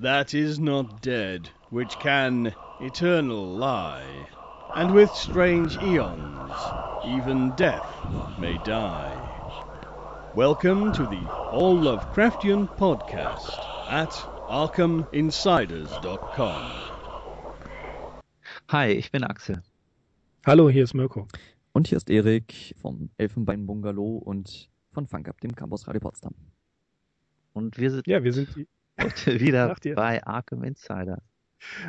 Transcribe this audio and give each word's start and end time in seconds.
that 0.00 0.32
is 0.32 0.58
not 0.58 1.02
dead, 1.02 1.50
which 1.68 1.98
can 1.98 2.54
eternal 2.80 3.54
lie, 3.54 4.26
and 4.74 4.94
with 4.94 5.10
strange 5.10 5.76
eons 5.82 6.54
even 7.04 7.52
death 7.54 7.84
may 8.38 8.56
die. 8.64 9.14
Welcome 10.34 10.94
to 10.94 11.02
the 11.02 11.20
All 11.52 11.76
Lovecraftian 11.76 12.74
Podcast 12.78 13.58
at 13.90 14.08
ArkhamInsiders.com. 14.48 16.70
Hi, 18.68 18.86
ich 18.86 19.12
bin 19.12 19.24
Axel. 19.24 19.62
Hallo, 20.46 20.70
hier 20.70 20.84
ist 20.84 20.94
Mirko. 20.94 21.28
Und 21.72 21.88
hier 21.88 21.98
ist 21.98 22.08
Erik 22.08 22.74
vom 22.80 23.10
Elfenbein 23.18 23.66
Bungalow 23.66 24.16
und 24.16 24.70
von 24.92 25.06
Funk 25.06 25.30
dem 25.42 25.54
Campus 25.54 25.86
Radio 25.86 26.00
Potsdam. 26.00 26.34
Und 27.52 27.76
wir 27.76 27.90
sind, 27.90 28.06
ja, 28.06 28.24
wir 28.24 28.32
sind 28.32 28.56
die, 28.56 28.66
heute 28.98 29.40
wieder 29.40 29.76
bei 29.94 30.24
Arkham 30.24 30.64
Insider. 30.64 31.22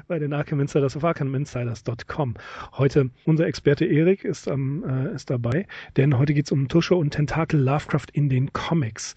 Bei 0.07 0.20
den 0.20 0.34
Arkham 0.34 0.59
Insiders 0.59 0.98
auf 0.98 1.03
arkhaminsiders.com. 1.05 2.35
Heute 2.73 3.09
unser 3.26 3.48
Experte 3.48 3.85
Erik 3.85 4.26
ist, 4.26 4.48
ähm, 4.48 4.84
äh, 4.85 5.16
ist 5.16 5.29
dabei, 5.29 5.66
denn 5.95 6.17
heute 6.17 6.34
geht 6.34 6.45
es 6.45 6.52
um 6.52 6.67
Tusche 6.67 6.95
und 6.95 7.12
Tentakel 7.12 7.59
Lovecraft 7.62 8.07
in 8.12 8.27
den 8.27 8.52
Comics. 8.52 9.16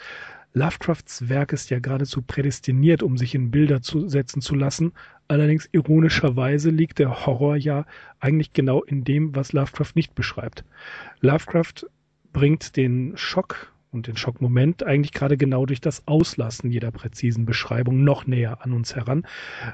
Lovecrafts 0.52 1.28
Werk 1.28 1.52
ist 1.52 1.70
ja 1.70 1.80
geradezu 1.80 2.22
prädestiniert, 2.22 3.02
um 3.02 3.16
sich 3.18 3.34
in 3.34 3.50
Bilder 3.50 3.82
zu 3.82 4.08
setzen 4.08 4.40
zu 4.40 4.54
lassen. 4.54 4.92
Allerdings 5.26 5.68
ironischerweise 5.72 6.70
liegt 6.70 7.00
der 7.00 7.26
Horror 7.26 7.56
ja 7.56 7.84
eigentlich 8.20 8.52
genau 8.52 8.84
in 8.84 9.02
dem, 9.02 9.34
was 9.34 9.52
Lovecraft 9.52 9.92
nicht 9.96 10.14
beschreibt. 10.14 10.64
Lovecraft 11.20 11.86
bringt 12.32 12.76
den 12.76 13.16
Schock 13.16 13.73
und 13.94 14.06
den 14.06 14.16
Schockmoment 14.16 14.82
eigentlich 14.82 15.12
gerade 15.12 15.36
genau 15.36 15.64
durch 15.64 15.80
das 15.80 16.06
Auslassen 16.06 16.70
jeder 16.70 16.90
präzisen 16.90 17.46
Beschreibung 17.46 18.04
noch 18.04 18.26
näher 18.26 18.58
an 18.62 18.72
uns 18.72 18.94
heran, 18.94 19.26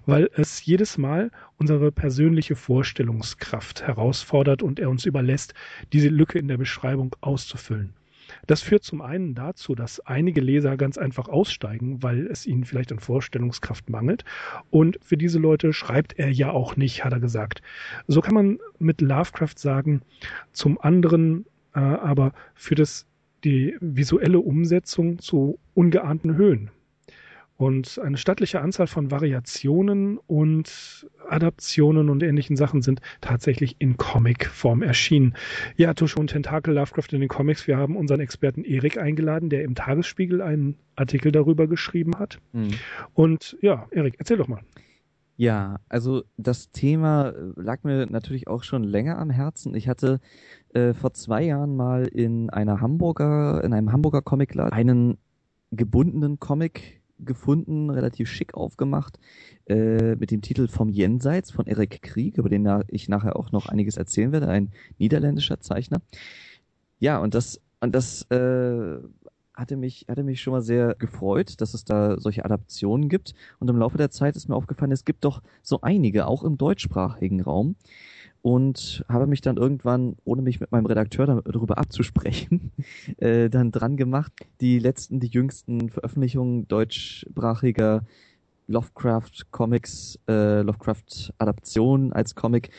weil 0.06 0.30
es 0.34 0.64
jedes 0.64 0.98
Mal 0.98 1.30
unsere 1.56 1.90
persönliche 1.90 2.54
Vorstellungskraft 2.54 3.82
herausfordert 3.82 4.62
und 4.62 4.78
er 4.78 4.90
uns 4.90 5.06
überlässt, 5.06 5.54
diese 5.92 6.08
Lücke 6.08 6.38
in 6.38 6.48
der 6.48 6.58
Beschreibung 6.58 7.16
auszufüllen. 7.20 7.94
Das 8.46 8.62
führt 8.62 8.84
zum 8.84 9.00
einen 9.00 9.34
dazu, 9.34 9.74
dass 9.74 9.98
einige 10.06 10.40
Leser 10.40 10.76
ganz 10.76 10.98
einfach 10.98 11.28
aussteigen, 11.28 12.02
weil 12.02 12.26
es 12.26 12.46
ihnen 12.46 12.64
vielleicht 12.64 12.92
an 12.92 13.00
Vorstellungskraft 13.00 13.90
mangelt. 13.90 14.24
Und 14.70 15.00
für 15.02 15.16
diese 15.16 15.40
Leute 15.40 15.72
schreibt 15.72 16.16
er 16.18 16.30
ja 16.30 16.50
auch 16.50 16.76
nicht, 16.76 17.04
hat 17.04 17.12
er 17.12 17.18
gesagt. 17.18 17.60
So 18.06 18.20
kann 18.20 18.34
man 18.34 18.58
mit 18.78 19.00
Lovecraft 19.00 19.56
sagen, 19.56 20.02
zum 20.52 20.80
anderen 20.80 21.44
äh, 21.74 21.80
aber 21.80 22.32
für 22.54 22.74
das 22.74 23.06
die 23.44 23.76
visuelle 23.80 24.40
Umsetzung 24.40 25.18
zu 25.18 25.58
ungeahnten 25.74 26.36
Höhen. 26.36 26.70
Und 27.60 27.98
eine 27.98 28.16
stattliche 28.16 28.62
Anzahl 28.62 28.86
von 28.86 29.10
Variationen 29.10 30.16
und 30.16 31.06
Adaptionen 31.28 32.08
und 32.08 32.22
ähnlichen 32.22 32.56
Sachen 32.56 32.80
sind 32.80 33.02
tatsächlich 33.20 33.76
in 33.78 33.98
Comicform 33.98 34.82
erschienen. 34.82 35.34
Ja, 35.76 35.92
Tusche 35.92 36.18
und 36.18 36.28
Tentakel 36.28 36.72
Lovecraft 36.72 37.08
in 37.12 37.20
den 37.20 37.28
Comics. 37.28 37.66
Wir 37.66 37.76
haben 37.76 37.96
unseren 37.96 38.20
Experten 38.20 38.64
Erik 38.64 38.96
eingeladen, 38.96 39.50
der 39.50 39.62
im 39.64 39.74
Tagesspiegel 39.74 40.40
einen 40.40 40.76
Artikel 40.96 41.32
darüber 41.32 41.66
geschrieben 41.66 42.18
hat. 42.18 42.38
Mhm. 42.52 42.70
Und 43.12 43.58
ja, 43.60 43.86
Erik, 43.90 44.14
erzähl 44.16 44.38
doch 44.38 44.48
mal. 44.48 44.62
Ja, 45.40 45.80
also 45.88 46.24
das 46.36 46.70
Thema 46.70 47.32
lag 47.56 47.82
mir 47.82 48.04
natürlich 48.04 48.46
auch 48.46 48.62
schon 48.62 48.84
länger 48.84 49.16
am 49.18 49.30
Herzen. 49.30 49.74
Ich 49.74 49.88
hatte 49.88 50.20
äh, 50.74 50.92
vor 50.92 51.14
zwei 51.14 51.42
Jahren 51.44 51.76
mal 51.76 52.04
in 52.08 52.50
einer 52.50 52.82
Hamburger, 52.82 53.64
in 53.64 53.72
einem 53.72 53.90
Hamburger 53.90 54.20
Comicladen 54.20 54.74
einen 54.74 55.16
gebundenen 55.70 56.40
Comic 56.40 57.00
gefunden, 57.20 57.88
relativ 57.88 58.28
schick 58.28 58.52
aufgemacht, 58.52 59.18
äh, 59.64 60.14
mit 60.16 60.30
dem 60.30 60.42
Titel 60.42 60.68
Vom 60.68 60.90
Jenseits 60.90 61.50
von 61.50 61.66
Eric 61.66 62.02
Krieg, 62.02 62.36
über 62.36 62.50
den 62.50 62.68
ich 62.88 63.08
nachher 63.08 63.36
auch 63.36 63.50
noch 63.50 63.64
einiges 63.64 63.96
erzählen 63.96 64.32
werde, 64.32 64.48
ein 64.48 64.72
niederländischer 64.98 65.58
Zeichner. 65.58 66.02
Ja, 66.98 67.16
und 67.16 67.34
das, 67.34 67.62
und 67.80 67.94
das 67.94 68.30
äh, 68.30 68.98
hatte 69.60 69.76
mich, 69.76 70.06
hatte 70.08 70.24
mich 70.24 70.40
schon 70.40 70.52
mal 70.52 70.62
sehr 70.62 70.94
gefreut, 70.96 71.60
dass 71.60 71.74
es 71.74 71.84
da 71.84 72.18
solche 72.18 72.44
Adaptionen 72.44 73.08
gibt. 73.08 73.34
Und 73.58 73.68
im 73.68 73.76
Laufe 73.76 73.98
der 73.98 74.10
Zeit 74.10 74.34
ist 74.34 74.48
mir 74.48 74.56
aufgefallen, 74.56 74.92
es 74.92 75.04
gibt 75.04 75.24
doch 75.24 75.42
so 75.62 75.80
einige, 75.82 76.26
auch 76.26 76.42
im 76.42 76.58
deutschsprachigen 76.58 77.40
Raum 77.42 77.76
und 78.42 79.04
habe 79.08 79.26
mich 79.26 79.42
dann 79.42 79.56
irgendwann, 79.56 80.16
ohne 80.24 80.42
mich 80.42 80.60
mit 80.60 80.72
meinem 80.72 80.86
Redakteur 80.86 81.26
darüber 81.26 81.78
abzusprechen, 81.78 82.72
äh, 83.18 83.50
dann 83.50 83.70
dran 83.70 83.96
gemacht, 83.96 84.32
die 84.60 84.78
letzten, 84.78 85.20
die 85.20 85.28
jüngsten 85.28 85.90
Veröffentlichungen 85.90 86.66
deutschsprachiger 86.66 88.04
Lovecraft 88.66 89.50
Comics, 89.50 90.18
äh, 90.28 90.62
Lovecraft 90.62 91.32
Adaptionen 91.38 92.12
als 92.12 92.34
Comic 92.34 92.70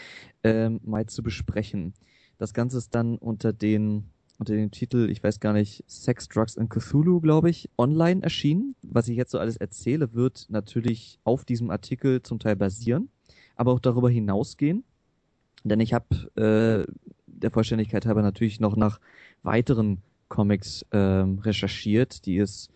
äh, 0.43 0.69
mal 0.69 1.05
zu 1.05 1.21
besprechen. 1.21 1.93
Das 2.37 2.53
Ganze 2.53 2.77
ist 2.77 2.95
dann 2.95 3.17
unter 3.17 3.53
den 3.53 4.05
unter 4.41 4.56
dem 4.56 4.72
Titel, 4.72 5.07
ich 5.12 5.24
weiß 5.24 5.40
gar 5.40 5.53
nicht, 5.53 5.84
Sex, 5.85 6.28
Drugs 6.28 6.57
and 6.57 6.72
Cthulhu, 6.72 7.22
glaube 7.22 7.52
ich, 7.52 7.69
online 7.78 8.24
erschienen. 8.24 8.75
Was 8.81 9.07
ich 9.07 9.16
jetzt 9.16 9.29
so 9.29 9.38
alles 9.38 9.56
erzähle, 9.56 10.16
wird 10.16 10.47
natürlich 10.50 11.19
auf 11.24 11.46
diesem 11.46 11.69
Artikel 11.69 12.24
zum 12.24 12.40
Teil 12.40 12.56
basieren, 12.56 13.09
aber 13.56 13.72
auch 13.72 13.79
darüber 13.79 14.09
hinausgehen. 14.09 14.84
Denn 15.63 15.79
ich 15.79 15.94
habe 15.94 16.07
äh, 16.88 16.91
der 17.28 17.52
Vollständigkeit 17.52 18.07
halber 18.07 18.24
natürlich 18.24 18.59
noch 18.59 18.75
nach 18.75 19.00
weiteren 19.44 20.02
Comics 20.28 20.84
ähm, 20.91 21.38
recherchiert, 21.38 22.25
die 22.25 22.40
es 22.40 22.69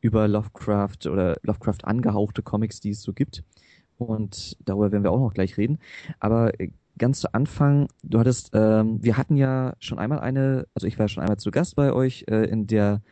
über 0.00 0.26
Lovecraft 0.26 1.06
oder 1.06 1.36
Lovecraft 1.44 1.84
angehauchte 1.84 2.42
Comics, 2.42 2.80
die 2.80 2.90
es 2.90 3.02
so 3.02 3.12
gibt. 3.12 3.44
Und 3.98 4.56
darüber 4.64 4.90
werden 4.90 5.04
wir 5.04 5.12
auch 5.12 5.20
noch 5.20 5.34
gleich 5.34 5.58
reden. 5.58 5.78
Aber 6.18 6.58
äh, 6.58 6.70
ganz 6.98 7.20
zu 7.20 7.32
Anfang, 7.34 7.88
du 8.02 8.18
hattest, 8.18 8.50
ähm, 8.54 9.02
wir 9.02 9.16
hatten 9.16 9.36
ja 9.36 9.74
schon 9.80 9.98
einmal 9.98 10.20
eine, 10.20 10.66
also 10.74 10.86
ich 10.86 10.98
war 10.98 11.08
schon 11.08 11.22
einmal 11.22 11.38
zu 11.38 11.50
Gast 11.50 11.76
bei 11.76 11.92
euch 11.92 12.24
äh, 12.28 12.44
in 12.50 12.66
der 12.66 13.02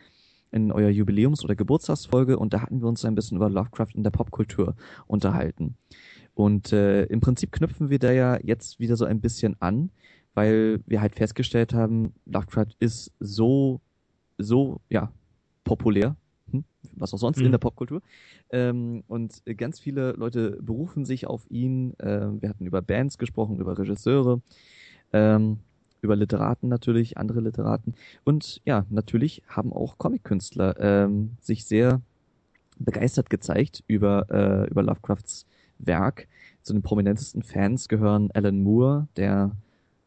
in 0.52 0.72
eurer 0.72 0.90
Jubiläums- 0.90 1.44
oder 1.44 1.56
Geburtstagsfolge 1.56 2.38
und 2.38 2.54
da 2.54 2.62
hatten 2.62 2.80
wir 2.80 2.88
uns 2.88 3.04
ein 3.04 3.14
bisschen 3.14 3.36
über 3.36 3.50
Lovecraft 3.50 3.94
in 3.94 4.04
der 4.04 4.10
Popkultur 4.10 4.74
unterhalten. 5.06 5.76
Und 6.34 6.72
äh, 6.72 7.04
im 7.04 7.20
Prinzip 7.20 7.52
knüpfen 7.52 7.90
wir 7.90 7.98
da 7.98 8.12
ja 8.12 8.38
jetzt 8.42 8.78
wieder 8.78 8.96
so 8.96 9.04
ein 9.04 9.20
bisschen 9.20 9.56
an, 9.60 9.90
weil 10.34 10.80
wir 10.86 11.00
halt 11.00 11.14
festgestellt 11.14 11.74
haben, 11.74 12.14
Lovecraft 12.26 12.76
ist 12.78 13.12
so, 13.20 13.80
so, 14.38 14.80
ja, 14.88 15.10
populär? 15.64 16.16
Was 16.94 17.12
auch 17.14 17.18
sonst 17.18 17.38
mhm. 17.38 17.46
in 17.46 17.50
der 17.52 17.58
Popkultur. 17.58 18.02
Ähm, 18.50 19.04
und 19.08 19.42
ganz 19.56 19.78
viele 19.78 20.12
Leute 20.12 20.58
berufen 20.62 21.04
sich 21.04 21.26
auf 21.26 21.50
ihn. 21.50 21.94
Ähm, 22.00 22.40
wir 22.40 22.48
hatten 22.48 22.66
über 22.66 22.82
Bands 22.82 23.18
gesprochen, 23.18 23.58
über 23.58 23.78
Regisseure, 23.78 24.40
ähm, 25.12 25.58
über 26.00 26.16
Literaten 26.16 26.68
natürlich, 26.68 27.18
andere 27.18 27.40
Literaten. 27.40 27.94
Und 28.24 28.60
ja, 28.64 28.86
natürlich 28.90 29.42
haben 29.48 29.72
auch 29.72 29.98
Comic-Künstler 29.98 30.76
ähm, 30.78 31.36
sich 31.40 31.64
sehr 31.64 32.00
begeistert 32.78 33.30
gezeigt 33.30 33.82
über, 33.86 34.26
äh, 34.30 34.70
über 34.70 34.82
Lovecrafts 34.82 35.46
Werk. 35.78 36.28
Zu 36.62 36.72
den 36.72 36.82
prominentesten 36.82 37.42
Fans 37.42 37.88
gehören 37.88 38.30
Alan 38.32 38.62
Moore, 38.62 39.08
der 39.16 39.52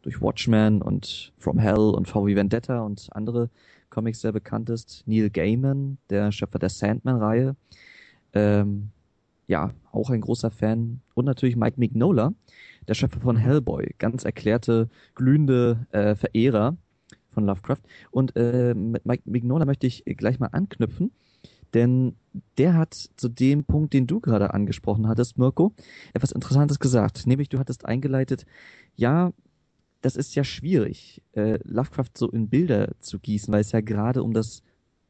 durch 0.02 0.22
Watchmen 0.22 0.82
und 0.82 1.34
From 1.38 1.58
Hell 1.58 1.78
und 1.78 2.08
VW 2.08 2.36
Vendetta 2.36 2.82
und 2.82 3.10
andere 3.12 3.50
Comics 3.90 4.22
sehr 4.22 4.32
bekannt 4.32 4.70
ist. 4.70 5.04
Neil 5.06 5.30
Gaiman, 5.30 5.98
der 6.10 6.32
Schöpfer 6.32 6.60
der 6.60 6.70
Sandman-Reihe. 6.70 7.56
Ähm, 8.34 8.90
ja, 9.48 9.72
auch 9.92 10.10
ein 10.10 10.22
großer 10.22 10.52
Fan. 10.52 11.02
Und 11.16 11.26
natürlich 11.26 11.56
Mike 11.56 11.80
Mignola, 11.80 12.34
der 12.88 12.94
Schöpfer 12.94 13.20
von 13.20 13.36
Hellboy. 13.36 13.96
Ganz 13.98 14.24
erklärte, 14.24 14.90
glühende 15.16 15.88
äh, 15.92 16.16
Verehrer 16.16 16.78
von 17.32 17.46
Lovecraft. 17.46 17.82
Und 18.12 18.36
äh, 18.36 18.74
mit 18.74 19.06
Mike 19.06 19.24
Mignola 19.26 19.66
möchte 19.66 19.88
ich 19.88 20.04
gleich 20.06 20.40
mal 20.40 20.50
anknüpfen. 20.52 21.12
Denn 21.74 22.16
der 22.58 22.76
hat 22.76 22.94
zu 22.94 23.30
dem 23.30 23.64
Punkt, 23.64 23.94
den 23.94 24.08
du 24.08 24.20
gerade 24.20 24.54
angesprochen 24.54 25.08
hattest, 25.08 25.38
Mirko, 25.38 25.74
etwas 26.14 26.32
Interessantes 26.32 26.80
gesagt. 26.80 27.28
Nämlich, 27.28 27.50
du 27.50 27.60
hattest 27.60 27.86
eingeleitet, 27.86 28.46
ja, 28.96 29.32
das 30.02 30.16
ist 30.16 30.36
ja 30.36 30.44
schwierig, 30.44 31.22
äh, 31.34 31.60
Lovecraft 31.64 32.12
so 32.16 32.30
in 32.30 32.50
Bilder 32.50 32.94
zu 33.00 33.20
gießen, 33.20 33.54
weil 33.54 33.62
es 33.62 33.72
ja 33.72 33.82
gerade 33.82 34.24
um 34.24 34.34
das 34.34 34.64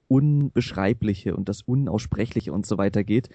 Unbeschreibliche 0.07 1.35
und 1.35 1.49
das 1.49 1.61
Unaussprechliche 1.61 2.51
und 2.51 2.65
so 2.65 2.77
weiter 2.77 3.03
geht. 3.03 3.29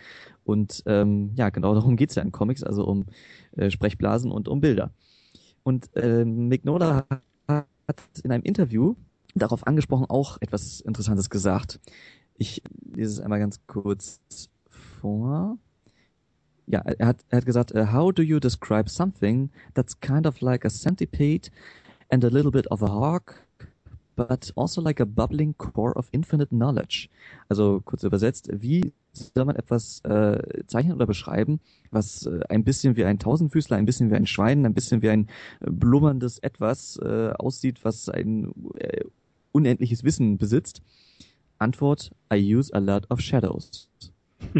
Und 0.45 0.83
ähm, 0.87 1.31
ja, 1.37 1.51
genau 1.51 1.75
darum 1.75 1.97
geht's 1.97 2.17
ja 2.17 2.23
in 2.23 2.33
Comics, 2.33 2.65
also 2.65 2.85
um 2.85 3.07
äh, 3.57 3.71
Sprechblasen 3.71 4.33
und 4.33 4.49
um 4.49 4.61
Bilder. 4.61 4.91
Und 5.63 5.95
äh, 5.97 6.25
McNola 6.25 7.07
hat 7.49 8.01
in 8.23 8.33
einem 8.33 8.43
Interview 8.43 8.97
darauf 9.35 9.67
angesprochen 9.67 10.07
auch 10.09 10.39
etwas 10.41 10.81
Interessantes 10.81 11.31
gesagt. 11.31 11.81
Ich 12.37 12.63
lese 12.95 13.13
es 13.13 13.21
einmal 13.21 13.39
ganz 13.39 13.61
kurz 13.67 14.21
vor. 15.01 15.59
Ja, 16.67 16.81
er 16.81 17.07
hat, 17.07 17.25
er 17.29 17.39
hat 17.39 17.47
gesagt, 17.47 17.75
uh, 17.75 17.93
how 17.93 18.13
do 18.13 18.23
you 18.23 18.41
describe 18.41 18.89
something 18.89 19.51
that's 19.75 19.99
kind 20.01 20.27
of 20.27 20.41
like 20.41 20.65
a 20.65 20.71
centipede 20.71 21.51
and 22.11 22.25
a 22.25 22.29
little 22.29 22.51
bit 22.51 22.71
of 22.71 22.83
a 22.83 22.89
hawk, 22.89 23.45
but 24.17 24.53
also 24.57 24.81
like 24.81 25.01
a 25.01 25.05
bubbling 25.05 25.55
core 25.59 25.93
of 25.97 26.09
infinite 26.13 26.51
knowledge. 26.51 27.09
Also 27.49 27.81
kurz 27.85 28.03
übersetzt, 28.05 28.49
wie 28.53 28.93
soll 29.13 29.45
man 29.45 29.57
etwas 29.57 30.01
äh, 30.05 30.65
zeichnen 30.67 30.95
oder 30.95 31.07
beschreiben, 31.07 31.61
was 31.91 32.27
äh, 32.27 32.41
ein 32.49 32.65
bisschen 32.65 32.97
wie 32.97 33.05
ein 33.05 33.19
Tausendfüßler, 33.19 33.77
ein 33.77 33.85
bisschen 33.85 34.11
wie 34.11 34.17
ein 34.17 34.27
Schwein, 34.27 34.65
ein 34.65 34.75
bisschen 34.75 35.03
wie 35.03 35.11
ein 35.11 35.29
äh, 35.61 35.71
blubberndes 35.71 36.39
Etwas 36.39 36.99
äh, 37.03 37.33
aussieht, 37.39 37.85
was 37.85 38.09
ein 38.09 38.53
äh, 38.79 39.05
unendliches 39.53 40.03
Wissen 40.03 40.39
besitzt? 40.39 40.83
Antwort, 41.59 42.11
I 42.33 42.37
use 42.37 42.75
a 42.75 42.79
lot 42.79 43.09
of 43.11 43.21
shadows. 43.21 43.89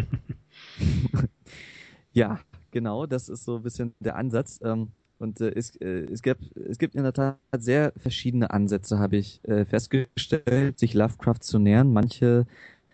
ja, 2.15 2.39
genau, 2.71 3.05
das 3.05 3.29
ist 3.29 3.43
so 3.43 3.57
ein 3.57 3.61
bisschen 3.61 3.93
der 3.99 4.15
Ansatz. 4.15 4.59
Ähm, 4.63 4.89
und 5.19 5.39
äh, 5.41 5.51
es, 5.53 5.75
äh, 5.77 6.05
es, 6.11 6.21
gibt, 6.21 6.55
es 6.57 6.77
gibt 6.77 6.95
in 6.95 7.03
der 7.03 7.13
Tat 7.13 7.37
sehr 7.57 7.93
verschiedene 7.97 8.51
Ansätze, 8.51 8.99
habe 8.99 9.17
ich 9.17 9.41
äh, 9.43 9.65
festgestellt, 9.65 10.79
sich 10.79 10.93
Lovecraft 10.93 11.41
zu 11.41 11.59
nähern. 11.59 11.93
Manche 11.93 12.47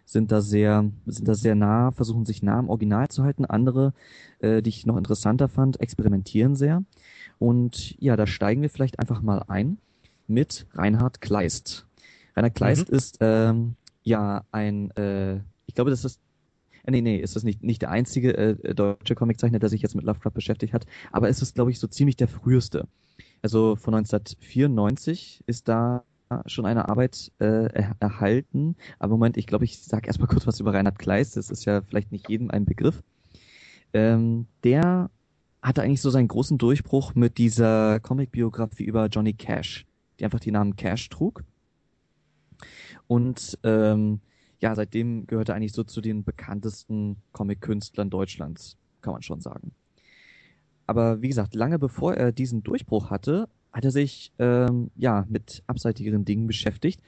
sind 0.06 0.32
da 0.32 0.42
sehr, 0.42 0.90
sind 1.06 1.28
da 1.28 1.36
sehr 1.36 1.56
nah, 1.56 1.92
versuchen 1.92 2.26
sich 2.26 2.44
nah 2.44 2.60
am 2.60 2.70
Original 2.70 3.08
zu 3.10 3.24
halten. 3.24 3.46
Andere, 3.46 3.94
äh, 4.40 4.62
die 4.62 4.70
ich 4.70 4.86
noch 4.86 4.98
interessanter 4.98 5.48
fand, 5.48 5.80
experimentieren 5.80 6.56
sehr. 6.56 6.84
Und 7.40 8.00
ja, 8.00 8.16
da 8.16 8.28
steigen 8.28 8.62
wir 8.62 8.70
vielleicht 8.70 9.00
einfach 9.00 9.22
mal 9.22 9.44
ein 9.48 9.78
mit 10.28 10.66
Reinhard 10.74 11.22
Kleist. 11.22 11.88
Reinhard 12.36 12.56
Kleist 12.56 12.90
mhm. 12.90 12.98
ist 12.98 13.18
ähm, 13.22 13.76
ja 14.04 14.44
ein, 14.52 14.92
äh, 14.92 15.38
ich 15.66 15.76
glaube, 15.76 15.92
das 15.92 16.06
ist 16.06 16.20
äh, 16.84 16.92
nee, 16.92 17.02
nee, 17.02 17.18
ist 17.18 17.36
das 17.36 17.44
nicht, 17.44 17.64
nicht 17.64 17.82
der 17.82 17.92
einzige 17.92 18.36
äh, 18.36 18.74
deutsche 18.74 19.16
Comiczeichner, 19.16 19.60
der 19.60 19.70
sich 19.70 19.82
jetzt 19.82 19.96
mit 19.96 20.06
Lovecraft 20.06 20.34
beschäftigt 20.34 20.74
hat, 20.74 20.86
aber 21.12 21.30
es 21.30 21.42
ist, 21.42 21.56
glaube 21.56 21.72
ich, 21.72 21.80
so 21.80 21.88
ziemlich 21.88 22.16
der 22.16 22.28
früheste. 22.28 22.88
Also 23.42 23.76
von 23.76 23.96
1994 23.96 25.44
ist 25.48 25.68
da 25.68 26.04
schon 26.46 26.66
eine 26.66 26.88
Arbeit 26.90 27.32
äh, 27.40 27.70
erhalten. 28.00 28.76
Aber 29.00 29.12
Moment, 29.12 29.38
ich 29.38 29.48
glaube, 29.48 29.66
ich 29.66 29.80
sage 29.80 30.08
erstmal 30.08 30.28
kurz 30.28 30.48
was 30.48 30.60
über 30.60 30.74
Reinhard 30.74 31.00
Kleist. 31.00 31.38
Das 31.38 31.50
ist 31.50 31.66
ja 31.66 31.82
vielleicht 31.82 32.12
nicht 32.12 32.30
jedem 32.30 32.52
ein 32.52 32.66
Begriff. 32.66 33.04
Ähm, 33.94 34.48
der 34.64 35.10
hatte 35.62 35.82
eigentlich 35.82 36.02
so 36.02 36.10
seinen 36.10 36.28
großen 36.28 36.58
Durchbruch 36.58 37.14
mit 37.16 37.38
dieser 37.38 38.00
Comic-Biografie 38.00 38.84
über 38.84 39.08
Johnny 39.08 39.34
Cash, 39.34 39.86
die 40.20 40.26
einfach 40.26 40.40
die 40.40 40.52
Namen 40.52 40.76
Cash 40.76 41.10
trug. 41.10 41.44
Und 43.08 43.60
ähm, 43.64 44.22
ja, 44.62 44.76
seitdem 44.76 45.26
gehört 45.28 45.50
er 45.50 45.56
eigentlich 45.56 45.74
so 45.74 45.84
zu 45.84 46.02
den 46.02 46.24
bekanntesten 46.24 47.18
Comic-Künstlern 47.32 48.10
Deutschlands, 48.10 48.78
kann 49.02 49.14
man 49.14 49.24
schon 49.24 49.42
sagen. 49.42 49.72
Aber 50.86 51.22
wie 51.22 51.28
gesagt, 51.28 51.56
lange 51.56 51.80
bevor 51.80 52.14
er 52.14 52.32
diesen 52.32 52.64
Durchbruch 52.64 53.10
hatte, 53.10 53.50
hat 53.72 53.86
er 53.86 53.92
sich 53.92 54.32
ähm, 54.40 54.92
ja 54.96 55.26
mit 55.30 55.64
abseitigeren 55.68 56.26
Dingen 56.26 56.48
beschäftigt. 56.48 57.02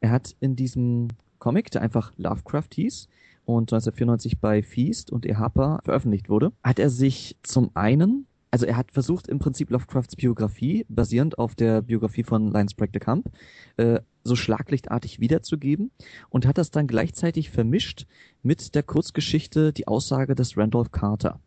Er 0.00 0.10
hat 0.10 0.34
in 0.40 0.56
diesem 0.56 1.08
Comic, 1.38 1.70
der 1.70 1.82
einfach 1.82 2.12
Lovecraft 2.16 2.74
hieß 2.74 3.08
und 3.44 3.72
1994 3.72 4.38
bei 4.40 4.62
Feast 4.62 5.12
und 5.12 5.26
Ehapa 5.26 5.80
veröffentlicht 5.84 6.28
wurde, 6.28 6.52
hat 6.62 6.78
er 6.78 6.90
sich 6.90 7.36
zum 7.42 7.70
einen 7.74 8.26
also 8.50 8.64
er 8.64 8.78
hat 8.78 8.90
versucht 8.90 9.28
im 9.28 9.38
Prinzip 9.38 9.68
Lovecrafts 9.70 10.16
Biografie, 10.16 10.86
basierend 10.88 11.38
auf 11.38 11.54
der 11.54 11.82
Biografie 11.82 12.22
von 12.22 12.52
Lance 12.52 12.74
Breck 12.74 12.90
de 12.90 13.00
Camp, 13.00 13.30
äh, 13.76 14.00
so 14.26 14.36
schlaglichtartig 14.36 15.20
wiederzugeben 15.20 15.90
und 16.28 16.46
hat 16.46 16.58
das 16.58 16.70
dann 16.70 16.86
gleichzeitig 16.86 17.50
vermischt 17.50 18.06
mit 18.42 18.74
der 18.74 18.82
Kurzgeschichte 18.82 19.72
Die 19.72 19.88
Aussage 19.88 20.34
des 20.34 20.56
Randolph 20.56 20.92
Carter, 20.92 21.40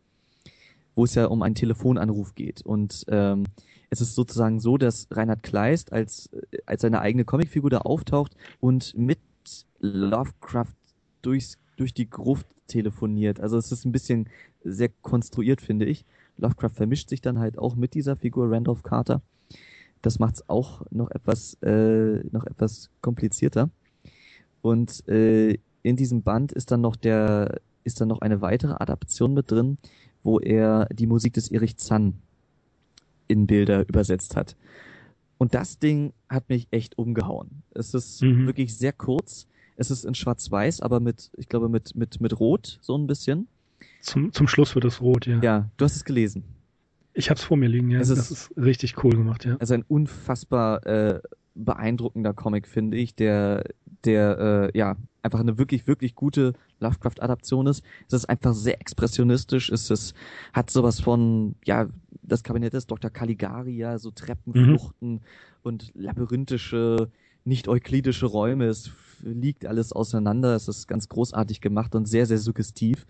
wo 0.96 1.04
es 1.04 1.16
ja 1.16 1.26
um 1.26 1.42
einen 1.42 1.56
Telefonanruf 1.56 2.36
geht. 2.36 2.62
Und 2.62 3.06
ähm, 3.08 3.46
es 3.90 4.02
ist 4.02 4.16
sozusagen 4.16 4.60
so, 4.60 4.78
dass 4.78 5.08
Reinhard 5.12 5.44
Kleist 5.44 5.94
als, 5.94 6.28
äh, 6.34 6.58
als 6.66 6.81
seine 6.81 7.02
eigene 7.02 7.26
Comicfigur 7.26 7.70
da 7.70 7.80
auftaucht 7.80 8.36
und 8.60 8.96
mit 8.98 9.20
Lovecraft 9.80 10.74
durchs, 11.22 11.58
durch 11.78 11.94
die 11.94 12.10
Gruft 12.10 12.48
telefoniert. 12.68 13.40
Also 13.40 13.58
es 13.58 13.72
ist 13.72 13.86
ein 13.86 13.92
bisschen 13.92 14.30
sehr 14.64 14.90
konstruiert, 15.02 15.62
finde 15.62 15.86
ich. 15.86 16.06
Lovecraft 16.38 16.75
vermischt 16.75 17.10
sich 17.10 17.22
dann 17.22 17.40
halt 17.40 17.58
auch 17.58 17.75
mit 17.75 17.94
dieser 17.94 18.16
Figur 18.16 18.52
Randolph 18.52 18.84
Carter. 18.84 19.22
Das 20.01 20.19
macht 20.19 20.36
es 20.36 20.50
auch 20.50 20.84
noch 20.92 21.12
etwas, 21.12 21.56
äh, 21.62 22.24
noch 22.31 22.46
etwas 22.46 22.90
komplizierter. 23.01 23.69
Und 24.62 25.07
äh, 25.07 25.57
in 25.84 25.96
diesem 25.96 26.24
Band 26.24 26.51
ist 26.51 26.72
dann 26.72 26.81
noch 26.81 26.96
der, 26.96 27.60
ist 27.84 28.01
dann 28.01 28.07
noch 28.10 28.22
eine 28.22 28.42
weitere 28.42 28.74
Adaption 28.74 29.34
mit 29.34 29.51
drin, 29.51 29.78
wo 30.24 30.40
er 30.40 30.88
die 30.94 31.07
Musik 31.07 31.34
des 31.34 31.50
Erich 31.50 31.78
Zann 31.78 32.16
in 33.28 33.48
Bilder 33.48 33.88
übersetzt 33.88 34.36
hat. 34.36 34.56
Und 35.38 35.54
das 35.54 35.80
Ding 35.80 36.12
hat 36.28 36.50
mich 36.50 36.68
echt 36.72 36.98
umgehauen. 36.98 37.63
Es 37.72 37.94
ist 37.94 38.22
mhm. 38.22 38.46
wirklich 38.48 38.75
sehr 38.75 38.92
kurz. 38.92 39.48
Es 39.78 39.90
ist 39.90 40.04
in 40.04 40.13
Schwarz-Weiß, 40.13 40.81
aber 40.81 41.00
mit, 41.00 41.31
ich 41.38 41.48
glaube, 41.48 41.69
mit, 41.69 41.96
mit, 41.96 42.19
mit 42.19 42.38
Rot 42.40 42.80
so 42.81 42.98
ein 42.98 43.07
bisschen. 43.07 43.48
Zum, 44.01 44.34
zum 44.34 44.48
Schluss 44.48 44.75
wird 44.75 44.84
es 44.84 45.01
rot, 45.01 45.25
ja. 45.25 45.40
Ja, 45.42 45.69
du 45.78 45.86
hast 45.86 45.96
es 45.96 46.04
gelesen. 46.04 46.44
Ich 47.14 47.30
hab's 47.30 47.44
vor 47.44 47.58
mir 47.58 47.68
liegen, 47.68 47.90
ja. 47.90 48.00
Es 48.00 48.10
das 48.10 48.32
ist, 48.32 48.32
ist 48.32 48.58
richtig 48.58 49.04
cool 49.04 49.16
gemacht, 49.16 49.46
ja. 49.46 49.58
Also 49.60 49.74
ein 49.74 49.84
unfassbar 49.88 50.86
äh, 50.86 51.20
beeindruckender 51.56 52.34
Comic, 52.34 52.68
finde 52.68 52.98
ich, 52.98 53.16
der, 53.16 53.64
der 54.06 54.72
äh, 54.74 54.78
ja 54.78 54.96
einfach 55.22 55.40
eine 55.40 55.58
wirklich, 55.58 55.88
wirklich 55.88 56.16
gute 56.16 56.54
Lovecraft-Adaption 56.80 57.68
ist. 57.68 57.84
Es 58.08 58.14
ist 58.14 58.30
einfach 58.30 58.54
sehr 58.54 58.80
expressionistisch. 58.80 59.70
Es 59.70 59.90
ist, 59.90 60.14
hat 60.54 60.70
sowas 60.70 61.00
von, 61.00 61.56
ja, 61.66 61.88
das 62.22 62.44
Kabinett 62.44 62.74
ist 62.74 62.90
Dr. 62.90 63.10
Caligari, 63.10 63.76
ja, 63.76 63.98
so 63.98 64.12
Treppenfluchten 64.12 65.12
mhm. 65.14 65.22
und 65.64 65.92
labyrinthische, 65.96 67.12
nicht 67.44 67.68
euklidische 67.68 68.28
Räume. 68.28 68.66
Es 68.66 68.92
liegt 69.22 69.66
alles 69.66 69.92
auseinander. 69.92 70.56
Es 70.56 70.68
ist 70.68 70.88
ganz 70.88 71.10
großartig 71.10 71.62
gemacht 71.62 71.96
und 71.96 72.06
sehr, 72.06 72.26
sehr 72.26 72.38
suggestiv. 72.38 73.06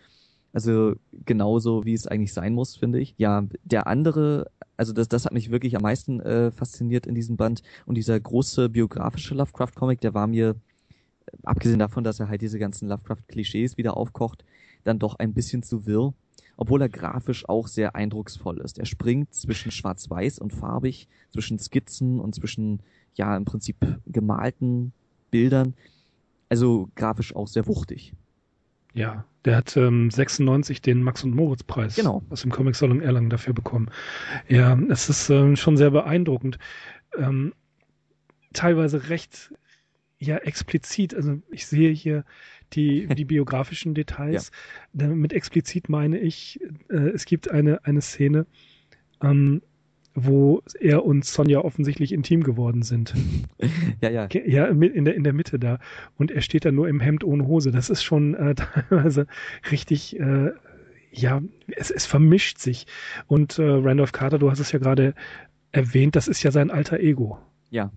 Also 0.51 0.95
genauso, 1.25 1.85
wie 1.85 1.93
es 1.93 2.07
eigentlich 2.07 2.33
sein 2.33 2.53
muss, 2.53 2.75
finde 2.75 2.99
ich. 2.99 3.13
Ja, 3.17 3.45
der 3.63 3.87
andere, 3.87 4.49
also 4.77 4.93
das, 4.93 5.07
das 5.07 5.25
hat 5.25 5.33
mich 5.33 5.51
wirklich 5.51 5.75
am 5.75 5.83
meisten 5.83 6.19
äh, 6.21 6.51
fasziniert 6.51 7.05
in 7.05 7.15
diesem 7.15 7.37
Band. 7.37 7.61
Und 7.85 7.95
dieser 7.95 8.19
große 8.19 8.69
biografische 8.69 9.35
Lovecraft-Comic, 9.35 10.01
der 10.01 10.13
war 10.13 10.27
mir, 10.27 10.55
abgesehen 11.43 11.79
davon, 11.79 12.03
dass 12.03 12.19
er 12.19 12.29
halt 12.29 12.41
diese 12.41 12.57
ganzen 12.57 12.87
Lovecraft-Klischees 12.89 13.77
wieder 13.77 13.95
aufkocht, 13.95 14.43
dann 14.83 14.97
doch 14.97 15.19
ein 15.19 15.33
bisschen 15.33 15.61
zu 15.61 15.85
wirr. 15.85 16.13
Obwohl 16.57 16.81
er 16.81 16.89
grafisch 16.89 17.47
auch 17.47 17.67
sehr 17.67 17.95
eindrucksvoll 17.95 18.59
ist. 18.59 18.79
Er 18.79 18.85
springt 18.85 19.33
zwischen 19.33 19.71
schwarz-weiß 19.71 20.39
und 20.39 20.51
farbig, 20.51 21.07
zwischen 21.31 21.57
Skizzen 21.57 22.19
und 22.19 22.35
zwischen, 22.35 22.81
ja, 23.15 23.37
im 23.37 23.45
Prinzip 23.45 23.77
gemalten 24.07 24.91
Bildern. 25.31 25.73
Also 26.49 26.89
grafisch 26.95 27.33
auch 27.33 27.47
sehr 27.47 27.65
wuchtig. 27.67 28.13
Ja, 28.99 29.23
der 29.45 29.55
hat 29.55 29.77
ähm, 29.77 30.11
96 30.11 30.81
den 30.81 31.01
Max 31.01 31.23
und 31.23 31.33
Moritz 31.33 31.63
Preis 31.63 31.95
genau. 31.95 32.21
aus 32.29 32.41
dem 32.41 32.51
Comic 32.51 32.75
Salon 32.75 32.99
Erlangen 32.99 33.29
dafür 33.29 33.53
bekommen. 33.53 33.89
Ja, 34.49 34.77
es 34.89 35.07
ist 35.07 35.29
ähm, 35.29 35.55
schon 35.55 35.77
sehr 35.77 35.91
beeindruckend. 35.91 36.59
Ähm, 37.17 37.53
teilweise 38.51 39.07
recht 39.07 39.53
ja 40.17 40.35
explizit. 40.35 41.15
Also 41.15 41.37
ich 41.49 41.65
sehe 41.65 41.91
hier 41.91 42.25
die 42.73 43.07
die 43.15 43.23
biografischen 43.23 43.93
Details. 43.93 44.51
Ja. 44.91 45.07
Mit 45.07 45.31
explizit 45.31 45.87
meine 45.87 46.19
ich, 46.19 46.59
äh, 46.89 46.97
es 46.97 47.23
gibt 47.23 47.49
eine 47.49 47.85
eine 47.85 48.01
Szene, 48.01 48.47
ähm, 49.23 49.61
wo 50.15 50.61
er 50.79 51.05
und 51.05 51.25
Sonja 51.25 51.59
offensichtlich 51.59 52.11
intim 52.11 52.43
geworden 52.43 52.81
sind. 52.81 53.13
ja, 54.01 54.09
ja. 54.09 54.27
Ja, 54.31 54.65
in 54.65 55.05
der, 55.05 55.15
in 55.15 55.23
der 55.23 55.33
Mitte 55.33 55.59
da. 55.59 55.79
Und 56.17 56.31
er 56.31 56.41
steht 56.41 56.65
da 56.65 56.71
nur 56.71 56.87
im 56.87 56.99
Hemd 56.99 57.23
ohne 57.23 57.47
Hose. 57.47 57.71
Das 57.71 57.89
ist 57.89 58.03
schon 58.03 58.33
äh, 58.33 58.55
teilweise 58.89 59.27
richtig, 59.71 60.19
äh, 60.19 60.51
ja, 61.11 61.41
es, 61.75 61.91
es 61.91 62.05
vermischt 62.05 62.57
sich. 62.57 62.87
Und 63.27 63.59
äh, 63.59 63.63
Randolph 63.63 64.11
Carter, 64.11 64.39
du 64.39 64.49
hast 64.49 64.59
es 64.59 64.71
ja 64.71 64.79
gerade 64.79 65.13
erwähnt, 65.71 66.15
das 66.15 66.27
ist 66.27 66.43
ja 66.43 66.51
sein 66.51 66.71
alter 66.71 66.99
Ego. 66.99 67.37
Ja. 67.69 67.91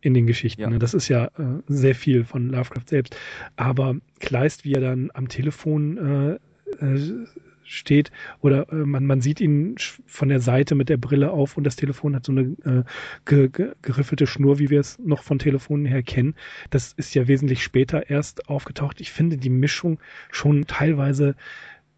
In 0.00 0.12
den 0.12 0.26
Geschichten. 0.26 0.60
Ja. 0.60 0.70
Ne? 0.70 0.78
Das 0.78 0.92
ist 0.92 1.08
ja 1.08 1.26
äh, 1.38 1.62
sehr 1.66 1.94
viel 1.94 2.24
von 2.24 2.48
Lovecraft 2.48 2.88
selbst. 2.88 3.16
Aber 3.56 3.96
Kleist, 4.20 4.64
wie 4.64 4.72
er 4.72 4.80
dann 4.80 5.10
am 5.14 5.28
Telefon 5.28 5.96
äh, 5.96 6.84
äh, 6.84 7.26
steht 7.74 8.10
oder 8.40 8.70
äh, 8.72 8.76
man, 8.76 9.06
man 9.06 9.20
sieht 9.20 9.40
ihn 9.40 9.76
von 10.06 10.28
der 10.28 10.40
Seite 10.40 10.74
mit 10.74 10.88
der 10.88 10.96
Brille 10.96 11.30
auf 11.30 11.56
und 11.56 11.64
das 11.64 11.76
Telefon 11.76 12.14
hat 12.14 12.26
so 12.26 12.32
eine 12.32 12.42
äh, 12.64 12.84
ge, 13.24 13.48
ge, 13.48 13.72
geriffelte 13.82 14.26
Schnur, 14.26 14.58
wie 14.58 14.70
wir 14.70 14.80
es 14.80 14.98
noch 14.98 15.22
von 15.22 15.38
Telefonen 15.38 15.86
her 15.86 16.02
kennen. 16.02 16.34
Das 16.70 16.92
ist 16.92 17.14
ja 17.14 17.28
wesentlich 17.28 17.62
später 17.62 18.10
erst 18.10 18.48
aufgetaucht. 18.48 19.00
Ich 19.00 19.12
finde 19.12 19.36
die 19.36 19.50
Mischung 19.50 19.98
schon 20.30 20.66
teilweise 20.66 21.34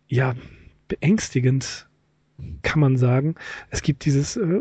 ja 0.09 0.35
beängstigend, 0.89 1.89
kann 2.63 2.81
man 2.81 2.97
sagen. 2.97 3.35
Es 3.71 3.83
gibt 3.83 4.05
dieses 4.05 4.37
äh, 4.37 4.59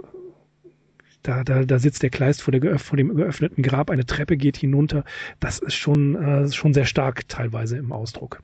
da, 1.25 1.43
da, 1.43 1.63
da 1.63 1.79
sitzt 1.79 2.03
der 2.03 2.09
Kleist 2.09 2.41
vor, 2.41 2.51
der 2.51 2.77
vor 2.77 2.97
dem 2.97 3.15
geöffneten 3.15 3.63
Grab, 3.63 3.89
eine 3.89 4.05
Treppe 4.05 4.37
geht 4.37 4.57
hinunter. 4.57 5.03
Das 5.39 5.59
ist 5.59 5.73
schon, 5.73 6.15
äh, 6.15 6.51
schon 6.51 6.73
sehr 6.73 6.85
stark 6.85 7.27
teilweise 7.27 7.77
im 7.77 7.91
Ausdruck. 7.91 8.43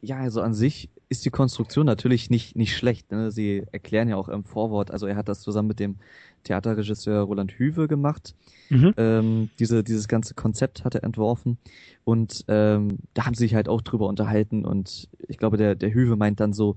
Ja, 0.00 0.16
also 0.16 0.40
an 0.40 0.54
sich 0.54 0.88
ist 1.12 1.24
die 1.24 1.30
Konstruktion 1.30 1.86
natürlich 1.86 2.30
nicht, 2.30 2.56
nicht 2.56 2.76
schlecht. 2.76 3.12
Ne? 3.12 3.30
Sie 3.30 3.62
erklären 3.70 4.08
ja 4.08 4.16
auch 4.16 4.28
im 4.28 4.44
Vorwort, 4.44 4.90
also 4.90 5.06
er 5.06 5.16
hat 5.16 5.28
das 5.28 5.42
zusammen 5.42 5.68
mit 5.68 5.78
dem 5.78 5.96
Theaterregisseur 6.44 7.22
Roland 7.22 7.52
Hüwe 7.52 7.86
gemacht. 7.86 8.34
Mhm. 8.70 8.94
Ähm, 8.96 9.50
diese, 9.58 9.84
dieses 9.84 10.08
ganze 10.08 10.34
Konzept 10.34 10.84
hat 10.84 10.94
er 10.94 11.04
entworfen 11.04 11.58
und 12.04 12.44
ähm, 12.48 12.98
da 13.14 13.26
haben 13.26 13.34
sie 13.34 13.44
sich 13.44 13.54
halt 13.54 13.68
auch 13.68 13.82
drüber 13.82 14.08
unterhalten 14.08 14.64
und 14.64 15.08
ich 15.28 15.36
glaube, 15.36 15.58
der, 15.58 15.74
der 15.74 15.92
Hüwe 15.92 16.16
meint 16.16 16.40
dann 16.40 16.52
so, 16.52 16.76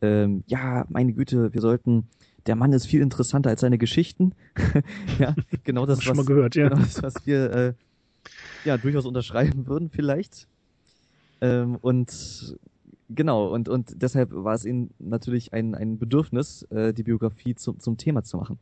ähm, 0.00 0.42
ja, 0.46 0.86
meine 0.88 1.12
Güte, 1.12 1.52
wir 1.52 1.60
sollten 1.60 2.08
der 2.46 2.56
Mann 2.56 2.72
ist 2.72 2.86
viel 2.86 3.00
interessanter 3.00 3.50
als 3.50 3.60
seine 3.60 3.78
Geschichten. 3.78 4.32
ja, 5.18 5.34
genau 5.64 5.86
das, 5.86 6.06
was, 6.06 6.26
gehört, 6.26 6.54
ja. 6.56 6.68
genau 6.68 6.82
das, 6.82 7.02
was 7.02 7.26
wir 7.26 7.52
äh, 7.52 7.72
ja 8.64 8.76
durchaus 8.76 9.06
unterschreiben 9.06 9.66
würden, 9.66 9.90
vielleicht. 9.90 10.46
Ähm, 11.40 11.76
und 11.80 12.56
genau, 13.14 13.48
und, 13.48 13.68
und 13.68 14.02
deshalb 14.02 14.30
war 14.32 14.54
es 14.54 14.64
ihnen 14.64 14.92
natürlich 14.98 15.52
ein, 15.52 15.74
ein 15.74 15.98
Bedürfnis, 15.98 16.62
äh, 16.70 16.92
die 16.92 17.02
Biografie 17.02 17.54
zum, 17.54 17.80
zum 17.80 17.96
Thema 17.96 18.24
zu 18.24 18.36
machen. 18.36 18.58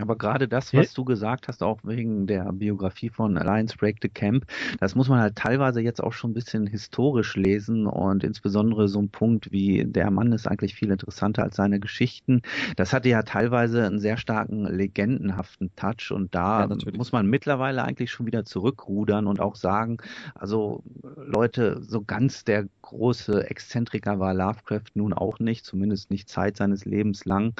Aber 0.00 0.16
gerade 0.16 0.48
das, 0.48 0.72
was 0.74 0.92
du 0.94 1.04
gesagt 1.04 1.48
hast, 1.48 1.62
auch 1.62 1.78
wegen 1.82 2.26
der 2.26 2.52
Biografie 2.52 3.10
von 3.10 3.36
Alliance 3.36 3.76
Break 3.76 3.98
the 4.02 4.08
Camp, 4.08 4.46
das 4.78 4.94
muss 4.94 5.08
man 5.08 5.20
halt 5.20 5.36
teilweise 5.36 5.80
jetzt 5.80 6.02
auch 6.02 6.12
schon 6.12 6.30
ein 6.30 6.34
bisschen 6.34 6.66
historisch 6.66 7.36
lesen 7.36 7.86
und 7.86 8.24
insbesondere 8.24 8.88
so 8.88 9.00
ein 9.00 9.08
Punkt 9.08 9.52
wie 9.52 9.84
der 9.84 10.10
Mann 10.10 10.32
ist 10.32 10.46
eigentlich 10.46 10.74
viel 10.74 10.90
interessanter 10.90 11.42
als 11.42 11.56
seine 11.56 11.80
Geschichten. 11.80 12.42
Das 12.76 12.92
hatte 12.92 13.08
ja 13.08 13.22
teilweise 13.22 13.86
einen 13.86 13.98
sehr 13.98 14.16
starken 14.16 14.64
legendenhaften 14.66 15.70
Touch 15.76 16.10
und 16.10 16.34
da 16.34 16.66
ja, 16.66 16.76
muss 16.96 17.12
man 17.12 17.26
mittlerweile 17.26 17.84
eigentlich 17.84 18.10
schon 18.10 18.26
wieder 18.26 18.44
zurückrudern 18.44 19.26
und 19.26 19.40
auch 19.40 19.56
sagen, 19.56 19.98
also 20.34 20.82
Leute, 21.16 21.80
so 21.82 22.02
ganz 22.02 22.44
der 22.44 22.66
große 22.82 23.48
Exzentriker 23.48 24.18
war 24.18 24.34
Lovecraft 24.34 24.90
nun 24.94 25.12
auch 25.12 25.38
nicht, 25.38 25.64
zumindest 25.64 26.10
nicht 26.10 26.28
Zeit 26.28 26.56
seines 26.56 26.84
Lebens 26.84 27.24
lang. 27.24 27.54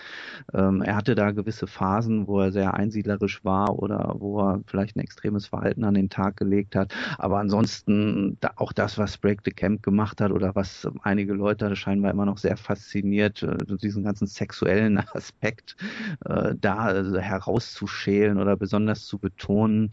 Ähm, 0.52 0.82
er 0.82 0.96
hatte 0.96 1.14
da 1.14 1.30
gewisse 1.30 1.66
Phasen, 1.66 2.26
wo 2.30 2.40
er 2.40 2.52
sehr 2.52 2.74
einsiedlerisch 2.74 3.44
war 3.44 3.78
oder 3.78 4.14
wo 4.18 4.40
er 4.40 4.60
vielleicht 4.66 4.96
ein 4.96 5.00
extremes 5.00 5.48
Verhalten 5.48 5.84
an 5.84 5.94
den 5.94 6.08
Tag 6.08 6.36
gelegt 6.36 6.76
hat. 6.76 6.94
Aber 7.18 7.38
ansonsten 7.38 8.38
da, 8.40 8.52
auch 8.56 8.72
das, 8.72 8.96
was 8.96 9.18
Break 9.18 9.40
the 9.44 9.50
Camp 9.50 9.82
gemacht 9.82 10.20
hat 10.20 10.30
oder 10.30 10.54
was 10.54 10.88
einige 11.02 11.34
Leute 11.34 11.76
scheinbar 11.76 12.12
immer 12.12 12.26
noch 12.26 12.38
sehr 12.38 12.56
fasziniert, 12.56 13.42
äh, 13.42 13.56
diesen 13.76 14.04
ganzen 14.04 14.26
sexuellen 14.26 14.98
Aspekt 15.12 15.76
äh, 16.24 16.54
da 16.58 16.94
äh, 16.94 17.20
herauszuschälen 17.20 18.38
oder 18.38 18.56
besonders 18.56 19.04
zu 19.04 19.18
betonen 19.18 19.90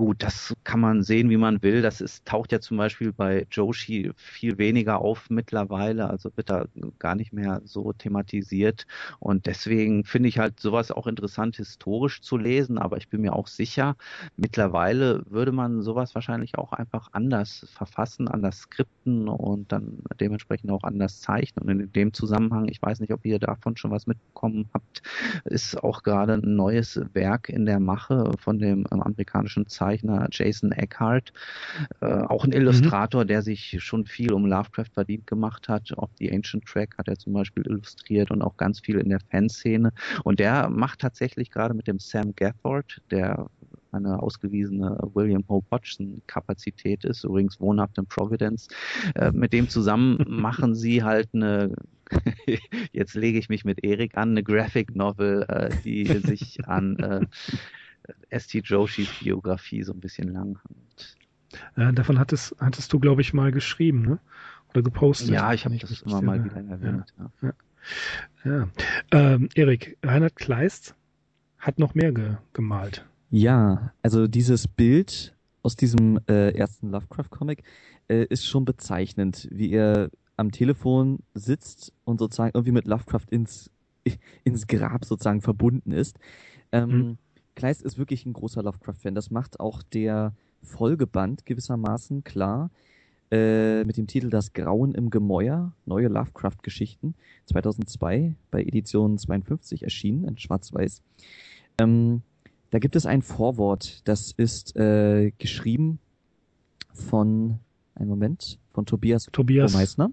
Gut, 0.00 0.22
das 0.22 0.54
kann 0.64 0.80
man 0.80 1.02
sehen, 1.02 1.28
wie 1.28 1.36
man 1.36 1.62
will. 1.62 1.82
Das 1.82 2.00
ist, 2.00 2.24
taucht 2.24 2.52
ja 2.52 2.60
zum 2.60 2.78
Beispiel 2.78 3.12
bei 3.12 3.46
Joshi 3.50 4.10
viel 4.16 4.56
weniger 4.56 4.98
auf 5.02 5.28
mittlerweile, 5.28 6.08
also 6.08 6.30
wird 6.36 6.48
da 6.48 6.64
gar 6.98 7.14
nicht 7.14 7.34
mehr 7.34 7.60
so 7.64 7.92
thematisiert. 7.92 8.86
Und 9.18 9.44
deswegen 9.44 10.04
finde 10.04 10.30
ich 10.30 10.38
halt 10.38 10.58
sowas 10.58 10.90
auch 10.90 11.06
interessant, 11.06 11.56
historisch 11.56 12.22
zu 12.22 12.38
lesen. 12.38 12.78
Aber 12.78 12.96
ich 12.96 13.10
bin 13.10 13.20
mir 13.20 13.34
auch 13.34 13.46
sicher, 13.46 13.94
mittlerweile 14.36 15.22
würde 15.28 15.52
man 15.52 15.82
sowas 15.82 16.14
wahrscheinlich 16.14 16.56
auch 16.56 16.72
einfach 16.72 17.08
anders 17.12 17.66
verfassen, 17.70 18.26
anders 18.26 18.60
skripten 18.60 19.28
und 19.28 19.70
dann 19.70 19.98
dementsprechend 20.18 20.70
auch 20.70 20.82
anders 20.84 21.20
zeichnen. 21.20 21.68
Und 21.68 21.78
in 21.80 21.92
dem 21.92 22.14
Zusammenhang, 22.14 22.68
ich 22.68 22.80
weiß 22.80 23.00
nicht, 23.00 23.12
ob 23.12 23.26
ihr 23.26 23.38
davon 23.38 23.76
schon 23.76 23.90
was 23.90 24.06
mitbekommen 24.06 24.70
habt, 24.72 25.02
ist 25.44 25.76
auch 25.84 26.02
gerade 26.02 26.32
ein 26.34 26.56
neues 26.56 26.98
Werk 27.12 27.50
in 27.50 27.66
der 27.66 27.80
Mache 27.80 28.32
von 28.38 28.58
dem 28.58 28.86
amerikanischen 28.86 29.66
Zeichner 29.66 29.89
Jason 30.30 30.72
Eckhart, 30.72 31.32
äh, 32.00 32.06
auch 32.06 32.44
ein 32.44 32.52
Illustrator, 32.52 33.24
mhm. 33.24 33.28
der 33.28 33.42
sich 33.42 33.76
schon 33.80 34.06
viel 34.06 34.32
um 34.32 34.46
Lovecraft 34.46 34.92
verdient 34.92 35.26
gemacht 35.26 35.68
hat. 35.68 35.96
Auch 35.96 36.10
die 36.18 36.32
Ancient 36.32 36.64
Track 36.66 36.96
hat 36.98 37.08
er 37.08 37.16
zum 37.16 37.32
Beispiel 37.32 37.64
illustriert 37.66 38.30
und 38.30 38.42
auch 38.42 38.56
ganz 38.56 38.80
viel 38.80 38.98
in 38.98 39.08
der 39.08 39.20
Fanszene. 39.30 39.92
Und 40.24 40.40
der 40.40 40.68
macht 40.68 41.00
tatsächlich 41.00 41.50
gerade 41.50 41.74
mit 41.74 41.86
dem 41.86 41.98
Sam 41.98 42.34
Gathord, 42.34 43.00
der 43.10 43.46
eine 43.92 44.22
ausgewiesene 44.22 44.98
William 45.14 45.44
Hope 45.48 45.66
Hodgson 45.70 46.22
Kapazität 46.26 47.04
ist, 47.04 47.24
übrigens 47.24 47.60
wohnhaft 47.60 47.98
in 47.98 48.06
Providence. 48.06 48.68
Äh, 49.14 49.32
mit 49.32 49.52
dem 49.52 49.68
zusammen 49.68 50.24
machen 50.28 50.74
sie 50.74 51.02
halt 51.02 51.28
eine 51.32 51.74
jetzt 52.92 53.14
lege 53.14 53.38
ich 53.38 53.48
mich 53.48 53.64
mit 53.64 53.84
Erik 53.84 54.16
an, 54.16 54.30
eine 54.30 54.42
Graphic 54.42 54.96
Novel, 54.96 55.44
äh, 55.48 55.70
die 55.84 56.06
sich 56.06 56.66
an 56.66 56.98
äh, 56.98 57.26
S.T. 58.28 58.60
Joshis 58.64 59.08
Biografie 59.20 59.82
so 59.82 59.92
ein 59.92 60.00
bisschen 60.00 60.32
lang. 60.32 60.58
Äh, 61.76 61.92
davon 61.92 62.18
hattest, 62.18 62.54
hattest 62.60 62.92
du, 62.92 63.00
glaube 63.00 63.20
ich, 63.20 63.32
mal 63.32 63.52
geschrieben, 63.52 64.02
ne? 64.02 64.18
Oder 64.70 64.82
gepostet. 64.82 65.30
Ja, 65.30 65.52
ich 65.52 65.64
habe 65.64 65.76
das 65.76 66.02
immer 66.02 66.22
mal 66.22 66.44
wieder 66.44 66.56
erwähnt. 66.56 67.12
Ja. 67.42 67.52
ja. 68.44 68.50
ja. 68.50 68.68
Ähm, 69.10 69.48
Erik, 69.54 69.98
Reinhard 70.02 70.36
Kleist 70.36 70.94
hat 71.58 71.78
noch 71.78 71.94
mehr 71.94 72.12
ge 72.12 72.36
gemalt. 72.52 73.04
Ja, 73.30 73.92
also 74.02 74.26
dieses 74.26 74.68
Bild 74.68 75.34
aus 75.62 75.76
diesem 75.76 76.20
äh, 76.28 76.50
ersten 76.50 76.90
Lovecraft-Comic 76.90 77.62
äh, 78.08 78.24
ist 78.24 78.46
schon 78.46 78.64
bezeichnend, 78.64 79.48
wie 79.50 79.70
er 79.72 80.10
am 80.36 80.50
Telefon 80.50 81.20
sitzt 81.34 81.92
und 82.04 82.18
sozusagen 82.18 82.52
irgendwie 82.54 82.72
mit 82.72 82.86
Lovecraft 82.86 83.26
ins, 83.30 83.70
ins 84.44 84.66
Grab 84.66 85.04
sozusagen 85.04 85.42
verbunden 85.42 85.92
ist. 85.92 86.18
Ähm, 86.72 86.90
mhm. 86.90 87.18
Kleist 87.60 87.82
ist 87.82 87.98
wirklich 87.98 88.24
ein 88.24 88.32
großer 88.32 88.62
Lovecraft-Fan. 88.62 89.14
Das 89.14 89.30
macht 89.30 89.60
auch 89.60 89.82
der 89.82 90.32
Folgeband 90.62 91.44
gewissermaßen 91.44 92.24
klar. 92.24 92.70
Äh, 93.30 93.84
mit 93.84 93.98
dem 93.98 94.06
Titel 94.06 94.30
Das 94.30 94.54
Grauen 94.54 94.94
im 94.94 95.10
Gemäuer, 95.10 95.74
neue 95.84 96.08
Lovecraft-Geschichten, 96.08 97.14
2002 97.44 98.34
bei 98.50 98.62
Edition 98.62 99.18
52 99.18 99.82
erschienen, 99.82 100.24
in 100.24 100.38
Schwarz-Weiß. 100.38 101.02
Ähm, 101.76 102.22
da 102.70 102.78
gibt 102.78 102.96
es 102.96 103.04
ein 103.04 103.20
Vorwort, 103.20 104.08
das 104.08 104.32
ist 104.32 104.74
äh, 104.76 105.30
geschrieben 105.36 105.98
von, 106.94 107.58
einen 107.94 108.08
Moment, 108.08 108.58
von 108.72 108.86
Tobias, 108.86 109.26
Tobias 109.30 109.74
Meissner. 109.74 110.10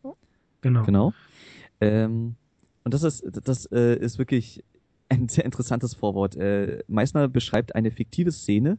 Genau. 0.59 0.83
Genau. 0.83 1.13
Ähm, 1.79 2.35
und 2.83 2.93
das 2.93 3.03
ist, 3.03 3.23
das 3.45 3.67
äh, 3.67 3.95
ist 3.95 4.17
wirklich 4.19 4.65
ein 5.09 5.29
sehr 5.29 5.45
interessantes 5.45 5.93
Vorwort. 5.93 6.35
Äh, 6.35 6.83
Meissner 6.87 7.27
beschreibt 7.27 7.75
eine 7.75 7.91
fiktive 7.91 8.31
Szene 8.31 8.77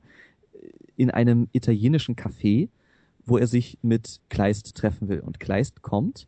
in 0.97 1.11
einem 1.11 1.49
italienischen 1.53 2.17
Café, 2.17 2.69
wo 3.25 3.39
er 3.39 3.47
sich 3.47 3.79
mit 3.83 4.21
Kleist 4.29 4.75
treffen 4.75 5.09
will. 5.09 5.21
Und 5.21 5.41
Kleist 5.41 5.83
kommt, 5.83 6.27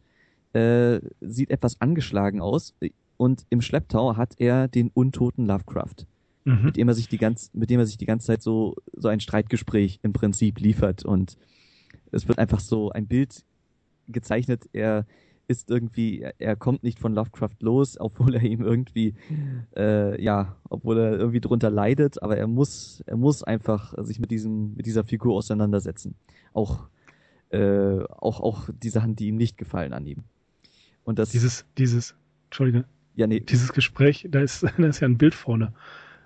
äh, 0.53 1.01
sieht 1.21 1.51
etwas 1.51 1.81
angeschlagen 1.81 2.41
aus 2.41 2.75
und 3.17 3.45
im 3.51 3.61
Schlepptau 3.61 4.17
hat 4.17 4.35
er 4.39 4.69
den 4.69 4.91
untoten 4.95 5.47
Lovecraft, 5.47 6.07
mhm. 6.45 6.65
mit 6.65 6.77
dem 6.77 6.89
er 6.89 6.95
sich 6.95 7.09
die 7.09 7.19
ganz, 7.19 7.51
mit 7.53 7.71
dem 7.71 7.81
er 7.81 7.87
sich 7.87 7.99
die 7.99 8.07
ganze 8.07 8.29
Zeit 8.29 8.43
so 8.43 8.77
so 8.95 9.09
ein 9.09 9.21
Streitgespräch 9.21 10.01
im 10.03 10.13
Prinzip 10.13 10.59
liefert 10.61 11.05
und 11.05 11.37
es 12.13 12.27
wird 12.29 12.39
einfach 12.39 12.61
so 12.61 12.91
ein 12.91 13.07
Bild 13.07 13.45
gezeichnet. 14.09 14.69
Er 14.73 15.07
ist 15.51 15.69
irgendwie, 15.69 16.25
er 16.39 16.55
kommt 16.55 16.85
nicht 16.85 17.01
von 17.01 17.13
Lovecraft 17.13 17.57
los, 17.59 17.99
obwohl 17.99 18.37
er 18.37 18.43
ihm 18.43 18.63
irgendwie, 18.63 19.15
äh, 19.77 20.23
ja, 20.23 20.57
obwohl 20.69 20.97
er 20.97 21.19
irgendwie 21.19 21.41
drunter 21.41 21.71
leidet, 21.71 22.23
aber 22.23 22.37
er 22.37 22.47
muss, 22.47 23.03
er 23.07 23.17
muss 23.17 23.43
einfach 23.43 23.93
sich 24.05 24.21
mit 24.21 24.31
diesem, 24.31 24.75
mit 24.77 24.87
dieser 24.87 25.03
Figur 25.03 25.35
auseinandersetzen. 25.35 26.15
Auch, 26.53 26.89
äh, 27.51 27.99
auch, 28.05 28.41
auch 28.41 28.69
die 28.81 28.91
Sachen, 28.91 29.17
die 29.17 29.27
ihm 29.27 29.37
nicht 29.37 29.59
gefallen 29.59 29.93
an 29.93 30.07
ihm. 30.07 30.23
Und 31.03 31.19
das. 31.19 31.31
Dieses, 31.31 31.67
dieses, 31.77 32.15
Entschuldige. 32.45 32.85
Ja, 33.17 33.27
nee. 33.27 33.41
Dieses 33.41 33.73
Gespräch, 33.73 34.29
da 34.31 34.41
ist, 34.41 34.63
da 34.79 34.87
ist 34.87 35.01
ja 35.01 35.09
ein 35.09 35.19
Bild 35.19 35.35
vorne. 35.35 35.73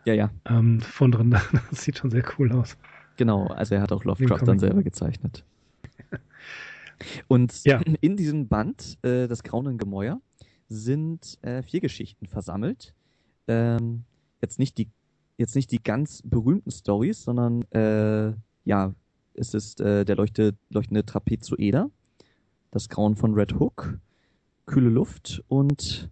Ja, 0.05 0.13
ja. 0.13 0.31
Ähm, 0.45 0.83
von 0.83 1.11
drin, 1.11 1.31
das 1.71 1.83
sieht 1.83 1.97
schon 1.97 2.11
sehr 2.11 2.25
cool 2.39 2.53
aus. 2.53 2.77
Genau, 3.17 3.47
also 3.47 3.75
er 3.75 3.81
hat 3.81 3.91
auch 3.91 4.05
Lovecraft 4.05 4.43
dann 4.45 4.59
selber 4.59 4.83
gezeichnet. 4.83 5.45
Und 7.29 7.65
ja. 7.65 7.81
in 8.01 8.17
diesem 8.17 8.49
Band, 8.49 8.99
äh, 9.03 9.29
das 9.29 9.43
Graunen 9.43 9.79
Gemäuer, 9.79 10.21
sind 10.69 11.39
äh, 11.43 11.63
vier 11.63 11.81
Geschichten 11.81 12.27
versammelt. 12.27 12.95
Ähm, 13.47 14.05
jetzt 14.41 14.59
nicht 14.59 14.79
die 14.79 14.89
jetzt 15.37 15.55
nicht 15.55 15.71
die 15.73 15.83
ganz 15.83 16.23
berühmten 16.25 16.71
Stories, 16.71 17.23
sondern 17.23 17.63
äh, 17.73 18.33
ja, 18.65 18.95
es 19.35 19.55
ist 19.55 19.81
äh, 19.81 20.05
der 20.05 20.17
leuchte, 20.17 20.55
leuchtende 20.71 21.05
Trapezoeder, 21.05 21.91
das 22.71 22.89
Grauen 22.89 23.17
von 23.17 23.35
Red 23.35 23.59
Hook, 23.59 23.99
kühle 24.67 24.91
Luft 24.91 25.43
und 25.49 26.11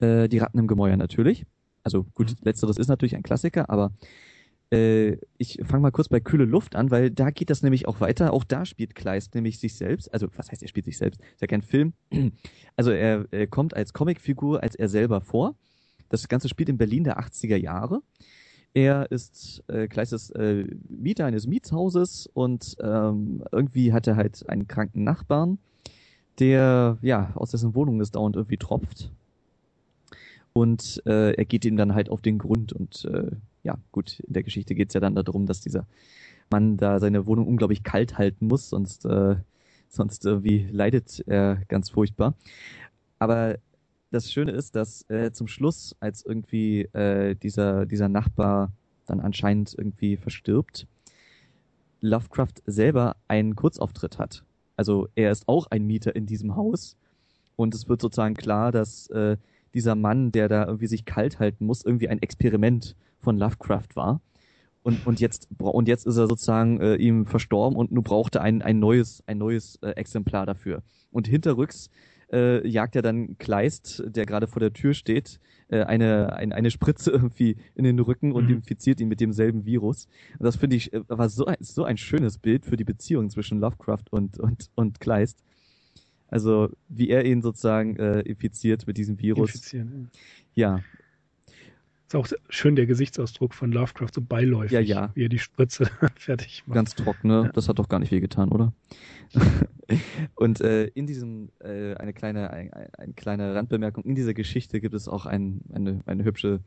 äh, 0.00 0.28
die 0.28 0.38
Ratten 0.38 0.58
im 0.58 0.66
Gemäuer 0.66 0.96
natürlich. 0.96 1.46
Also 1.82 2.04
gut, 2.14 2.30
mhm. 2.30 2.36
letzteres 2.42 2.78
ist 2.78 2.88
natürlich 2.88 3.16
ein 3.16 3.22
Klassiker, 3.22 3.70
aber 3.70 3.92
äh, 4.72 5.18
ich 5.38 5.60
fange 5.64 5.82
mal 5.82 5.90
kurz 5.90 6.08
bei 6.08 6.20
Kühle 6.20 6.44
Luft 6.44 6.76
an, 6.76 6.90
weil 6.90 7.10
da 7.10 7.30
geht 7.30 7.50
das 7.50 7.62
nämlich 7.62 7.86
auch 7.88 8.00
weiter. 8.00 8.32
Auch 8.32 8.44
da 8.44 8.64
spielt 8.64 8.94
Kleist 8.94 9.34
nämlich 9.34 9.58
sich 9.58 9.76
selbst. 9.76 10.12
Also, 10.12 10.28
was 10.36 10.50
heißt, 10.50 10.62
er 10.62 10.68
spielt 10.68 10.86
sich 10.86 10.98
selbst? 10.98 11.20
Ist 11.20 11.40
ja 11.40 11.46
kein 11.46 11.62
Film. 11.62 11.92
Also, 12.76 12.90
er, 12.90 13.26
er 13.30 13.46
kommt 13.46 13.76
als 13.76 13.92
Comicfigur, 13.92 14.60
als 14.60 14.74
er 14.74 14.88
selber 14.88 15.20
vor. 15.20 15.54
Das 16.08 16.26
Ganze 16.26 16.48
spielt 16.48 16.68
in 16.68 16.76
Berlin 16.76 17.04
der 17.04 17.20
80er 17.20 17.56
Jahre. 17.56 18.02
Er 18.74 19.10
ist, 19.12 19.62
äh, 19.68 19.86
Kleist 19.86 20.12
ist 20.12 20.30
äh, 20.30 20.64
Mieter 20.88 21.26
eines 21.26 21.46
Mietshauses 21.46 22.28
und 22.34 22.76
ähm, 22.82 23.44
irgendwie 23.52 23.92
hat 23.92 24.08
er 24.08 24.16
halt 24.16 24.48
einen 24.48 24.66
kranken 24.66 25.04
Nachbarn, 25.04 25.58
der, 26.40 26.98
ja, 27.00 27.30
aus 27.36 27.52
dessen 27.52 27.76
Wohnung 27.76 28.00
es 28.00 28.10
dauernd 28.10 28.34
irgendwie 28.34 28.56
tropft. 28.56 29.12
und 30.52 31.02
äh, 31.06 31.34
er 31.34 31.44
geht 31.44 31.64
ihm 31.64 31.76
dann 31.76 31.94
halt 31.94 32.08
auf 32.08 32.20
den 32.20 32.38
Grund 32.38 32.72
und 32.72 33.04
äh, 33.04 33.30
ja, 33.64 33.78
gut, 33.90 34.20
in 34.20 34.34
der 34.34 34.42
Geschichte 34.42 34.74
geht's 34.74 34.94
ja 34.94 35.00
dann 35.00 35.14
darum, 35.16 35.46
dass 35.46 35.60
dieser 35.60 35.86
Mann 36.50 36.76
da 36.76 37.00
seine 37.00 37.26
Wohnung 37.26 37.48
unglaublich 37.48 37.82
kalt 37.82 38.18
halten 38.18 38.46
muss, 38.46 38.68
sonst, 38.68 39.06
äh, 39.06 39.36
sonst 39.88 40.24
irgendwie 40.24 40.68
leidet 40.70 41.24
er 41.26 41.56
ganz 41.68 41.90
furchtbar. 41.90 42.34
Aber 43.18 43.58
das 44.10 44.30
Schöne 44.30 44.52
ist, 44.52 44.76
dass 44.76 45.08
äh, 45.08 45.32
zum 45.32 45.48
Schluss, 45.48 45.96
als 45.98 46.24
irgendwie 46.24 46.82
äh, 46.92 47.34
dieser, 47.34 47.86
dieser 47.86 48.08
Nachbar 48.08 48.72
dann 49.06 49.20
anscheinend 49.20 49.74
irgendwie 49.76 50.16
verstirbt, 50.16 50.86
Lovecraft 52.00 52.62
selber 52.66 53.16
einen 53.28 53.56
Kurzauftritt 53.56 54.18
hat. 54.18 54.44
Also 54.76 55.08
er 55.14 55.30
ist 55.30 55.48
auch 55.48 55.66
ein 55.70 55.86
Mieter 55.86 56.14
in 56.14 56.26
diesem 56.26 56.54
Haus 56.54 56.96
und 57.56 57.74
es 57.74 57.88
wird 57.88 58.02
sozusagen 58.02 58.34
klar, 58.34 58.72
dass 58.72 59.08
äh, 59.08 59.38
dieser 59.72 59.94
Mann, 59.94 60.32
der 60.32 60.48
da 60.48 60.66
irgendwie 60.66 60.86
sich 60.86 61.04
kalt 61.04 61.38
halten 61.38 61.64
muss, 61.66 61.84
irgendwie 61.84 62.08
ein 62.08 62.20
Experiment 62.20 62.94
von 63.24 63.38
Lovecraft 63.38 63.88
war. 63.94 64.20
Und, 64.82 65.06
und 65.06 65.18
jetzt 65.18 65.48
und 65.58 65.88
jetzt 65.88 66.06
ist 66.06 66.18
er 66.18 66.28
sozusagen 66.28 66.78
äh, 66.78 66.96
ihm 66.96 67.24
verstorben 67.24 67.76
und 67.76 67.90
nur 67.90 68.04
brauchte 68.04 68.42
ein, 68.42 68.60
ein 68.60 68.78
neues 68.78 69.22
ein 69.26 69.38
neues 69.38 69.76
äh, 69.82 69.90
Exemplar 69.92 70.44
dafür. 70.44 70.82
Und 71.10 71.26
hinterrücks 71.26 71.88
äh, 72.30 72.66
jagt 72.68 72.94
er 72.94 73.02
dann 73.02 73.38
Kleist, 73.38 74.02
der 74.06 74.26
gerade 74.26 74.46
vor 74.46 74.60
der 74.60 74.74
Tür 74.74 74.92
steht, 74.92 75.40
äh, 75.68 75.84
eine, 75.84 76.34
ein, 76.34 76.52
eine 76.52 76.70
Spritze 76.70 77.10
irgendwie 77.12 77.56
in 77.74 77.84
den 77.84 77.98
Rücken 77.98 78.32
und 78.32 78.44
mhm. 78.44 78.56
infiziert 78.56 79.00
ihn 79.00 79.08
mit 79.08 79.20
demselben 79.20 79.64
Virus. 79.64 80.06
Und 80.38 80.44
das 80.44 80.56
finde 80.56 80.76
ich 80.76 80.92
äh, 80.92 81.02
war 81.08 81.30
so 81.30 81.46
ein, 81.46 81.56
so 81.60 81.84
ein 81.84 81.96
schönes 81.96 82.36
Bild 82.36 82.66
für 82.66 82.76
die 82.76 82.84
Beziehung 82.84 83.30
zwischen 83.30 83.60
Lovecraft 83.60 84.04
und 84.10 84.38
und 84.38 84.70
und 84.74 85.00
Kleist. 85.00 85.42
Also 86.28 86.70
wie 86.88 87.08
er 87.08 87.24
ihn 87.24 87.42
sozusagen 87.42 87.96
äh, 87.96 88.20
infiziert 88.20 88.86
mit 88.86 88.96
diesem 88.98 89.18
Virus. 89.18 89.54
Infizieren, 89.54 90.10
ja. 90.54 90.76
ja. 90.76 90.82
Ist 92.14 92.34
auch 92.34 92.38
schön 92.48 92.76
der 92.76 92.86
Gesichtsausdruck 92.86 93.54
von 93.54 93.72
Lovecraft, 93.72 94.10
so 94.14 94.20
beiläufig, 94.20 94.72
ja, 94.72 94.80
ja. 94.80 95.10
wie 95.14 95.24
er 95.24 95.28
die 95.28 95.38
Spritze 95.38 95.90
fertig 96.16 96.62
macht. 96.66 96.74
Ganz 96.74 96.94
trocken, 96.94 97.28
ne? 97.28 97.42
Ja. 97.46 97.52
Das 97.52 97.68
hat 97.68 97.78
doch 97.78 97.88
gar 97.88 97.98
nicht 97.98 98.12
weh 98.12 98.20
getan, 98.20 98.50
oder? 98.50 98.72
Und 100.36 100.60
äh, 100.60 100.86
in 100.94 101.06
diesem, 101.06 101.50
äh, 101.58 101.94
eine 101.94 102.12
kleine, 102.12 102.50
ein, 102.50 102.72
eine 102.72 103.12
kleine 103.14 103.54
Randbemerkung, 103.54 104.04
in 104.04 104.14
dieser 104.14 104.32
Geschichte 104.32 104.80
gibt 104.80 104.94
es 104.94 105.08
auch 105.08 105.26
ein, 105.26 105.60
eine, 105.72 106.00
eine 106.06 106.24
hübsche 106.24 106.60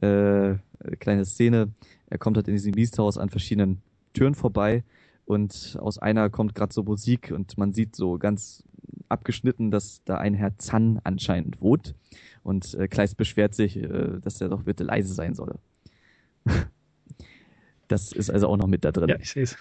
äh, 0.00 0.54
kleine 0.98 1.24
Szene. 1.24 1.68
Er 2.08 2.18
kommt 2.18 2.36
halt 2.36 2.48
in 2.48 2.54
diesem 2.54 2.72
Biesthaus 2.72 3.16
an 3.16 3.28
verschiedenen 3.28 3.80
Türen 4.12 4.34
vorbei 4.34 4.82
und 5.24 5.78
aus 5.80 5.98
einer 5.98 6.30
kommt 6.30 6.56
gerade 6.56 6.72
so 6.72 6.82
Musik 6.82 7.30
und 7.30 7.56
man 7.56 7.72
sieht 7.72 7.94
so 7.94 8.18
ganz 8.18 8.64
abgeschnitten, 9.08 9.70
dass 9.70 10.02
da 10.04 10.18
ein 10.18 10.34
Herr 10.34 10.56
Zan 10.58 11.00
anscheinend 11.04 11.60
wohnt. 11.60 11.94
Und 12.42 12.74
äh, 12.74 12.88
Kleist 12.88 13.16
beschwert 13.16 13.54
sich, 13.54 13.76
äh, 13.76 14.20
dass 14.20 14.40
er 14.40 14.48
doch 14.48 14.62
bitte 14.62 14.84
leise 14.84 15.12
sein 15.12 15.34
solle. 15.34 15.58
das 17.88 18.12
ist 18.12 18.30
also 18.30 18.48
auch 18.48 18.56
noch 18.56 18.66
mit 18.66 18.84
da 18.84 18.92
drin. 18.92 19.08
Ja, 19.08 19.16
ich 19.18 19.30
sehe 19.30 19.42
es. 19.44 19.56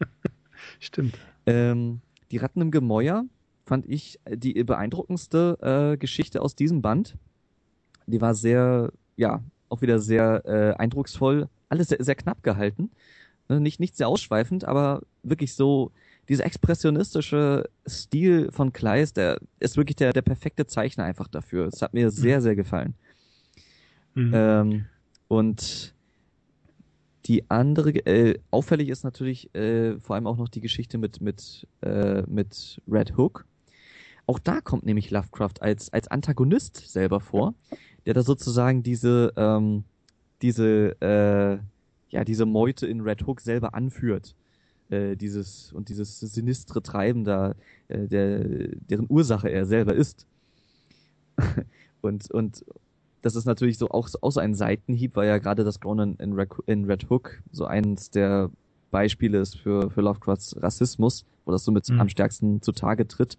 Stimmt. 0.80 1.18
Ähm, 1.46 2.00
die 2.30 2.38
Ratten 2.38 2.60
im 2.60 2.70
Gemäuer 2.70 3.24
fand 3.64 3.86
ich 3.88 4.20
die 4.28 4.62
beeindruckendste 4.62 5.92
äh, 5.94 5.96
Geschichte 5.96 6.42
aus 6.42 6.54
diesem 6.54 6.82
Band. 6.82 7.16
Die 8.06 8.20
war 8.20 8.34
sehr, 8.34 8.92
ja, 9.16 9.42
auch 9.68 9.82
wieder 9.82 9.98
sehr 9.98 10.42
äh, 10.44 10.74
eindrucksvoll. 10.80 11.48
Alles 11.68 11.88
sehr, 11.88 12.02
sehr 12.02 12.14
knapp 12.14 12.42
gehalten. 12.42 12.90
Ne, 13.48 13.60
nicht, 13.60 13.80
nicht 13.80 13.96
sehr 13.96 14.08
ausschweifend, 14.08 14.64
aber 14.64 15.02
wirklich 15.22 15.54
so 15.54 15.92
dieser 16.28 16.44
expressionistische 16.44 17.68
Stil 17.86 18.50
von 18.50 18.72
Kleist, 18.72 19.16
der 19.16 19.38
ist 19.60 19.76
wirklich 19.76 19.96
der, 19.96 20.12
der 20.12 20.22
perfekte 20.22 20.66
Zeichner 20.66 21.04
einfach 21.04 21.28
dafür. 21.28 21.66
Es 21.66 21.82
hat 21.82 21.94
mir 21.94 22.10
sehr, 22.10 22.38
mhm. 22.38 22.42
sehr 22.42 22.56
gefallen. 22.56 22.94
Mhm. 24.14 24.32
Ähm, 24.34 24.84
und 25.28 25.94
die 27.26 27.50
andere, 27.50 27.90
äh, 27.90 28.38
auffällig 28.50 28.88
ist 28.88 29.04
natürlich 29.04 29.54
äh, 29.54 29.98
vor 30.00 30.14
allem 30.14 30.26
auch 30.26 30.36
noch 30.36 30.48
die 30.48 30.60
Geschichte 30.60 30.98
mit, 30.98 31.20
mit, 31.20 31.66
äh, 31.82 32.22
mit 32.22 32.80
Red 32.88 33.16
Hook. 33.16 33.44
Auch 34.26 34.38
da 34.38 34.60
kommt 34.60 34.84
nämlich 34.84 35.10
Lovecraft 35.10 35.60
als, 35.60 35.92
als 35.92 36.08
Antagonist 36.08 36.76
selber 36.76 37.20
vor, 37.20 37.54
der 38.06 38.14
da 38.14 38.22
sozusagen 38.22 38.82
diese, 38.82 39.32
ähm, 39.36 39.84
diese, 40.42 41.00
äh, 41.00 41.58
ja, 42.14 42.24
diese 42.24 42.46
Meute 42.46 42.86
in 42.86 43.00
Red 43.00 43.26
Hook 43.26 43.40
selber 43.40 43.74
anführt 43.74 44.34
äh, 44.90 45.16
dieses 45.16 45.72
und 45.72 45.88
dieses 45.88 46.20
sinistre 46.20 46.82
Treiben 46.82 47.24
da, 47.24 47.54
äh, 47.88 48.06
der, 48.06 48.44
deren 48.88 49.06
Ursache 49.08 49.48
er 49.48 49.66
selber 49.66 49.94
ist. 49.94 50.26
und, 52.00 52.30
und 52.30 52.64
das 53.22 53.34
ist 53.34 53.44
natürlich 53.44 53.78
so 53.78 53.88
auch, 53.90 54.08
auch 54.20 54.30
so 54.30 54.40
ein 54.40 54.54
Seitenhieb, 54.54 55.16
weil 55.16 55.28
ja 55.28 55.38
gerade 55.38 55.64
das 55.64 55.80
Gronen 55.80 56.16
in, 56.18 56.32
in 56.66 56.84
Red 56.84 57.10
Hook 57.10 57.42
so 57.50 57.64
eins 57.64 58.10
der 58.10 58.50
Beispiele 58.90 59.40
ist 59.40 59.58
für, 59.58 59.90
für 59.90 60.00
Lovecrafts 60.00 60.56
Rassismus, 60.62 61.24
wo 61.44 61.52
das 61.52 61.64
so 61.64 61.72
mit 61.72 61.88
mhm. 61.88 62.00
am 62.00 62.08
stärksten 62.08 62.62
zutage 62.62 63.08
tritt. 63.08 63.36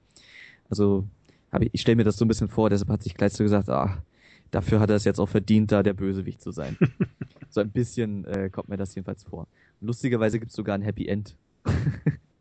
Also 0.69 1.05
hab 1.51 1.61
ich, 1.61 1.69
ich 1.71 1.81
stelle 1.81 1.95
mir 1.95 2.03
das 2.03 2.17
so 2.17 2.25
ein 2.25 2.27
bisschen 2.27 2.49
vor, 2.49 2.69
deshalb 2.69 2.89
hat 2.89 3.03
sich 3.03 3.15
gleich 3.15 3.33
so 3.33 3.43
gesagt, 3.43 3.69
ah, 3.69 4.03
dafür 4.51 4.79
hat 4.79 4.89
er 4.89 4.97
es 4.97 5.05
jetzt 5.05 5.19
auch 5.19 5.29
verdient, 5.29 5.71
da 5.71 5.83
der 5.83 5.93
Bösewicht 5.93 6.41
zu 6.41 6.51
sein. 6.51 6.77
so 7.49 7.61
ein 7.61 7.71
bisschen 7.71 8.25
äh, 8.25 8.49
kommt 8.49 8.69
mir 8.69 8.77
das 8.77 8.93
jedenfalls 8.95 9.23
vor. 9.23 9.47
Lustigerweise 9.81 10.39
gibt 10.39 10.51
es 10.51 10.55
sogar 10.55 10.75
ein 10.75 10.81
Happy 10.81 11.07
End. 11.07 11.35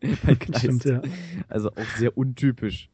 Bei 0.01 0.37
Stimmt, 0.59 0.85
ja. 0.85 1.03
Also 1.49 1.71
auch 1.71 1.97
sehr 1.97 2.17
untypisch. 2.17 2.89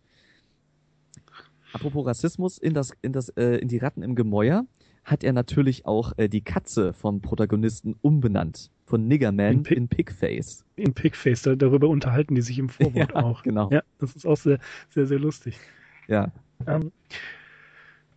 Apropos 1.73 2.07
Rassismus, 2.07 2.59
in 2.59 2.75
das, 2.75 2.93
in 3.03 3.13
das, 3.13 3.31
äh, 3.31 3.57
in 3.57 3.69
die 3.69 3.79
Ratten 3.79 4.03
im 4.03 4.15
Gemäuer 4.15 4.67
hat 5.05 5.25
er 5.25 5.33
natürlich 5.33 5.85
auch 5.87 6.13
äh, 6.17 6.29
die 6.29 6.43
Katze 6.43 6.93
vom 6.93 7.21
Protagonisten 7.21 7.97
umbenannt. 8.03 8.71
Von 8.85 9.09
Niggerman 9.09 9.53
in, 9.53 9.63
Pi 9.63 9.75
in 9.75 9.89
Pigface. 9.89 10.65
In 10.77 10.93
Pigface, 10.93 11.43
da, 11.43 11.55
darüber 11.55 11.89
unterhalten 11.89 12.35
die 12.35 12.43
sich 12.43 12.59
im 12.59 12.69
Vorwort 12.69 13.11
ja, 13.15 13.17
auch. 13.17 13.43
Genau. 13.43 13.71
Ja, 13.71 13.83
das 13.99 14.15
ist 14.15 14.27
auch 14.27 14.37
sehr, 14.37 14.59
sehr, 14.91 15.07
sehr 15.07 15.19
lustig. 15.19 15.59
Ja. 16.09 16.31
Ähm, 16.67 16.93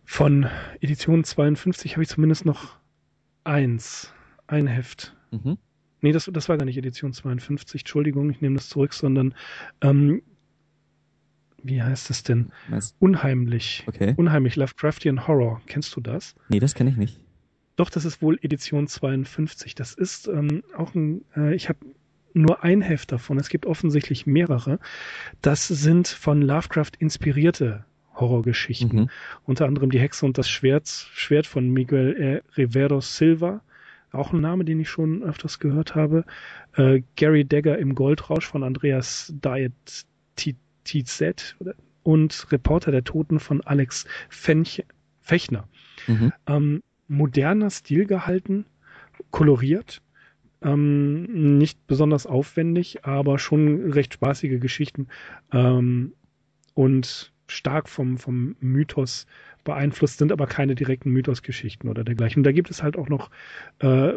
von 0.04 0.46
Edition 0.80 1.24
52 1.24 1.94
habe 1.94 2.02
ich 2.02 2.08
zumindest 2.08 2.44
noch 2.44 2.76
eins, 3.42 4.12
ein 4.46 4.66
Heft. 4.66 5.16
Mhm. 5.30 5.58
Nee, 6.06 6.12
das, 6.12 6.30
das 6.32 6.48
war 6.48 6.56
gar 6.56 6.66
nicht 6.66 6.78
Edition 6.78 7.12
52, 7.12 7.80
Entschuldigung, 7.80 8.30
ich 8.30 8.40
nehme 8.40 8.54
das 8.54 8.68
zurück, 8.68 8.94
sondern 8.94 9.34
ähm, 9.80 10.22
wie 11.64 11.82
heißt 11.82 12.10
es 12.10 12.22
denn? 12.22 12.52
Was? 12.68 12.94
Unheimlich. 13.00 13.82
Okay. 13.88 14.14
Unheimlich 14.16 14.54
Lovecraftian 14.54 15.26
Horror. 15.26 15.60
Kennst 15.66 15.96
du 15.96 16.00
das? 16.00 16.36
Nee, 16.48 16.60
das 16.60 16.76
kenne 16.76 16.90
ich 16.90 16.96
nicht. 16.96 17.18
Doch, 17.74 17.90
das 17.90 18.04
ist 18.04 18.22
wohl 18.22 18.38
Edition 18.40 18.86
52. 18.86 19.74
Das 19.74 19.94
ist 19.94 20.28
ähm, 20.28 20.62
auch 20.76 20.94
ein, 20.94 21.24
äh, 21.36 21.56
ich 21.56 21.68
habe 21.68 21.80
nur 22.34 22.62
ein 22.62 22.82
Heft 22.82 23.10
davon. 23.10 23.36
Es 23.40 23.48
gibt 23.48 23.66
offensichtlich 23.66 24.26
mehrere. 24.26 24.78
Das 25.42 25.66
sind 25.66 26.06
von 26.06 26.40
Lovecraft 26.40 26.92
inspirierte 27.00 27.84
Horrorgeschichten. 28.14 29.00
Mhm. 29.00 29.10
Unter 29.42 29.66
anderem 29.66 29.90
Die 29.90 29.98
Hexe 29.98 30.24
und 30.24 30.38
das 30.38 30.48
Schwert, 30.48 30.86
Schwert 30.86 31.48
von 31.48 31.68
Miguel 31.68 32.44
Rivero 32.56 33.00
Silva 33.00 33.60
auch 34.18 34.32
ein 34.32 34.40
Name, 34.40 34.64
den 34.64 34.80
ich 34.80 34.88
schon 34.88 35.22
öfters 35.22 35.58
gehört 35.58 35.94
habe. 35.94 36.24
Äh, 36.74 37.02
Gary 37.16 37.44
Dagger 37.44 37.78
im 37.78 37.94
Goldrausch 37.94 38.46
von 38.46 38.62
Andreas 38.62 39.32
Diet 39.44 39.72
TZ 40.84 41.56
und 42.02 42.52
Reporter 42.52 42.92
der 42.92 43.04
Toten 43.04 43.40
von 43.40 43.60
Alex 43.62 44.06
Fench 44.28 44.84
Fechner. 45.20 45.68
Mhm. 46.06 46.32
Ähm, 46.46 46.82
moderner 47.08 47.70
Stil 47.70 48.06
gehalten, 48.06 48.64
koloriert, 49.30 50.02
ähm, 50.62 51.58
nicht 51.58 51.86
besonders 51.86 52.26
aufwendig, 52.26 53.04
aber 53.04 53.38
schon 53.38 53.90
recht 53.90 54.14
spaßige 54.14 54.60
Geschichten 54.60 55.08
ähm, 55.52 56.12
und 56.74 57.32
stark 57.46 57.88
vom, 57.88 58.18
vom 58.18 58.56
Mythos 58.60 59.26
beeinflusst, 59.64 60.18
sind 60.18 60.32
aber 60.32 60.46
keine 60.46 60.74
direkten 60.74 61.10
Mythosgeschichten 61.10 61.88
oder 61.88 62.04
dergleichen. 62.04 62.40
Und 62.40 62.44
da 62.44 62.52
gibt 62.52 62.70
es 62.70 62.82
halt 62.82 62.96
auch 62.96 63.08
noch 63.08 63.30
äh, 63.80 64.12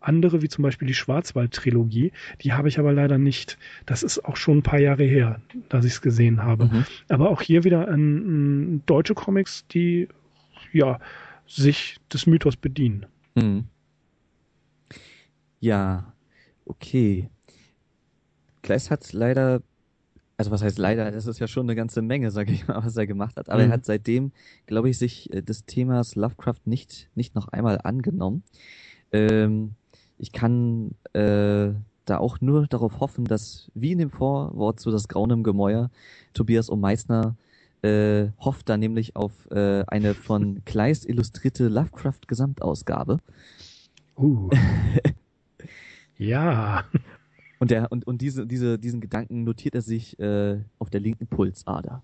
andere, 0.00 0.42
wie 0.42 0.48
zum 0.48 0.62
Beispiel 0.62 0.88
die 0.88 0.94
Schwarzwald-Trilogie. 0.94 2.12
Die 2.40 2.52
habe 2.52 2.68
ich 2.68 2.78
aber 2.78 2.92
leider 2.92 3.18
nicht. 3.18 3.58
Das 3.86 4.02
ist 4.02 4.24
auch 4.24 4.36
schon 4.36 4.58
ein 4.58 4.62
paar 4.62 4.80
Jahre 4.80 5.04
her, 5.04 5.40
dass 5.68 5.84
ich 5.84 5.92
es 5.92 6.02
gesehen 6.02 6.42
habe. 6.42 6.66
Mhm. 6.66 6.84
Aber 7.08 7.30
auch 7.30 7.42
hier 7.42 7.64
wieder 7.64 7.88
ein, 7.88 8.76
ein 8.76 8.86
deutsche 8.86 9.14
Comics, 9.14 9.66
die 9.68 10.08
ja 10.72 10.98
sich 11.46 11.98
des 12.12 12.26
Mythos 12.26 12.56
bedienen. 12.56 13.06
Mhm. 13.34 13.64
Ja, 15.60 16.12
okay. 16.64 17.28
Kleist 18.62 18.90
hat 18.90 19.12
leider 19.12 19.62
also 20.40 20.52
was 20.52 20.62
heißt 20.62 20.78
leider, 20.78 21.10
das 21.10 21.26
ist 21.26 21.38
ja 21.38 21.46
schon 21.46 21.66
eine 21.66 21.74
ganze 21.74 22.00
Menge, 22.00 22.30
sage 22.30 22.52
ich 22.52 22.66
mal, 22.66 22.82
was 22.82 22.96
er 22.96 23.06
gemacht 23.06 23.36
hat. 23.36 23.50
Aber 23.50 23.62
mhm. 23.62 23.68
er 23.68 23.74
hat 23.74 23.84
seitdem, 23.84 24.32
glaube 24.64 24.88
ich, 24.88 24.96
sich 24.96 25.30
äh, 25.34 25.42
des 25.42 25.66
Themas 25.66 26.14
Lovecraft 26.14 26.62
nicht, 26.64 27.10
nicht 27.14 27.34
noch 27.34 27.48
einmal 27.48 27.78
angenommen. 27.84 28.42
Ähm, 29.12 29.72
ich 30.16 30.32
kann 30.32 30.92
äh, 31.12 31.72
da 32.06 32.16
auch 32.16 32.40
nur 32.40 32.66
darauf 32.66 33.00
hoffen, 33.00 33.26
dass, 33.26 33.70
wie 33.74 33.92
in 33.92 33.98
dem 33.98 34.08
Vorwort 34.08 34.80
zu 34.80 34.90
das 34.90 35.08
Grauen 35.08 35.28
im 35.28 35.42
Gemäuer, 35.42 35.90
Tobias 36.32 36.70
O. 36.70 36.76
Meissner 36.76 37.36
äh, 37.82 38.28
hofft 38.38 38.70
da 38.70 38.78
nämlich 38.78 39.16
auf 39.16 39.32
äh, 39.50 39.84
eine 39.88 40.14
von 40.14 40.62
Kleist 40.64 41.06
illustrierte 41.06 41.68
Lovecraft-Gesamtausgabe. 41.68 43.18
Uh. 44.16 44.48
ja. 46.16 46.86
Und, 47.60 47.70
der, 47.70 47.92
und, 47.92 48.06
und 48.06 48.22
diese, 48.22 48.46
diese, 48.46 48.78
diesen 48.78 49.02
Gedanken 49.02 49.44
notiert 49.44 49.74
er 49.74 49.82
sich 49.82 50.18
äh, 50.18 50.58
auf 50.78 50.88
der 50.88 51.00
linken 51.00 51.26
Pulsader. 51.26 52.02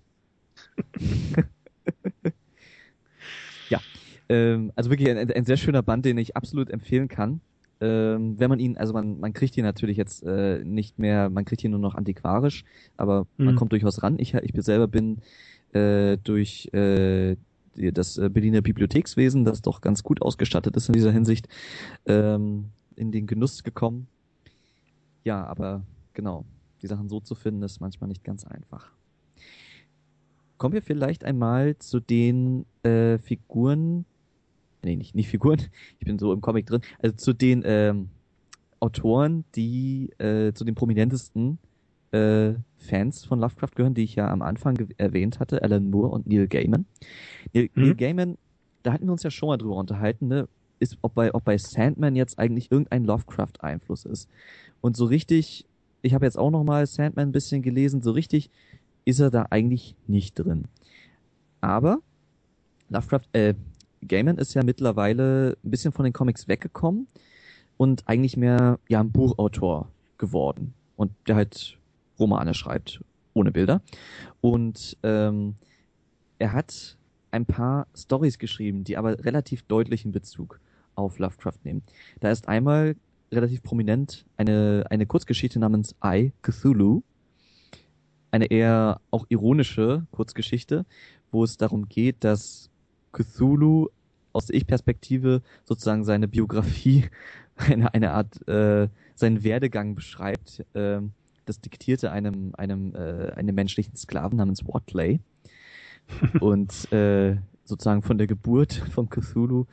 ja, 3.69 3.79
ähm, 4.29 4.71
also 4.75 4.91
wirklich 4.91 5.09
ein, 5.09 5.31
ein 5.31 5.45
sehr 5.45 5.57
schöner 5.57 5.81
Band, 5.81 6.05
den 6.05 6.19
ich 6.19 6.37
absolut 6.37 6.69
empfehlen 6.69 7.07
kann. 7.07 7.41
Ähm, 7.81 8.39
wenn 8.39 8.49
man 8.49 8.59
ihn, 8.59 8.77
also 8.77 8.93
man, 8.93 9.19
man 9.19 9.33
kriegt 9.33 9.57
ihn 9.57 9.63
natürlich 9.63 9.97
jetzt 9.97 10.23
äh, 10.23 10.63
nicht 10.63 10.99
mehr, 10.99 11.31
man 11.31 11.43
kriegt 11.43 11.63
ihn 11.63 11.71
nur 11.71 11.79
noch 11.79 11.95
antiquarisch, 11.95 12.63
aber 12.95 13.25
mhm. 13.37 13.45
man 13.45 13.55
kommt 13.55 13.71
durchaus 13.71 14.03
ran. 14.03 14.19
Ich, 14.19 14.35
ich 14.35 14.51
selber 14.63 14.87
bin 14.87 15.21
äh, 15.73 16.17
durch 16.23 16.71
äh, 16.71 17.35
das 17.75 18.19
äh, 18.19 18.29
Berliner 18.29 18.61
Bibliothekswesen, 18.61 19.43
das 19.43 19.63
doch 19.63 19.81
ganz 19.81 20.03
gut 20.03 20.21
ausgestattet 20.21 20.75
ist 20.75 20.87
in 20.87 20.93
dieser 20.93 21.11
Hinsicht, 21.11 21.47
ähm, 22.05 22.65
in 22.95 23.11
den 23.11 23.25
Genuss 23.25 23.63
gekommen. 23.63 24.07
Ja, 25.27 25.43
aber 25.43 25.83
genau, 26.13 26.45
die 26.81 26.87
Sachen 26.87 27.09
so 27.09 27.19
zu 27.19 27.35
finden, 27.35 27.61
ist 27.61 27.81
manchmal 27.81 28.07
nicht 28.07 28.23
ganz 28.23 28.45
einfach. 28.45 28.93
Kommen 30.57 30.73
wir 30.73 30.81
vielleicht 30.81 31.25
einmal 31.25 31.77
zu 31.79 31.99
den 31.99 32.65
äh, 32.83 33.17
Figuren, 33.17 34.05
nee, 34.85 34.95
nicht, 34.95 35.15
nicht 35.15 35.27
Figuren, 35.27 35.59
ich 35.99 36.05
bin 36.05 36.17
so 36.17 36.31
im 36.31 36.39
Comic 36.39 36.67
drin, 36.67 36.79
also 36.99 37.13
zu 37.17 37.33
den 37.33 37.61
ähm, 37.65 38.07
Autoren, 38.79 39.43
die 39.53 40.11
äh, 40.17 40.53
zu 40.53 40.63
den 40.63 40.75
prominentesten 40.75 41.57
äh, 42.11 42.53
Fans 42.77 43.25
von 43.25 43.41
Lovecraft 43.41 43.75
gehören, 43.75 43.95
die 43.95 44.03
ich 44.03 44.15
ja 44.15 44.29
am 44.29 44.41
Anfang 44.41 44.77
erwähnt 44.97 45.41
hatte, 45.41 45.61
Alan 45.61 45.89
Moore 45.89 46.07
und 46.07 46.25
Neil 46.25 46.47
Gaiman. 46.47 46.85
Neil, 47.51 47.69
mhm. 47.75 47.83
Neil 47.83 47.95
Gaiman, 47.95 48.37
da 48.83 48.93
hatten 48.93 49.07
wir 49.07 49.11
uns 49.11 49.23
ja 49.23 49.29
schon 49.29 49.49
mal 49.49 49.57
drüber 49.57 49.75
unterhalten, 49.75 50.29
ne? 50.29 50.47
Ist, 50.79 50.97
ob 51.01 51.15
bei, 51.15 51.33
ob 51.33 51.43
bei 51.43 51.57
Sandman 51.57 52.15
jetzt 52.15 52.39
eigentlich 52.39 52.71
irgendein 52.71 53.05
Lovecraft-Einfluss 53.05 54.05
ist. 54.05 54.29
Und 54.81 54.95
so 54.95 55.05
richtig, 55.05 55.65
ich 56.01 56.13
habe 56.13 56.25
jetzt 56.25 56.37
auch 56.37 56.51
noch 56.51 56.63
mal 56.63 56.85
Sandman 56.85 57.29
ein 57.29 57.31
bisschen 57.31 57.61
gelesen, 57.61 58.01
so 58.01 58.11
richtig 58.11 58.49
ist 59.05 59.19
er 59.19 59.31
da 59.31 59.47
eigentlich 59.49 59.95
nicht 60.07 60.35
drin. 60.35 60.65
Aber 61.61 61.99
Lovecraft, 62.89 63.27
äh, 63.33 63.53
Gaiman 64.05 64.37
ist 64.37 64.53
ja 64.53 64.63
mittlerweile 64.63 65.57
ein 65.63 65.71
bisschen 65.71 65.91
von 65.91 66.03
den 66.03 66.13
Comics 66.13 66.47
weggekommen 66.47 67.07
und 67.77 68.07
eigentlich 68.07 68.37
mehr 68.37 68.79
ja 68.87 68.99
ein 68.99 69.11
Buchautor 69.11 69.89
geworden 70.17 70.73
und 70.95 71.11
der 71.27 71.35
halt 71.35 71.77
Romane 72.19 72.53
schreibt 72.53 73.01
ohne 73.33 73.51
Bilder 73.51 73.81
und 74.41 74.97
ähm, 75.03 75.55
er 76.39 76.53
hat 76.53 76.96
ein 77.31 77.45
paar 77.45 77.87
Stories 77.95 78.37
geschrieben, 78.39 78.83
die 78.83 78.97
aber 78.97 79.23
relativ 79.23 79.63
deutlichen 79.63 80.11
Bezug 80.11 80.59
auf 80.95 81.19
Lovecraft 81.19 81.59
nehmen. 81.63 81.83
Da 82.19 82.31
ist 82.31 82.47
einmal 82.47 82.95
relativ 83.31 83.63
prominent 83.63 84.25
eine, 84.37 84.85
eine 84.89 85.05
Kurzgeschichte 85.05 85.59
namens 85.59 85.95
I, 86.03 86.31
Cthulhu. 86.41 87.03
Eine 88.31 88.45
eher 88.45 88.99
auch 89.11 89.25
ironische 89.29 90.05
Kurzgeschichte, 90.11 90.85
wo 91.31 91.43
es 91.43 91.57
darum 91.57 91.87
geht, 91.87 92.23
dass 92.23 92.69
Cthulhu 93.11 93.87
aus 94.33 94.47
der 94.47 94.55
Ich-Perspektive 94.55 95.41
sozusagen 95.65 96.03
seine 96.03 96.27
Biografie, 96.27 97.05
eine, 97.55 97.93
eine 97.93 98.11
Art, 98.11 98.47
äh, 98.47 98.87
seinen 99.15 99.43
Werdegang 99.43 99.95
beschreibt. 99.95 100.65
Äh, 100.73 101.01
das 101.45 101.61
diktierte 101.61 102.11
einem, 102.11 102.53
einem, 102.57 102.93
äh, 102.93 103.31
einem 103.31 103.55
menschlichen 103.55 103.95
Sklaven 103.95 104.37
namens 104.37 104.67
Watley. 104.67 105.21
Und 106.39 106.91
äh, 106.91 107.37
sozusagen 107.63 108.01
von 108.01 108.17
der 108.17 108.27
Geburt 108.27 108.73
von 108.73 109.09
Cthulhu 109.09 109.65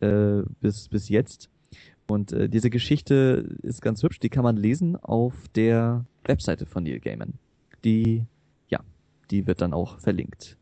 äh, 0.00 0.42
bis, 0.60 0.88
bis 0.88 1.08
jetzt. 1.08 1.50
Und 2.06 2.32
äh, 2.32 2.48
diese 2.48 2.70
Geschichte 2.70 3.56
ist 3.62 3.82
ganz 3.82 4.02
hübsch, 4.02 4.18
die 4.18 4.30
kann 4.30 4.44
man 4.44 4.56
lesen 4.56 4.96
auf 4.96 5.34
der 5.54 6.04
Webseite 6.24 6.66
von 6.66 6.82
Neil 6.82 7.00
Gaiman. 7.00 7.34
Die, 7.84 8.24
ja, 8.68 8.80
die 9.30 9.46
wird 9.46 9.60
dann 9.60 9.72
auch 9.72 9.98
verlinkt. 9.98 10.56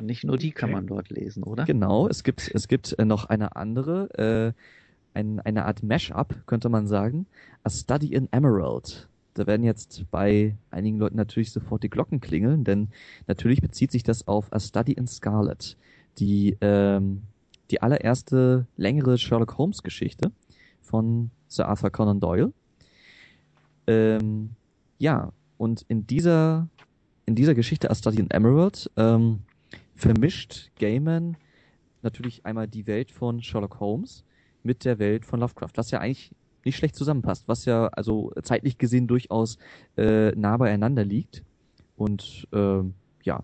Nicht 0.00 0.24
nur 0.24 0.36
die 0.36 0.50
kann 0.50 0.70
man 0.70 0.86
dort 0.86 1.10
lesen, 1.10 1.42
oder? 1.42 1.64
Genau, 1.64 2.06
es 2.06 2.22
gibt, 2.22 2.50
es 2.54 2.68
gibt 2.68 2.98
äh, 2.98 3.04
noch 3.04 3.24
eine 3.24 3.56
andere, 3.56 4.54
äh, 5.14 5.18
ein, 5.18 5.40
eine 5.40 5.64
Art 5.64 5.82
Mashup, 5.82 6.46
könnte 6.46 6.68
man 6.68 6.86
sagen. 6.86 7.26
A 7.64 7.70
Study 7.70 8.12
in 8.12 8.28
Emerald. 8.30 9.08
Da 9.36 9.46
werden 9.46 9.64
jetzt 9.64 10.10
bei 10.10 10.56
einigen 10.70 10.98
Leuten 10.98 11.16
natürlich 11.16 11.52
sofort 11.52 11.82
die 11.82 11.90
Glocken 11.90 12.20
klingeln, 12.20 12.64
denn 12.64 12.88
natürlich 13.26 13.60
bezieht 13.60 13.92
sich 13.92 14.02
das 14.02 14.26
auf 14.26 14.50
A 14.50 14.58
Study 14.58 14.92
in 14.92 15.06
Scarlet, 15.06 15.76
die 16.18 16.56
ähm, 16.62 17.22
die 17.70 17.82
allererste 17.82 18.66
längere 18.78 19.18
Sherlock 19.18 19.58
Holmes 19.58 19.82
Geschichte 19.82 20.32
von 20.80 21.30
Sir 21.48 21.68
Arthur 21.68 21.90
Conan 21.90 22.18
Doyle. 22.18 22.52
Ähm, 23.86 24.50
ja, 24.98 25.32
und 25.58 25.84
in 25.88 26.06
dieser, 26.06 26.68
in 27.26 27.34
dieser 27.34 27.54
Geschichte 27.54 27.90
A 27.90 27.94
Study 27.94 28.20
in 28.20 28.30
Emerald 28.30 28.90
ähm, 28.96 29.40
vermischt 29.94 30.70
Gaiman 30.78 31.36
natürlich 32.00 32.46
einmal 32.46 32.68
die 32.68 32.86
Welt 32.86 33.10
von 33.10 33.42
Sherlock 33.42 33.80
Holmes 33.80 34.24
mit 34.62 34.86
der 34.86 34.98
Welt 34.98 35.26
von 35.26 35.40
Lovecraft, 35.40 35.72
was 35.74 35.90
ja 35.90 36.00
eigentlich 36.00 36.32
nicht 36.66 36.76
schlecht 36.76 36.96
zusammenpasst, 36.96 37.48
was 37.48 37.64
ja 37.64 37.88
also 37.88 38.32
zeitlich 38.42 38.78
gesehen 38.78 39.06
durchaus 39.06 39.58
äh, 39.96 40.32
nah 40.32 40.56
beieinander 40.56 41.04
liegt. 41.04 41.42
Und 41.96 42.46
äh, 42.52 42.82
ja, 43.22 43.42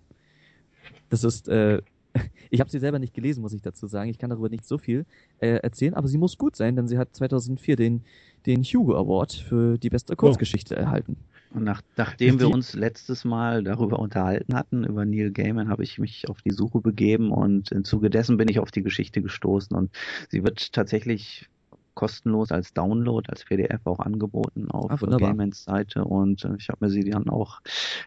das 1.09 1.25
ist 1.25 1.49
äh, 1.49 1.81
ich 2.51 2.61
habe 2.61 2.71
sie 2.71 2.79
selber 2.79 2.99
nicht 2.99 3.15
gelesen, 3.15 3.43
muss 3.43 3.53
ich 3.53 3.63
dazu 3.63 3.87
sagen. 3.87 4.11
Ich 4.11 4.19
kann 4.19 4.31
darüber 4.31 4.49
nicht 4.49 4.67
so 4.67 4.79
viel 4.79 5.07
äh, 5.41 5.57
erzählen, 5.57 5.95
aber 5.95 6.09
sie 6.09 6.19
muss 6.19 6.39
gut 6.39 6.57
sein, 6.57 6.77
denn 6.77 6.89
sie 6.89 6.99
hat 6.99 7.15
2004 7.15 7.77
den, 7.77 8.03
den 8.47 8.63
Hugo 8.63 8.97
Award 8.97 9.33
für 9.33 9.79
die 9.79 9.91
beste 9.91 10.17
Kurzgeschichte 10.17 10.75
oh. 10.77 10.81
erhalten. 10.81 11.17
Und 11.51 11.65
nach, 11.65 11.83
nachdem 11.97 12.41
wir 12.41 12.49
uns 12.49 12.73
letztes 12.73 13.27
Mal 13.27 13.63
darüber 13.63 13.99
unterhalten 13.99 14.55
hatten, 14.55 14.85
über 14.85 15.05
Neil 15.05 15.33
Gaiman, 15.33 15.69
habe 15.69 15.83
ich 15.83 15.99
mich 15.99 16.29
auf 16.31 16.41
die 16.41 16.51
Suche 16.51 16.81
begeben 16.81 17.31
und 17.31 17.71
im 17.73 17.85
Zuge 17.85 18.09
dessen 18.09 18.39
bin 18.39 18.49
ich 18.49 18.59
auf 18.59 18.71
die 18.71 18.83
Geschichte 18.83 19.21
gestoßen 19.21 19.77
und 19.77 19.91
sie 20.31 20.45
wird 20.45 20.73
tatsächlich 20.73 21.51
kostenlos 21.95 22.51
als 22.51 22.73
Download, 22.73 23.29
als 23.31 23.45
PDF 23.45 23.81
auch 23.85 24.01
angeboten 24.01 24.71
auf 24.71 25.03
ah, 25.03 25.17
Gamens 25.17 25.65
Seite 25.65 26.05
und 26.05 26.45
äh, 26.45 26.55
ich 26.59 26.69
habe 26.69 26.85
mir 26.85 26.91
sie 26.91 27.05
dann 27.05 27.29
auch 27.29 27.61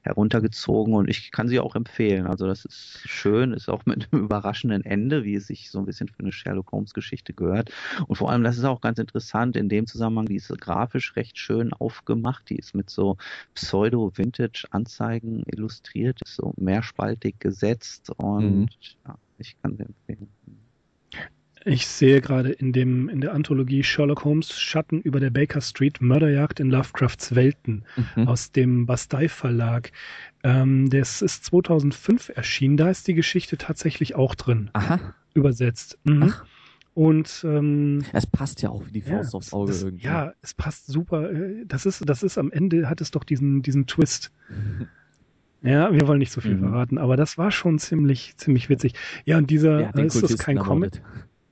heruntergezogen 0.04 0.94
und 0.94 1.10
ich 1.10 1.32
kann 1.32 1.48
sie 1.48 1.60
auch 1.60 1.76
empfehlen. 1.76 2.28
Also 2.28 2.48
das 2.48 2.66
ist 2.66 3.02
schön, 3.06 3.54
ist 3.54 3.70
auch 3.70 3.86
mit 3.86 4.10
einem 4.12 4.24
überraschenden 4.26 4.84
Ende, 4.84 5.24
wie 5.24 5.36
es 5.36 5.48
sich 5.48 5.70
so 5.70 5.80
ein 5.80 5.86
bisschen 5.86 6.08
für 6.08 6.20
eine 6.20 6.32
Sherlock 6.32 6.72
Holmes 6.72 6.94
Geschichte 6.94 7.34
gehört. 7.34 7.72
Und 8.08 8.16
vor 8.16 8.32
allem, 8.32 8.44
das 8.44 8.58
ist 8.58 8.66
auch 8.66 8.82
ganz 8.82 9.00
interessant 9.00 9.56
in 9.56 9.70
dem 9.70 9.88
Zusammenhang, 9.88 10.26
die 10.26 10.36
ist 10.36 10.50
grafisch 10.60 11.16
recht 11.16 11.38
schön 11.38 11.74
aufgemacht, 11.74 12.50
die 12.50 12.56
ist 12.56 12.76
mit 12.76 12.90
so 12.90 13.18
Pseudo-Vintage-Anzeigen 13.54 15.44
illustriert, 15.46 16.20
ist 16.24 16.36
so 16.36 16.54
mehrspaltig 16.58 17.40
gesetzt 17.40 18.10
und 18.18 18.62
mhm. 18.62 18.68
ja, 19.06 19.18
ich 19.38 19.56
kann 19.62 19.76
sie 19.78 19.84
empfehlen. 19.84 20.30
Ich 21.68 21.88
sehe 21.88 22.22
gerade 22.22 22.52
in 22.52 22.74
dem 22.74 23.10
in 23.10 23.22
der 23.22 23.34
Anthologie 23.34 23.84
Sherlock 23.84 24.24
Holmes 24.24 24.60
Schatten 24.60 25.02
über 25.02 25.20
der 25.20 25.32
Baker 25.32 25.62
Street 25.62 26.00
Mörderjagd 26.00 26.60
in 26.60 26.70
Lovecrafts 26.70 27.34
Welten 27.34 27.86
mhm. 28.16 28.28
aus 28.28 28.52
dem 28.52 28.86
Bastei 28.86 29.28
Verlag. 29.28 29.92
Ähm, 30.44 30.88
das 30.92 31.24
ist 31.24 31.44
2005 31.46 32.30
erschienen. 32.36 32.78
Da 32.78 32.92
ist 32.92 33.08
die 33.08 33.16
Geschichte 33.16 33.58
tatsächlich 33.58 34.14
auch 34.14 34.36
drin. 34.36 34.70
Aha. 34.74 35.16
Übersetzt. 35.34 35.98
Mhm. 36.04 36.34
Und 36.94 37.44
ähm, 37.44 38.04
es 38.14 38.28
passt 38.28 38.62
ja 38.62 38.70
auch 38.70 38.86
wie 38.86 38.92
die 38.92 39.02
Faust 39.02 39.34
ja, 39.34 39.38
aufs 39.38 39.52
Auge 39.52 39.72
das, 39.72 39.84
irgendwie. 39.84 40.06
Ja, 40.06 40.34
es 40.44 40.54
passt 40.54 40.86
super. 40.86 41.30
Das 41.66 41.88
ist, 41.88 42.08
das 42.08 42.22
ist 42.22 42.38
am 42.38 42.52
Ende 42.52 42.88
hat 42.88 43.02
es 43.02 43.10
doch 43.10 43.24
diesen, 43.24 43.64
diesen 43.64 43.88
Twist. 43.88 44.32
Ja, 45.62 45.92
wir 45.92 46.08
wollen 46.08 46.20
nicht 46.20 46.32
so 46.32 46.42
viel 46.42 46.54
mhm. 46.54 46.60
verraten, 46.60 47.00
aber 47.00 47.18
das 47.18 47.40
war 47.40 47.50
schon 47.50 47.80
ziemlich, 47.80 48.38
ziemlich 48.38 48.70
witzig. 48.70 48.94
Ja, 49.24 49.40
und 49.40 49.50
dieser, 49.50 49.96
äh, 49.96 50.06
ist 50.06 50.22
das 50.22 50.38
kein 50.38 50.60
Comic? 50.60 51.02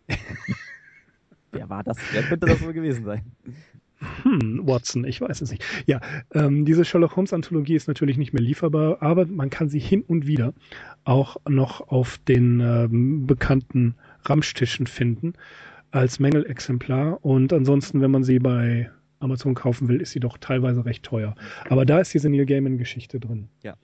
Wer 1.52 1.70
war 1.70 1.84
das? 1.84 1.98
Wer 2.12 2.24
könnte 2.24 2.48
das 2.48 2.62
wohl 2.62 2.74
gewesen 2.74 3.06
sein? 3.06 3.24
Hm, 4.24 4.62
Watson, 4.64 5.06
ich 5.06 5.22
weiß 5.22 5.42
es 5.42 5.52
nicht. 5.52 5.64
Ja, 5.86 6.02
ähm, 6.34 6.66
diese 6.66 6.84
Sherlock 6.84 7.16
Holmes 7.16 7.34
Anthologie 7.34 7.76
ist 7.76 7.88
natürlich 7.88 8.18
nicht 8.18 8.34
mehr 8.34 8.42
lieferbar, 8.42 9.02
aber 9.02 9.26
man 9.26 9.50
kann 9.50 9.70
sie 9.70 9.80
hin 9.80 10.02
und 10.02 10.28
wieder 10.28 10.54
auch 11.06 11.38
noch 11.48 11.88
auf 11.90 12.18
den 12.18 12.60
ähm, 12.60 13.28
bekannten 13.28 13.96
Ramstischen 14.24 14.88
finden 14.88 15.34
als 15.92 16.20
Mängelexemplar. 16.20 17.24
Und 17.24 17.54
ansonsten, 17.54 18.02
wenn 18.02 18.12
man 18.12 18.24
sie 18.24 18.40
bei 18.40 18.90
Amazon 19.20 19.54
kaufen 19.54 19.88
will, 19.88 20.02
ist 20.02 20.12
sie 20.12 20.20
doch 20.20 20.38
teilweise 20.38 20.86
recht 20.86 21.04
teuer. 21.04 21.36
Aber 21.70 21.86
da 21.86 22.00
ist 22.00 22.14
diese 22.14 22.30
Neil 22.30 22.46
Gaiman 22.46 22.78
Geschichte 22.78 23.20
drin. 23.20 23.48
Ja. 23.62 23.76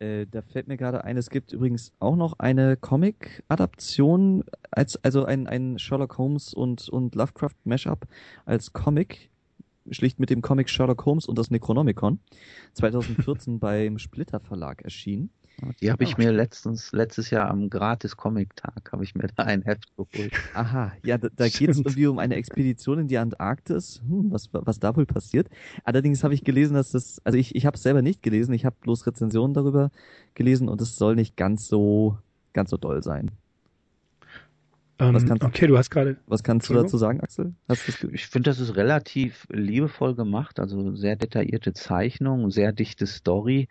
Äh, 0.00 0.26
da 0.30 0.40
fällt 0.40 0.66
mir 0.66 0.78
gerade 0.78 1.04
ein, 1.04 1.16
es 1.16 1.28
gibt 1.28 1.52
übrigens 1.52 1.92
auch 2.00 2.16
noch 2.16 2.38
eine 2.38 2.76
Comic-Adaption, 2.76 4.44
als, 4.70 4.96
also 5.04 5.24
ein, 5.26 5.46
ein 5.46 5.78
Sherlock 5.78 6.16
Holmes 6.16 6.54
und, 6.54 6.88
und 6.88 7.14
Lovecraft 7.14 7.56
Mashup 7.64 8.06
als 8.46 8.72
Comic, 8.72 9.30
schlicht 9.90 10.18
mit 10.18 10.30
dem 10.30 10.40
Comic 10.40 10.70
Sherlock 10.70 11.04
Holmes 11.04 11.26
und 11.26 11.38
das 11.38 11.50
Necronomicon, 11.50 12.18
2014 12.74 13.58
beim 13.58 13.98
Splitter 13.98 14.40
Verlag 14.40 14.82
erschienen. 14.82 15.30
Die 15.80 15.90
habe 15.90 16.04
ich 16.04 16.16
mir 16.18 16.32
letztens, 16.32 16.92
letztes 16.92 17.30
Jahr 17.30 17.50
am 17.50 17.70
Gratis-Comic-Tag, 17.70 18.92
habe 18.92 19.04
ich 19.04 19.14
mir 19.14 19.28
da 19.34 19.44
ein 19.44 19.62
Heft 19.62 19.94
geholt. 19.96 20.32
Aha, 20.54 20.92
ja, 21.04 21.18
da, 21.18 21.28
da 21.34 21.48
geht 21.48 21.70
es 21.70 21.78
irgendwie 21.78 22.06
um 22.06 22.18
eine 22.18 22.36
Expedition 22.36 22.98
in 22.98 23.08
die 23.08 23.18
Antarktis. 23.18 24.00
Hm, 24.06 24.30
was, 24.30 24.48
was 24.52 24.80
da 24.80 24.96
wohl 24.96 25.06
passiert. 25.06 25.48
Allerdings 25.84 26.24
habe 26.24 26.34
ich 26.34 26.44
gelesen, 26.44 26.74
dass 26.74 26.92
das, 26.92 27.20
also 27.24 27.38
ich, 27.38 27.54
ich 27.54 27.66
habe 27.66 27.76
es 27.76 27.82
selber 27.82 28.02
nicht 28.02 28.22
gelesen, 28.22 28.52
ich 28.52 28.64
habe 28.64 28.76
bloß 28.80 29.06
Rezensionen 29.06 29.54
darüber 29.54 29.90
gelesen 30.34 30.68
und 30.68 30.80
es 30.80 30.96
soll 30.96 31.14
nicht 31.14 31.36
ganz 31.36 31.68
so, 31.68 32.18
ganz 32.52 32.70
so 32.70 32.76
doll 32.76 33.02
sein. 33.02 33.30
Ähm, 35.00 35.14
was 35.14 35.24
kannst, 35.24 35.42
okay, 35.42 35.66
du 35.66 35.78
hast 35.78 35.90
gerade. 35.90 36.18
Was 36.26 36.42
kannst 36.42 36.68
du 36.68 36.74
dazu 36.74 36.98
sagen, 36.98 37.20
Axel? 37.20 37.54
ich 38.12 38.26
finde, 38.26 38.50
das 38.50 38.60
ist 38.60 38.76
relativ 38.76 39.46
liebevoll 39.50 40.14
gemacht, 40.14 40.60
also 40.60 40.94
sehr 40.94 41.16
detaillierte 41.16 41.72
Zeichnung, 41.72 42.50
sehr 42.50 42.72
dichte 42.72 43.06
Story. 43.06 43.68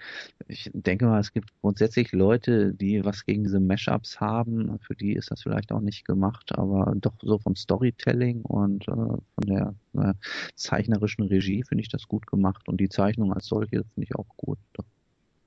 Ich 0.47 0.71
denke 0.73 1.05
mal, 1.05 1.19
es 1.19 1.31
gibt 1.31 1.51
grundsätzlich 1.61 2.11
Leute, 2.13 2.73
die 2.73 3.05
was 3.05 3.25
gegen 3.25 3.43
diese 3.43 3.59
Mashups 3.59 4.19
haben. 4.19 4.79
Für 4.79 4.95
die 4.95 5.13
ist 5.13 5.29
das 5.29 5.43
vielleicht 5.43 5.71
auch 5.71 5.81
nicht 5.81 6.03
gemacht, 6.03 6.57
aber 6.57 6.93
doch 6.95 7.13
so 7.21 7.37
vom 7.37 7.55
Storytelling 7.55 8.41
und 8.41 8.87
äh, 8.87 8.91
von 8.91 9.45
der 9.45 9.75
äh, 9.93 10.13
zeichnerischen 10.55 11.25
Regie 11.25 11.63
finde 11.63 11.83
ich 11.83 11.89
das 11.89 12.07
gut 12.07 12.25
gemacht 12.25 12.67
und 12.67 12.79
die 12.79 12.89
Zeichnung 12.89 13.33
als 13.33 13.45
solche 13.45 13.83
finde 13.93 14.03
ich 14.03 14.15
auch 14.15 14.35
gut. 14.35 14.57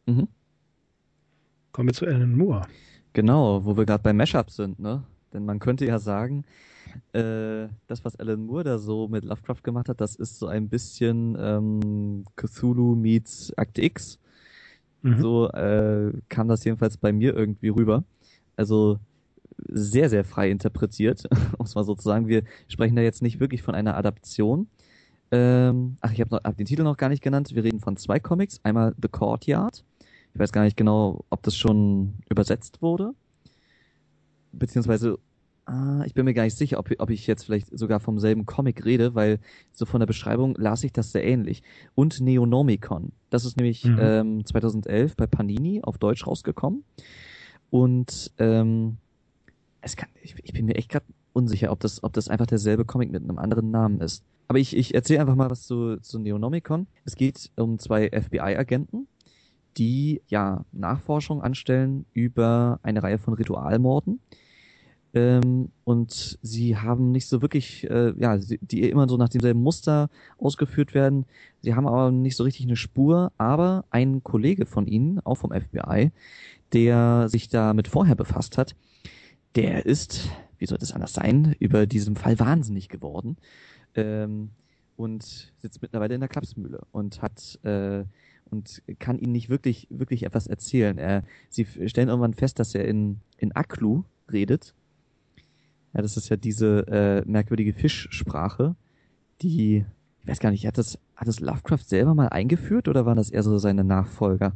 Mhm. 0.06 0.28
Kommen 1.72 1.88
wir 1.88 1.94
zu 1.94 2.06
Alan 2.06 2.36
Moore. 2.36 2.66
Genau, 3.14 3.64
wo 3.64 3.76
wir 3.76 3.84
gerade 3.84 4.02
bei 4.02 4.12
Mashups 4.12 4.56
sind, 4.56 4.78
ne? 4.78 5.02
Denn 5.32 5.44
man 5.44 5.58
könnte 5.58 5.86
ja 5.86 5.98
sagen, 5.98 6.44
äh, 7.12 7.68
das, 7.86 8.04
was 8.04 8.16
Alan 8.16 8.44
Moore 8.44 8.64
da 8.64 8.78
so 8.78 9.08
mit 9.08 9.24
Lovecraft 9.24 9.62
gemacht 9.62 9.88
hat, 9.88 10.00
das 10.00 10.14
ist 10.16 10.38
so 10.38 10.46
ein 10.46 10.68
bisschen 10.68 11.36
ähm, 11.40 12.24
Cthulhu 12.36 12.94
meets 12.94 13.50
Act 13.50 13.78
X. 13.78 14.18
Mhm. 15.02 15.20
So 15.20 15.48
äh, 15.50 16.12
kam 16.28 16.48
das 16.48 16.64
jedenfalls 16.64 16.96
bei 16.96 17.12
mir 17.12 17.34
irgendwie 17.34 17.68
rüber. 17.68 18.04
Also 18.56 18.98
sehr, 19.68 20.08
sehr 20.08 20.24
frei 20.24 20.50
interpretiert, 20.50 21.28
um 21.58 21.66
es 21.66 21.74
mal 21.74 21.84
so 21.84 21.94
zu 21.94 22.02
sagen. 22.02 22.28
Wir 22.28 22.42
sprechen 22.68 22.96
da 22.96 23.02
jetzt 23.02 23.22
nicht 23.22 23.40
wirklich 23.40 23.62
von 23.62 23.74
einer 23.74 23.96
Adaption. 23.96 24.68
Ähm, 25.30 25.96
ach, 26.00 26.12
ich 26.12 26.20
habe 26.20 26.40
hab 26.44 26.56
den 26.56 26.66
Titel 26.66 26.82
noch 26.82 26.96
gar 26.98 27.08
nicht 27.08 27.22
genannt. 27.22 27.54
Wir 27.54 27.64
reden 27.64 27.80
von 27.80 27.96
zwei 27.96 28.20
Comics. 28.20 28.60
Einmal 28.64 28.94
The 29.00 29.08
Courtyard. 29.08 29.82
Ich 30.34 30.40
weiß 30.40 30.52
gar 30.52 30.64
nicht 30.64 30.76
genau, 30.76 31.24
ob 31.30 31.42
das 31.42 31.56
schon 31.56 32.14
übersetzt 32.28 32.80
wurde 32.80 33.14
beziehungsweise 34.52 35.18
ah, 35.66 36.02
ich 36.04 36.14
bin 36.14 36.24
mir 36.24 36.34
gar 36.34 36.44
nicht 36.44 36.56
sicher, 36.56 36.78
ob, 36.78 36.90
ob 36.98 37.10
ich 37.10 37.26
jetzt 37.26 37.44
vielleicht 37.44 37.76
sogar 37.76 38.00
vom 38.00 38.18
selben 38.18 38.46
Comic 38.46 38.84
rede, 38.84 39.14
weil 39.14 39.38
so 39.72 39.86
von 39.86 40.00
der 40.00 40.06
Beschreibung 40.06 40.54
las 40.56 40.84
ich 40.84 40.92
das 40.92 41.12
sehr 41.12 41.24
ähnlich. 41.24 41.62
Und 41.94 42.20
Neonomicon. 42.20 43.12
Das 43.30 43.44
ist 43.44 43.56
nämlich 43.56 43.84
mhm. 43.84 43.98
ähm, 44.00 44.46
2011 44.46 45.16
bei 45.16 45.26
Panini 45.26 45.82
auf 45.82 45.98
Deutsch 45.98 46.26
rausgekommen. 46.26 46.84
Und 47.70 48.32
ähm, 48.38 48.98
es 49.80 49.96
kann, 49.96 50.08
ich, 50.22 50.34
ich 50.42 50.52
bin 50.52 50.66
mir 50.66 50.76
echt 50.76 50.90
gerade 50.90 51.06
unsicher, 51.32 51.72
ob 51.72 51.80
das, 51.80 52.02
ob 52.04 52.12
das 52.12 52.28
einfach 52.28 52.46
derselbe 52.46 52.84
Comic 52.84 53.10
mit 53.10 53.22
einem 53.22 53.38
anderen 53.38 53.70
Namen 53.70 54.00
ist. 54.00 54.24
Aber 54.48 54.58
ich, 54.58 54.76
ich 54.76 54.94
erzähle 54.94 55.20
einfach 55.20 55.34
mal 55.36 55.48
was 55.48 55.62
zu, 55.66 55.96
zu 56.00 56.18
Neonomicon. 56.18 56.86
Es 57.04 57.16
geht 57.16 57.50
um 57.56 57.78
zwei 57.78 58.10
FBI-Agenten, 58.10 59.08
die 59.78 60.20
ja 60.26 60.66
Nachforschung 60.72 61.40
anstellen 61.40 62.04
über 62.12 62.78
eine 62.82 63.02
Reihe 63.02 63.18
von 63.18 63.32
Ritualmorden 63.32 64.20
ähm, 65.14 65.68
und 65.84 66.38
sie 66.40 66.76
haben 66.76 67.12
nicht 67.12 67.26
so 67.26 67.42
wirklich, 67.42 67.88
äh, 67.90 68.14
ja, 68.16 68.38
die 68.38 68.88
immer 68.88 69.08
so 69.08 69.16
nach 69.16 69.28
demselben 69.28 69.62
Muster 69.62 70.08
ausgeführt 70.38 70.94
werden. 70.94 71.26
Sie 71.60 71.74
haben 71.74 71.86
aber 71.86 72.10
nicht 72.10 72.36
so 72.36 72.44
richtig 72.44 72.66
eine 72.66 72.76
Spur. 72.76 73.30
Aber 73.36 73.84
ein 73.90 74.22
Kollege 74.22 74.64
von 74.64 74.86
ihnen, 74.86 75.20
auch 75.20 75.36
vom 75.36 75.52
FBI, 75.52 76.12
der 76.72 77.28
sich 77.28 77.48
damit 77.48 77.88
vorher 77.88 78.14
befasst 78.14 78.56
hat, 78.56 78.74
der 79.54 79.84
ist, 79.84 80.30
wie 80.58 80.66
soll 80.66 80.78
das 80.78 80.92
anders 80.92 81.12
sein, 81.12 81.54
über 81.58 81.86
diesem 81.86 82.16
Fall 82.16 82.38
wahnsinnig 82.38 82.88
geworden. 82.88 83.36
Ähm, 83.94 84.50
und 84.96 85.52
sitzt 85.60 85.82
mittlerweile 85.82 86.14
in 86.14 86.20
der 86.20 86.28
Klapsmühle 86.28 86.80
und 86.92 87.20
hat 87.22 87.58
äh, 87.64 88.04
und 88.50 88.82
kann 88.98 89.18
ihnen 89.18 89.32
nicht 89.32 89.48
wirklich 89.48 89.88
wirklich 89.90 90.22
etwas 90.24 90.46
erzählen. 90.46 90.98
Er, 90.98 91.24
sie 91.48 91.66
stellen 91.86 92.08
irgendwann 92.08 92.34
fest, 92.34 92.58
dass 92.58 92.74
er 92.74 92.86
in 92.86 93.20
in 93.38 93.52
Aklu 93.52 94.04
redet 94.30 94.74
ja, 95.94 96.02
das 96.02 96.16
ist 96.16 96.28
ja 96.28 96.36
diese 96.36 96.86
äh, 96.88 97.22
merkwürdige 97.28 97.72
Fischsprache, 97.72 98.74
die, 99.42 99.84
ich 100.22 100.28
weiß 100.28 100.40
gar 100.40 100.50
nicht, 100.50 100.66
hat 100.66 100.78
das, 100.78 100.98
hat 101.16 101.28
das 101.28 101.40
Lovecraft 101.40 101.84
selber 101.84 102.14
mal 102.14 102.28
eingeführt 102.28 102.88
oder 102.88 103.04
waren 103.06 103.16
das 103.16 103.30
eher 103.30 103.42
so 103.42 103.58
seine 103.58 103.84
Nachfolger? 103.84 104.52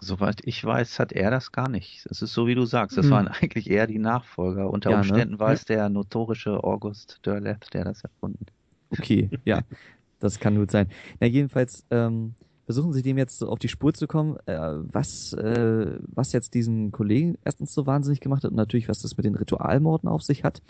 Soweit 0.00 0.42
ich 0.44 0.62
weiß, 0.62 0.98
hat 0.98 1.12
er 1.12 1.30
das 1.30 1.52
gar 1.52 1.70
nicht. 1.70 2.06
Es 2.10 2.20
ist 2.20 2.34
so, 2.34 2.46
wie 2.46 2.54
du 2.54 2.66
sagst. 2.66 2.98
Das 2.98 3.06
hm. 3.06 3.12
waren 3.12 3.28
eigentlich 3.40 3.70
eher 3.70 3.86
die 3.86 3.98
Nachfolger. 3.98 4.70
Unter 4.70 4.90
ja, 4.90 4.96
ne? 4.96 5.02
Umständen 5.02 5.34
ne? 5.34 5.40
war 5.40 5.52
es 5.52 5.64
der 5.64 5.88
notorische 5.88 6.62
August 6.62 7.20
Derleth, 7.24 7.72
der 7.72 7.84
das 7.84 8.04
erfunden. 8.04 8.46
Okay, 8.90 9.30
ja, 9.44 9.62
das 10.20 10.38
kann 10.38 10.56
gut 10.56 10.70
sein. 10.70 10.88
Na, 11.18 11.26
jedenfalls, 11.26 11.84
ähm, 11.90 12.34
versuchen 12.66 12.92
sie 12.92 13.02
dem 13.02 13.16
jetzt 13.16 13.38
so 13.38 13.48
auf 13.48 13.60
die 13.60 13.68
Spur 13.68 13.94
zu 13.94 14.06
kommen, 14.06 14.36
äh, 14.46 14.58
was, 14.58 15.32
äh, 15.32 15.98
was 16.08 16.32
jetzt 16.32 16.52
diesen 16.52 16.90
Kollegen 16.90 17.38
erstens 17.44 17.72
so 17.72 17.86
wahnsinnig 17.86 18.20
gemacht 18.20 18.42
hat 18.42 18.50
und 18.50 18.56
natürlich, 18.56 18.88
was 18.88 19.00
das 19.00 19.16
mit 19.16 19.24
den 19.24 19.36
Ritualmorden 19.36 20.08
auf 20.08 20.22
sich 20.22 20.44
hat. 20.44 20.62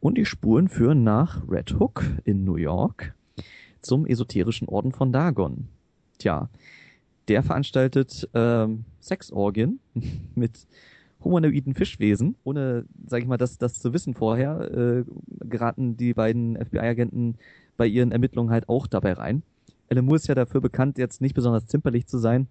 Und 0.00 0.18
die 0.18 0.26
Spuren 0.26 0.68
führen 0.68 1.02
nach 1.02 1.42
Red 1.48 1.80
Hook 1.80 2.04
in 2.24 2.44
New 2.44 2.56
York 2.56 3.14
zum 3.80 4.06
esoterischen 4.06 4.68
Orden 4.68 4.92
von 4.92 5.12
Dagon. 5.12 5.68
Tja, 6.18 6.50
der 7.28 7.42
veranstaltet 7.42 8.28
ähm, 8.34 8.84
Sexorgien 9.00 9.80
mit 10.34 10.66
humanoiden 11.24 11.74
Fischwesen. 11.74 12.36
Ohne, 12.44 12.84
sag 13.06 13.22
ich 13.22 13.28
mal, 13.28 13.38
das, 13.38 13.56
das 13.56 13.80
zu 13.80 13.94
wissen 13.94 14.12
vorher, 14.14 14.60
äh, 14.70 15.04
geraten 15.48 15.96
die 15.96 16.12
beiden 16.12 16.56
FBI-Agenten 16.56 17.36
bei 17.78 17.86
ihren 17.86 18.12
Ermittlungen 18.12 18.50
halt 18.50 18.68
auch 18.68 18.86
dabei 18.86 19.14
rein. 19.14 19.42
Alan 19.90 20.04
Moore 20.04 20.16
ist 20.16 20.28
ja 20.28 20.34
dafür 20.34 20.60
bekannt, 20.60 20.98
jetzt 20.98 21.20
nicht 21.20 21.34
besonders 21.34 21.66
zimperlich 21.66 22.06
zu 22.06 22.18
sein, 22.18 22.46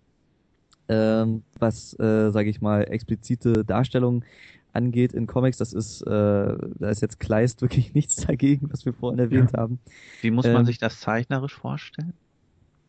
ähm, 0.90 1.44
was, 1.58 1.98
äh, 2.00 2.30
sage 2.32 2.50
ich 2.50 2.62
mal, 2.62 2.84
explizite 2.84 3.64
Darstellungen 3.64 4.26
angeht 4.74 5.14
in 5.14 5.26
Comics. 5.26 5.58
Das 5.58 5.74
ist, 5.74 6.02
äh, 6.02 6.08
da 6.10 6.90
ist 6.90 7.02
jetzt 7.02 7.20
Kleist 7.20 7.62
wirklich 7.62 7.94
nichts 7.94 8.18
dagegen, 8.18 8.72
was 8.72 8.86
wir 8.86 8.94
vorhin 8.94 9.20
erwähnt 9.20 9.52
ja. 9.54 9.60
haben. 9.60 9.80
Wie 10.22 10.32
muss 10.32 10.46
man 10.46 10.58
ähm, 10.58 10.66
sich 10.66 10.78
das 10.78 11.00
zeichnerisch 11.00 11.56
vorstellen? 11.56 12.14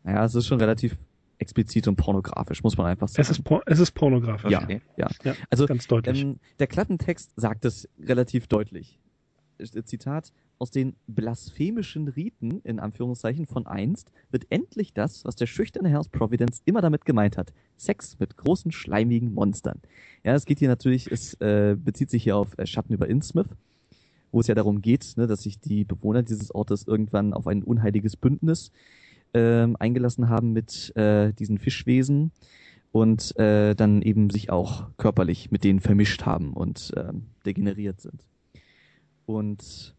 Ja, 0.03 0.25
es 0.25 0.35
ist 0.35 0.47
schon 0.47 0.59
relativ 0.59 0.97
explizit 1.37 1.87
und 1.87 1.95
pornografisch, 1.95 2.63
muss 2.63 2.77
man 2.77 2.87
einfach 2.87 3.07
sagen. 3.07 3.21
Es 3.21 3.29
ist, 3.29 3.43
es 3.65 3.79
ist 3.79 3.91
pornografisch. 3.91 4.51
Ja, 4.51 4.63
okay. 4.63 4.81
ja. 4.97 5.07
ja. 5.23 5.33
Also 5.49 5.65
ganz 5.65 5.87
deutlich. 5.87 6.21
Ähm, 6.21 6.39
der 6.59 6.67
Klappentext 6.67 7.31
sagt 7.35 7.65
es 7.65 7.87
relativ 7.99 8.47
deutlich. 8.47 8.99
Zitat, 9.61 10.31
aus 10.59 10.71
den 10.71 10.95
blasphemischen 11.07 12.07
Riten, 12.07 12.61
in 12.63 12.79
Anführungszeichen, 12.79 13.47
von 13.47 13.67
einst, 13.67 14.11
wird 14.29 14.45
endlich 14.49 14.93
das, 14.93 15.25
was 15.25 15.35
der 15.35 15.47
schüchterne 15.47 15.89
Herr 15.89 15.99
aus 15.99 16.09
Providence 16.09 16.61
immer 16.65 16.81
damit 16.81 17.05
gemeint 17.05 17.37
hat. 17.37 17.53
Sex 17.77 18.19
mit 18.19 18.37
großen, 18.37 18.71
schleimigen 18.71 19.33
Monstern. 19.33 19.79
Ja, 20.23 20.35
es 20.35 20.45
geht 20.45 20.59
hier 20.59 20.69
natürlich, 20.69 21.11
es 21.11 21.33
äh, 21.35 21.75
bezieht 21.75 22.09
sich 22.09 22.23
hier 22.23 22.37
auf 22.37 22.57
äh, 22.57 22.65
Schatten 22.65 22.93
über 22.93 23.07
Innsmouth, 23.07 23.49
wo 24.31 24.39
es 24.39 24.47
ja 24.47 24.55
darum 24.55 24.81
geht, 24.81 25.13
ne, 25.17 25.27
dass 25.27 25.43
sich 25.43 25.59
die 25.59 25.83
Bewohner 25.83 26.23
dieses 26.23 26.53
Ortes 26.53 26.87
irgendwann 26.87 27.33
auf 27.33 27.47
ein 27.47 27.63
unheiliges 27.63 28.15
Bündnis 28.15 28.71
ähm, 29.33 29.75
eingelassen 29.79 30.29
haben 30.29 30.53
mit 30.53 30.95
äh, 30.95 31.33
diesen 31.33 31.57
Fischwesen 31.57 32.31
und 32.91 33.37
äh, 33.39 33.73
dann 33.75 34.01
eben 34.01 34.29
sich 34.29 34.49
auch 34.51 34.89
körperlich 34.97 35.51
mit 35.51 35.63
denen 35.63 35.79
vermischt 35.79 36.25
haben 36.25 36.53
und 36.53 36.91
ähm, 36.97 37.27
degeneriert 37.45 38.01
sind. 38.01 38.25
Und 39.35 39.95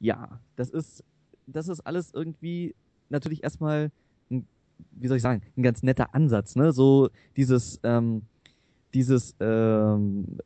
ja, 0.00 0.40
das 0.56 0.70
ist, 0.70 1.04
das 1.46 1.68
ist 1.68 1.80
alles 1.80 2.12
irgendwie 2.12 2.74
natürlich 3.08 3.42
erstmal, 3.42 3.90
ein, 4.30 4.46
wie 4.92 5.08
soll 5.08 5.16
ich 5.16 5.22
sagen, 5.22 5.42
ein 5.56 5.62
ganz 5.62 5.82
netter 5.82 6.14
Ansatz, 6.14 6.56
ne? 6.56 6.72
So 6.72 7.10
dieses, 7.36 7.80
ähm, 7.82 8.22
dieses 8.94 9.36
ähm, 9.40 10.38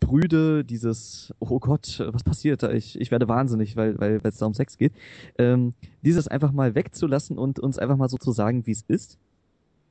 Brüde, 0.00 0.64
dieses 0.64 1.34
Oh 1.40 1.58
Gott, 1.58 2.02
was 2.12 2.22
passiert 2.24 2.62
da? 2.62 2.70
Ich, 2.70 2.98
ich 3.00 3.10
werde 3.10 3.28
wahnsinnig, 3.28 3.76
weil 3.76 3.98
weil 3.98 4.20
es 4.24 4.38
da 4.38 4.46
um 4.46 4.54
Sex 4.54 4.78
geht. 4.78 4.92
Ähm, 5.38 5.74
dieses 6.02 6.28
einfach 6.28 6.52
mal 6.52 6.74
wegzulassen 6.74 7.38
und 7.38 7.58
uns 7.58 7.78
einfach 7.78 7.96
mal 7.96 8.08
so 8.08 8.16
zu 8.16 8.32
sagen, 8.32 8.66
wie 8.66 8.72
es 8.72 8.84
ist. 8.88 9.18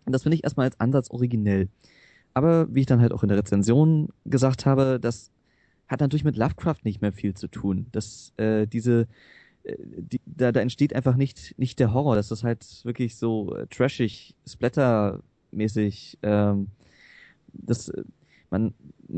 Das 0.05 0.23
finde 0.23 0.35
ich 0.35 0.43
erstmal 0.43 0.65
als 0.65 0.79
Ansatz 0.79 1.11
originell. 1.11 1.69
Aber 2.33 2.73
wie 2.73 2.81
ich 2.81 2.85
dann 2.85 3.01
halt 3.01 3.11
auch 3.11 3.23
in 3.23 3.29
der 3.29 3.37
Rezension 3.37 4.09
gesagt 4.25 4.65
habe, 4.65 4.99
das 4.99 5.31
hat 5.91 5.99
natürlich 5.99 6.23
mit 6.23 6.37
Lovecraft 6.37 6.77
nicht 6.83 7.01
mehr 7.01 7.11
viel 7.11 7.33
zu 7.33 7.47
tun. 7.47 7.87
Das, 7.91 8.33
äh, 8.37 8.65
diese, 8.65 9.07
äh, 9.63 9.75
die, 9.77 10.21
da, 10.25 10.51
da 10.51 10.61
entsteht 10.61 10.95
einfach 10.95 11.17
nicht, 11.17 11.53
nicht 11.59 11.79
der 11.79 11.93
Horror. 11.93 12.15
Das 12.15 12.31
ist 12.31 12.43
halt 12.43 12.65
wirklich 12.83 13.17
so 13.17 13.55
äh, 13.55 13.67
trashig, 13.67 14.33
splattermäßig. 14.47 16.17
Ähm, 16.23 16.67
das, 17.53 17.89
äh, 17.89 18.03
man, 18.49 18.73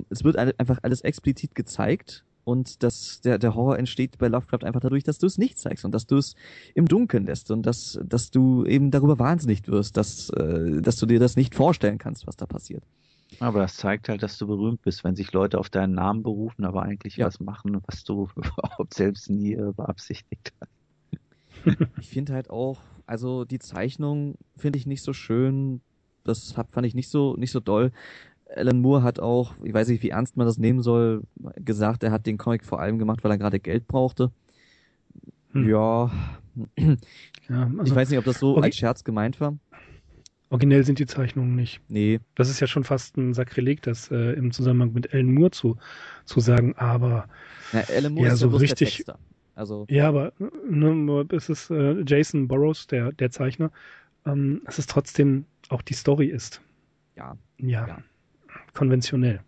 es 0.10 0.24
wird 0.24 0.36
einfach 0.36 0.80
alles 0.82 1.02
explizit 1.02 1.56
gezeigt 1.56 2.26
und 2.44 2.84
das, 2.84 3.22
der, 3.22 3.38
der 3.38 3.56
Horror 3.56 3.78
entsteht 3.80 4.18
bei 4.18 4.28
Lovecraft 4.28 4.64
einfach 4.64 4.82
dadurch, 4.82 5.04
dass 5.04 5.18
du 5.18 5.28
es 5.28 5.38
nicht 5.38 5.60
zeigst 5.60 5.86
und 5.86 5.94
dass 5.94 6.08
du 6.08 6.18
es 6.18 6.36
im 6.76 6.88
Dunkeln 6.88 7.26
lässt 7.26 7.52
und 7.52 7.66
dass, 7.66 8.00
dass 8.04 8.32
du 8.32 8.66
eben 8.66 8.92
darüber 8.92 9.18
wahnsinnig 9.20 9.68
wirst, 9.68 9.96
dass, 9.98 10.30
äh, 10.32 10.82
dass 10.82 10.98
du 10.98 11.06
dir 11.06 11.20
das 11.20 11.36
nicht 11.36 11.56
vorstellen 11.56 12.00
kannst, 12.00 12.28
was 12.28 12.36
da 12.36 12.46
passiert. 12.46 12.84
Aber 13.40 13.60
das 13.60 13.76
zeigt 13.78 14.10
halt, 14.10 14.24
dass 14.24 14.38
du 14.38 14.48
berühmt 14.48 14.82
bist, 14.82 15.04
wenn 15.04 15.16
sich 15.16 15.32
Leute 15.34 15.60
auf 15.60 15.70
deinen 15.70 15.94
Namen 15.94 16.24
berufen, 16.24 16.66
aber 16.66 16.84
eigentlich 16.84 17.18
ja. 17.18 17.28
was 17.28 17.40
machen, 17.40 17.82
was 17.88 18.04
du 18.04 18.30
überhaupt 18.36 18.94
selbst 18.94 19.30
nie 19.30 19.54
äh, 19.54 19.72
beabsichtigt 19.76 20.54
hast. 20.60 20.72
ich 22.00 22.10
finde 22.10 22.34
halt 22.34 22.50
auch, 22.50 22.80
also 23.06 23.46
die 23.46 23.60
Zeichnung 23.60 24.36
finde 24.58 24.80
ich 24.80 24.86
nicht 24.86 25.04
so 25.04 25.14
schön. 25.14 25.82
Das 26.24 26.54
fand 26.54 26.86
ich 26.86 26.96
nicht 26.96 27.10
so 27.10 27.36
nicht 27.36 27.52
so 27.52 27.60
doll. 27.60 27.92
Alan 28.56 28.82
Moore 28.82 29.04
hat 29.04 29.20
auch, 29.20 29.54
ich 29.64 29.74
weiß 29.74 29.88
nicht, 29.88 30.04
wie 30.04 30.10
ernst 30.10 30.38
man 30.38 30.46
das 30.46 30.58
nehmen 30.58 30.82
soll, 30.82 31.24
gesagt, 31.56 32.04
er 32.04 32.12
hat 32.12 32.26
den 32.26 32.38
Comic 32.38 32.64
vor 32.64 32.80
allem 32.80 33.00
gemacht, 33.00 33.24
weil 33.24 33.32
er 33.32 33.38
gerade 33.38 33.60
Geld 33.60 33.88
brauchte. 33.88 34.32
Hm. 35.52 35.70
Ja. 35.70 36.12
ja 37.50 37.72
also, 37.78 37.84
ich 37.84 37.96
weiß 37.96 38.10
nicht, 38.10 38.20
ob 38.20 38.26
das 38.26 38.40
so 38.40 38.58
okay. 38.58 38.66
als 38.66 38.76
Scherz 38.76 39.04
gemeint 39.04 39.40
war. 39.42 39.58
Originell 40.54 40.84
sind 40.84 41.00
die 41.00 41.08
Zeichnungen 41.08 41.56
nicht. 41.56 41.82
Nee. 41.90 42.20
Das 42.36 42.48
ist 42.48 42.60
ja 42.60 42.68
schon 42.68 42.84
fast 42.84 43.18
ein 43.18 43.34
Sakrileg, 43.34 43.82
das 43.82 44.12
äh, 44.12 44.34
im 44.34 44.52
Zusammenhang 44.52 44.94
mit 44.94 45.12
Alan 45.12 45.34
Moore 45.34 45.50
zu, 45.50 45.78
zu 46.26 46.40
sagen, 46.40 46.76
aber 46.78 47.28
ja, 47.72 47.84
Alan 47.90 48.14
Moore 48.14 48.28
ja, 48.28 48.34
ist 48.34 48.40
so 48.40 48.50
richtig. 48.50 49.04
Also 49.56 49.88
ja, 49.90 50.08
aber 50.08 50.32
ne, 50.70 51.26
es 51.32 51.50
ist 51.50 51.72
äh, 51.72 52.04
Jason 52.06 52.48
Burroughs, 52.48 52.86
der, 52.86 53.12
der 53.14 53.32
Zeichner. 53.32 53.72
Ähm, 54.28 54.62
es 54.66 54.78
ist 54.78 54.92
trotzdem 54.92 55.46
auch 55.70 55.82
die 55.82 55.96
Story 55.96 56.28
ist. 56.28 56.62
Ja. 57.16 57.36
Ja. 57.58 57.88
ja 57.88 57.98
konventionell, 58.76 59.40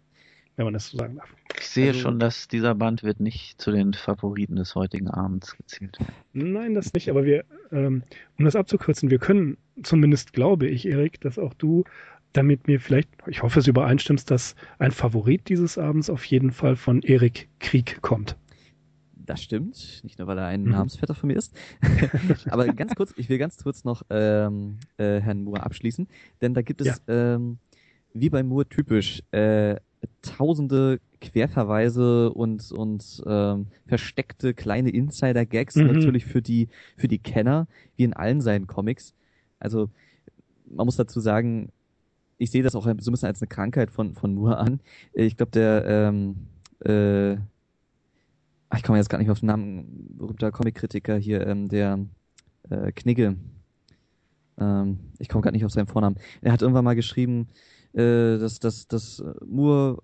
wenn 0.56 0.65
man 0.65 0.74
das 0.74 0.89
so 0.89 0.98
sagen 0.98 1.15
darf. 1.15 1.34
Ich 1.60 1.68
sehe 1.68 1.89
also, 1.89 2.00
schon, 2.00 2.20
dass 2.20 2.48
dieser 2.48 2.76
Band 2.76 3.04
wird 3.04 3.20
nicht 3.20 3.62
zu 3.62 3.72
den 3.72 3.94
Favoriten 3.94 4.56
des 4.56 4.76
heutigen 4.76 5.10
Abends 5.10 5.56
gezählt. 5.56 5.98
Nein, 6.34 6.74
das 6.74 6.94
nicht, 6.94 7.10
aber 7.10 7.26
wir, 7.26 7.46
ähm, 7.72 8.04
um 8.38 8.46
das 8.46 8.56
abzukürzen, 8.56 9.10
wir 9.10 9.20
können 9.20 9.58
zumindest, 9.84 10.34
glaube 10.34 10.68
ich, 10.68 10.88
Erik, 10.88 11.20
dass 11.22 11.38
auch 11.38 11.54
du 11.54 11.84
damit 12.34 12.68
mir 12.68 12.80
vielleicht, 12.80 13.10
ich 13.28 13.44
hoffe, 13.44 13.60
es 13.60 13.68
übereinstimmst, 13.68 14.30
dass 14.30 14.56
ein 14.80 14.91
Favorit 14.91 15.48
dieses 15.48 15.78
Abends 15.78 16.10
auf 16.10 16.26
jeden 16.26 16.52
Fall 16.52 16.76
von 16.76 17.02
Erik 17.02 17.48
Krieg 17.60 18.02
kommt. 18.02 18.36
Das 19.26 19.41
stimmt, 19.41 20.02
nicht 20.04 20.20
nur 20.20 20.28
weil 20.28 20.38
er 20.38 20.46
ein 20.48 20.63
mhm. 20.63 20.72
Namensvetter 20.72 21.15
von 21.15 21.28
mir 21.28 21.38
ist. 21.38 21.56
Aber 22.50 22.68
ganz 22.68 22.94
kurz, 22.96 23.13
ich 23.18 23.30
will 23.30 23.38
ganz 23.38 23.58
kurz 23.58 23.84
noch 23.84 24.04
ähm, 24.10 24.78
äh, 24.98 25.20
Herrn 25.20 25.44
Moore 25.44 25.63
abschließen, 25.63 26.08
denn 26.41 26.54
da 26.54 26.62
gibt 26.62 26.82
es 26.82 27.02
ja. 27.08 27.36
ähm, 27.36 27.58
wie 28.13 28.30
bei 28.30 28.44
Moore 28.44 28.68
typisch, 28.68 29.24
äh, 29.32 29.78
tausende 30.22 31.00
Querverweise 31.22 32.32
und 32.32 32.72
und 32.72 33.24
ähm, 33.26 33.68
versteckte 33.88 34.54
kleine 34.54 34.89
Insider-Gags 34.89 35.76
mhm. 35.76 35.88
natürlich 35.88 36.26
für 36.26 36.41
die 36.41 36.68
für 36.98 37.08
die 37.08 37.20
Kenner, 37.20 37.68
wie 37.96 38.04
in 38.04 38.13
allen 38.13 38.41
seinen 38.41 38.68
Comics. 38.68 39.13
Also 39.60 39.89
man 40.70 40.86
muss 40.86 40.98
dazu 40.98 41.20
sagen, 41.20 41.72
ich 42.38 42.52
sehe 42.52 42.63
das 42.63 42.76
auch 42.76 42.84
so 42.84 42.89
ein 42.89 42.98
bisschen 42.98 43.28
als 43.28 43.41
eine 43.41 43.48
Krankheit 43.48 43.91
von 43.91 44.13
von 44.13 44.34
Moore 44.34 44.58
an. 44.58 44.80
Ich 45.13 45.38
glaube 45.38 45.52
der 45.52 45.86
ähm, 45.86 46.36
äh, 46.86 47.38
ich 48.76 48.84
komme 48.84 48.98
jetzt 48.98 49.10
gar 49.10 49.18
nicht 49.18 49.30
auf 49.30 49.39
den 49.39 49.48
Namen, 49.48 50.08
berühmter 50.18 50.52
Comic-Kritiker 50.52 51.18
hier, 51.18 51.46
ähm, 51.48 51.70
der 51.70 52.00
äh, 52.70 52.91
Knigge. 52.91 53.38
Ähm, 54.60 55.00
ich 55.20 55.30
komme 55.30 55.41
gerade 55.41 55.56
nicht 55.56 55.65
auf 55.65 55.72
seinen 55.72 55.88
Vornamen. 55.88 56.18
Er 56.41 56.52
hat 56.52 56.62
irgendwann 56.62 56.86
mal 56.86 56.96
geschrieben, 56.96 57.48
äh, 57.96 58.38
dass, 58.38 58.60
dass, 58.60 58.88
dass 58.88 59.24
Moore 59.46 60.02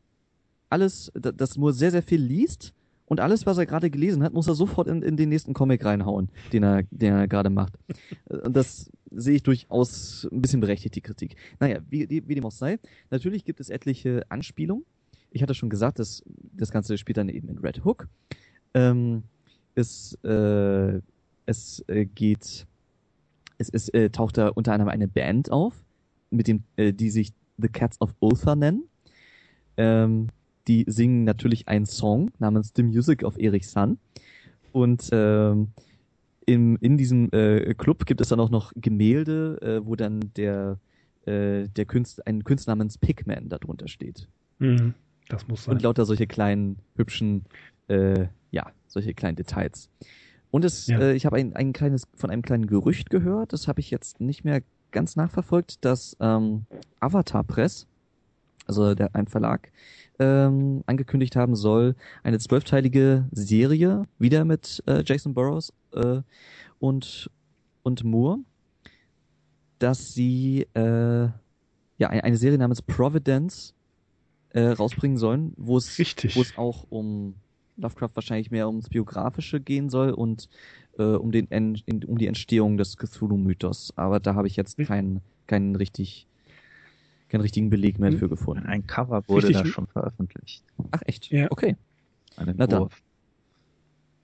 alles, 0.70 1.12
dass 1.14 1.58
Moore 1.58 1.74
sehr, 1.74 1.92
sehr 1.92 2.02
viel 2.02 2.22
liest 2.22 2.74
und 3.06 3.20
alles, 3.20 3.46
was 3.46 3.58
er 3.58 3.66
gerade 3.66 3.90
gelesen 3.90 4.24
hat, 4.24 4.32
muss 4.34 4.48
er 4.48 4.56
sofort 4.56 4.88
in, 4.88 5.02
in 5.02 5.18
den 5.18 5.28
nächsten 5.28 5.54
Comic 5.54 5.84
reinhauen, 5.84 6.30
den 6.54 6.64
er, 6.64 6.84
den 6.92 7.14
er 7.14 7.28
gerade 7.28 7.50
macht. 7.50 7.74
Und 8.30 8.56
das 8.56 8.90
sehe 9.12 9.36
ich 9.36 9.44
durchaus 9.44 10.26
ein 10.32 10.42
bisschen 10.42 10.62
berechtigt, 10.62 10.96
die 10.96 11.02
Kritik. 11.02 11.36
Naja, 11.60 11.80
wie, 11.90 12.08
wie 12.10 12.36
dem 12.36 12.46
auch 12.46 12.52
sei, 12.52 12.80
natürlich 13.10 13.44
gibt 13.44 13.60
es 13.60 13.70
etliche 13.70 14.24
Anspielungen. 14.30 14.86
Ich 15.32 15.42
hatte 15.42 15.54
schon 15.54 15.70
gesagt, 15.70 16.00
dass 16.00 16.24
das 16.54 16.72
Ganze 16.72 16.98
spielt 16.98 17.18
dann 17.18 17.28
eben 17.28 17.50
in 17.50 17.58
Red 17.58 17.84
Hook. 17.84 18.08
Ähm, 18.74 19.24
es, 19.76 20.18
äh, 20.24 21.02
es 21.46 21.84
äh, 21.88 22.06
geht, 22.06 22.66
es, 23.58 23.70
es 23.70 23.90
äh, 23.90 24.10
taucht 24.10 24.38
da 24.38 24.48
unter 24.48 24.72
anderem 24.72 24.90
eine 24.90 25.10
Band 25.10 25.52
auf, 25.52 25.84
mit 26.30 26.48
dem, 26.48 26.64
äh, 26.78 26.94
die 26.94 27.10
sich 27.10 27.34
The 27.62 27.69
Cats 27.69 28.00
of 28.02 28.13
Ultha 28.19 28.56
nennen. 28.56 28.86
Ähm, 29.78 30.28
die 30.67 30.86
singen 30.88 31.24
natürlich 31.24 31.67
einen 31.67 31.86
Song 31.86 32.32
namens 32.39 32.74
The 32.76 32.84
Music 32.84 33.24
of 33.24 33.38
Erich 33.38 33.67
Sun. 33.67 33.97
Und 34.71 35.10
ähm, 35.12 35.69
im, 36.45 36.78
in 36.82 36.97
diesem 36.97 37.30
äh, 37.32 37.74
Club 37.74 38.06
gibt 38.06 38.21
es 38.21 38.30
dann 38.30 38.39
auch 38.39 38.50
noch 38.50 38.71
Gemälde, 38.76 39.58
äh, 39.62 39.86
wo 39.86 39.95
dann 39.95 40.32
der, 40.36 40.80
äh, 41.26 41.67
der 41.67 41.86
Künstler, 41.86 42.24
ein 42.28 42.43
Künstler 42.43 42.76
namens 42.76 42.97
Pigman 42.97 43.50
darunter 43.50 43.88
steht. 43.88 44.28
Mhm, 44.60 44.93
das 45.30 45.47
muss 45.47 45.65
sein. 45.65 45.76
Und 45.76 45.82
lauter 45.82 46.06
solche 46.06 46.28
kleinen, 46.28 46.78
hübschen, 46.95 47.45
äh, 47.88 48.28
ja, 48.52 48.71
solche 48.88 49.13
kleinen 49.13 49.36
Details. 49.36 49.89
Und 50.52 50.65
es, 50.65 50.88
ja. 50.88 51.00
äh, 51.00 51.15
ich 51.15 51.26
habe 51.26 51.38
ein, 51.38 51.56
ein 51.56 51.74
kleines, 51.74 52.08
von 52.15 52.30
einem 52.30 52.41
kleinen 52.41 52.67
Gerücht 52.67 53.10
gehört, 53.10 53.54
das 53.54 53.67
habe 53.67 53.80
ich 53.80 53.89
jetzt 53.91 54.19
nicht 54.19 54.43
mehr 54.43 54.62
ganz 54.92 55.16
nachverfolgt, 55.16 55.84
dass 55.84 56.16
ähm, 56.20 56.66
Avatar 57.00 57.44
Press, 57.44 57.88
also 58.68 58.94
der, 58.96 59.16
ein 59.16 59.28
Verlag, 59.28 59.72
ähm, 60.20 60.84
angekündigt 60.86 61.36
haben 61.36 61.56
soll, 61.56 61.96
eine 62.24 62.40
zwölfteilige 62.40 63.28
Serie, 63.32 64.06
wieder 64.20 64.46
mit 64.46 64.84
äh, 64.86 65.04
Jason 65.06 65.34
Burroughs 65.34 65.74
äh, 65.94 66.22
und, 66.80 67.30
und 67.84 68.04
Moore, 68.04 68.40
dass 69.80 70.14
sie 70.14 70.68
äh, 70.76 71.30
ja 71.98 72.10
eine 72.10 72.38
Serie 72.38 72.58
namens 72.58 72.82
Providence 72.82 73.74
äh, 74.50 74.68
rausbringen 74.68 75.18
sollen, 75.18 75.54
wo 75.58 75.78
es 75.78 75.98
wo 76.36 76.42
es 76.42 76.58
auch 76.58 76.86
um 76.90 77.36
Lovecraft 77.82 78.12
wahrscheinlich 78.15 78.52
mehr 78.52 78.67
ums 78.67 78.89
Biografische 78.89 79.60
gehen 79.60 79.89
soll 79.89 80.12
und 80.12 80.50
äh, 80.98 81.04
um, 81.04 81.32
den 81.32 81.50
en 81.52 81.76
in, 81.86 82.04
um 82.06 82.17
die 82.17 82.28
Entstehung 82.28 82.78
des 82.78 82.98
Cthulhu-Mythos. 82.98 83.94
Aber 83.96 84.20
da 84.20 84.36
habe 84.36 84.48
ich 84.48 84.56
jetzt 84.56 84.78
hm. 84.78 84.86
keinen 84.86 85.22
keinen 85.48 85.76
richtig 85.76 86.28
keinen 87.30 87.41
richtigen 87.41 87.70
Beleg 87.70 88.00
mehr 88.00 88.12
hm. 88.12 88.20
für 88.20 88.30
gefunden. 88.30 88.65
Ein 88.65 88.86
Cover 88.88 89.24
wurde 89.28 89.48
richtig. 89.48 89.65
da 89.65 89.70
schon 89.70 89.88
veröffentlicht. 89.88 90.63
Ach 90.91 91.02
echt? 91.06 91.32
Ja. 91.32 91.48
Okay. 91.50 91.76
Na 92.38 92.67
dann. 92.67 92.89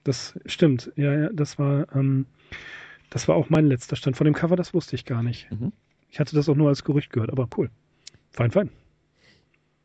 Das 0.03 0.39
stimmt. 0.45 0.91
Ja, 0.95 1.13
ja, 1.13 1.29
das 1.33 1.59
war 1.59 1.93
ähm, 1.95 2.25
das 3.09 3.27
war 3.27 3.35
auch 3.35 3.49
mein 3.49 3.67
letzter 3.67 3.95
Stand. 3.95 4.17
Von 4.17 4.25
dem 4.25 4.33
Cover, 4.33 4.55
das 4.55 4.73
wusste 4.73 4.95
ich 4.95 5.05
gar 5.05 5.23
nicht. 5.23 5.49
Mhm. 5.51 5.71
Ich 6.09 6.19
hatte 6.19 6.35
das 6.35 6.47
auch 6.49 6.55
nur 6.55 6.69
als 6.69 6.83
Gerücht 6.83 7.11
gehört, 7.11 7.31
aber 7.31 7.49
cool. 7.57 7.69
Fein, 8.31 8.51
fein. 8.51 8.69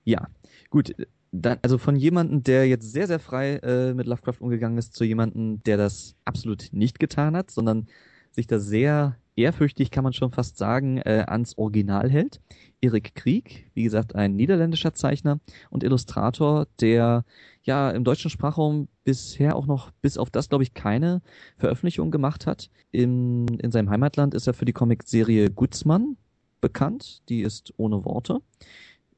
Ja, 0.04 0.28
gut 0.70 0.94
dann, 1.32 1.58
also 1.62 1.78
von 1.78 1.96
jemandem, 1.96 2.42
der 2.42 2.68
jetzt 2.68 2.92
sehr, 2.92 3.06
sehr 3.06 3.18
frei 3.18 3.56
äh, 3.56 3.94
mit 3.94 4.06
Lovecraft 4.06 4.40
umgegangen 4.40 4.78
ist, 4.78 4.94
zu 4.94 5.04
jemandem, 5.04 5.62
der 5.64 5.78
das 5.78 6.14
absolut 6.24 6.68
nicht 6.72 6.98
getan 6.98 7.34
hat, 7.36 7.50
sondern 7.50 7.88
sich 8.30 8.46
da 8.46 8.58
sehr 8.58 9.16
ehrfürchtig, 9.34 9.90
kann 9.90 10.04
man 10.04 10.12
schon 10.12 10.30
fast 10.30 10.58
sagen, 10.58 10.98
äh, 10.98 11.24
ans 11.26 11.56
Original 11.56 12.10
hält. 12.10 12.40
Erik 12.82 13.14
Krieg, 13.14 13.70
wie 13.74 13.84
gesagt, 13.84 14.14
ein 14.14 14.36
niederländischer 14.36 14.92
Zeichner 14.92 15.40
und 15.70 15.84
Illustrator, 15.84 16.66
der 16.80 17.24
ja 17.62 17.90
im 17.90 18.04
deutschen 18.04 18.30
Sprachraum 18.30 18.88
bisher 19.04 19.56
auch 19.56 19.66
noch 19.66 19.90
bis 20.02 20.18
auf 20.18 20.30
das, 20.30 20.50
glaube 20.50 20.64
ich, 20.64 20.74
keine 20.74 21.22
Veröffentlichung 21.56 22.10
gemacht 22.10 22.46
hat. 22.46 22.70
In, 22.90 23.46
in 23.48 23.72
seinem 23.72 23.88
Heimatland 23.88 24.34
ist 24.34 24.46
er 24.46 24.54
für 24.54 24.64
die 24.64 24.72
Comicserie 24.72 25.48
Gutzmann 25.48 26.16
bekannt, 26.60 27.22
die 27.28 27.42
ist 27.42 27.72
ohne 27.76 28.04
Worte. 28.04 28.40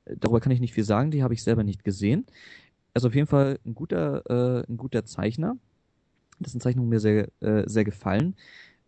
Darüber 0.06 0.40
kann 0.40 0.52
ich 0.52 0.60
nicht 0.60 0.74
viel 0.74 0.84
sagen, 0.84 1.10
die 1.10 1.22
habe 1.22 1.34
ich 1.34 1.42
selber 1.42 1.64
nicht 1.64 1.84
gesehen. 1.84 2.26
Also 2.92 3.08
auf 3.08 3.14
jeden 3.14 3.26
Fall 3.26 3.58
ein 3.64 3.74
guter, 3.74 4.22
äh, 4.28 4.70
ein 4.70 4.76
guter 4.76 5.04
Zeichner, 5.04 5.56
dessen 6.38 6.60
Zeichnungen 6.60 6.88
mir 6.88 7.00
sehr, 7.00 7.28
äh, 7.40 7.64
sehr 7.66 7.84
gefallen. 7.84 8.36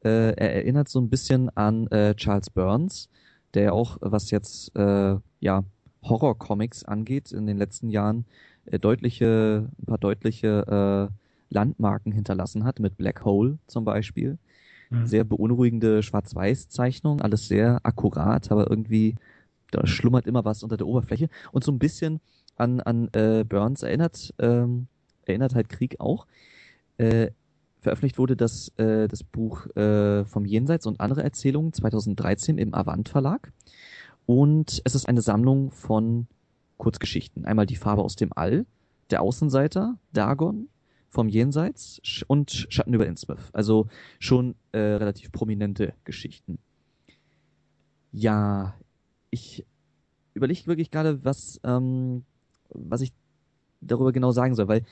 Äh, 0.04 0.34
er 0.36 0.54
erinnert 0.54 0.88
so 0.88 1.00
ein 1.00 1.08
bisschen 1.08 1.48
an 1.56 1.86
äh, 1.88 2.14
Charles 2.14 2.50
Burns, 2.50 3.08
der 3.54 3.62
ja 3.64 3.72
auch, 3.72 3.98
was 4.00 4.30
jetzt 4.30 4.76
äh, 4.76 5.16
ja 5.40 5.64
Horror-Comics 6.02 6.84
angeht, 6.84 7.32
in 7.32 7.46
den 7.46 7.56
letzten 7.56 7.90
Jahren 7.90 8.26
äh, 8.66 8.78
deutliche, 8.78 9.68
ein 9.80 9.86
paar 9.86 9.98
deutliche 9.98 11.10
äh, 11.10 11.54
Landmarken 11.54 12.12
hinterlassen 12.12 12.64
hat, 12.64 12.80
mit 12.80 12.96
Black 12.96 13.24
Hole 13.24 13.58
zum 13.66 13.84
Beispiel. 13.84 14.38
Mhm. 14.90 15.06
Sehr 15.06 15.24
beunruhigende 15.24 16.02
Schwarz-Weiß-Zeichnung, 16.02 17.20
alles 17.20 17.48
sehr 17.48 17.80
akkurat, 17.82 18.50
aber 18.52 18.70
irgendwie 18.70 19.16
da 19.70 19.86
schlummert 19.86 20.26
immer 20.26 20.44
was 20.44 20.62
unter 20.62 20.76
der 20.76 20.86
Oberfläche. 20.86 21.28
Und 21.52 21.64
so 21.64 21.72
ein 21.72 21.78
bisschen 21.78 22.20
an, 22.56 22.80
an 22.80 23.08
äh, 23.12 23.44
Burns 23.44 23.82
erinnert, 23.82 24.34
ähm, 24.38 24.86
erinnert 25.24 25.54
halt 25.54 25.68
Krieg 25.68 26.00
auch. 26.00 26.26
Äh, 26.98 27.30
veröffentlicht 27.80 28.18
wurde 28.18 28.36
das, 28.36 28.72
äh, 28.78 29.06
das 29.08 29.22
Buch 29.22 29.66
äh, 29.76 30.24
vom 30.24 30.44
Jenseits 30.44 30.86
und 30.86 31.00
andere 31.00 31.22
Erzählungen 31.22 31.72
2013 31.72 32.58
im 32.58 32.74
Avant 32.74 33.08
Verlag. 33.08 33.52
Und 34.24 34.82
es 34.84 34.94
ist 34.94 35.08
eine 35.08 35.22
Sammlung 35.22 35.70
von 35.70 36.26
Kurzgeschichten. 36.78 37.44
Einmal 37.44 37.66
die 37.66 37.76
Farbe 37.76 38.02
aus 38.02 38.16
dem 38.16 38.30
All, 38.34 38.66
der 39.10 39.22
Außenseiter, 39.22 39.98
Dagon, 40.12 40.68
vom 41.10 41.28
Jenseits 41.28 42.00
und 42.26 42.66
Schatten 42.68 42.92
über 42.92 43.06
Innsmouth. 43.06 43.50
Also 43.52 43.86
schon 44.18 44.56
äh, 44.72 44.78
relativ 44.78 45.32
prominente 45.32 45.94
Geschichten. 46.04 46.58
Ja, 48.12 48.74
ich 49.36 49.64
überlege 50.34 50.66
wirklich 50.66 50.90
gerade, 50.90 51.24
was, 51.24 51.60
ähm, 51.62 52.24
was 52.70 53.02
ich 53.02 53.12
darüber 53.80 54.12
genau 54.12 54.32
sagen 54.32 54.54
soll, 54.54 54.68
weil 54.68 54.82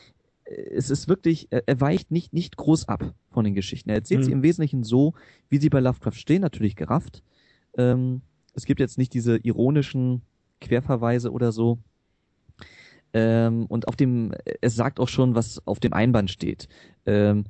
äh, 0.45 0.55
es 0.75 0.91
ist 0.91 1.09
wirklich, 1.09 1.49
er 1.51 1.81
weicht 1.81 2.11
nicht, 2.11 2.33
nicht 2.33 2.57
groß 2.57 2.89
ab 2.89 3.15
von 3.31 3.45
den 3.45 3.55
Geschichten. 3.55 3.91
Er 3.91 3.97
erzählt 3.97 4.21
mhm. 4.21 4.25
sie 4.25 4.33
im 4.33 4.43
Wesentlichen 4.43 4.85
so, 4.85 5.15
wie 5.49 5.59
sie 5.59 5.71
bei 5.71 5.81
Lovecraft 5.81 6.13
stehen, 6.13 6.43
natürlich 6.43 6.77
gerafft. 6.77 7.23
Ähm, 7.77 8.23
es 8.55 8.67
gibt 8.67 8.81
jetzt 8.81 8.99
nicht 8.99 9.15
diese 9.15 9.37
ironischen 9.39 10.23
Querverweise 10.61 11.33
oder 11.33 11.51
so. 11.51 11.79
Ähm, 13.13 13.67
und 13.67 13.89
auf 13.89 13.97
dem, 13.97 14.33
es 14.61 14.75
sagt 14.75 15.01
auch 15.01 15.09
schon, 15.09 15.35
was 15.35 15.67
auf 15.67 15.81
dem 15.81 15.93
Einband 15.93 16.31
steht. 16.31 16.69
Ähm, 17.07 17.45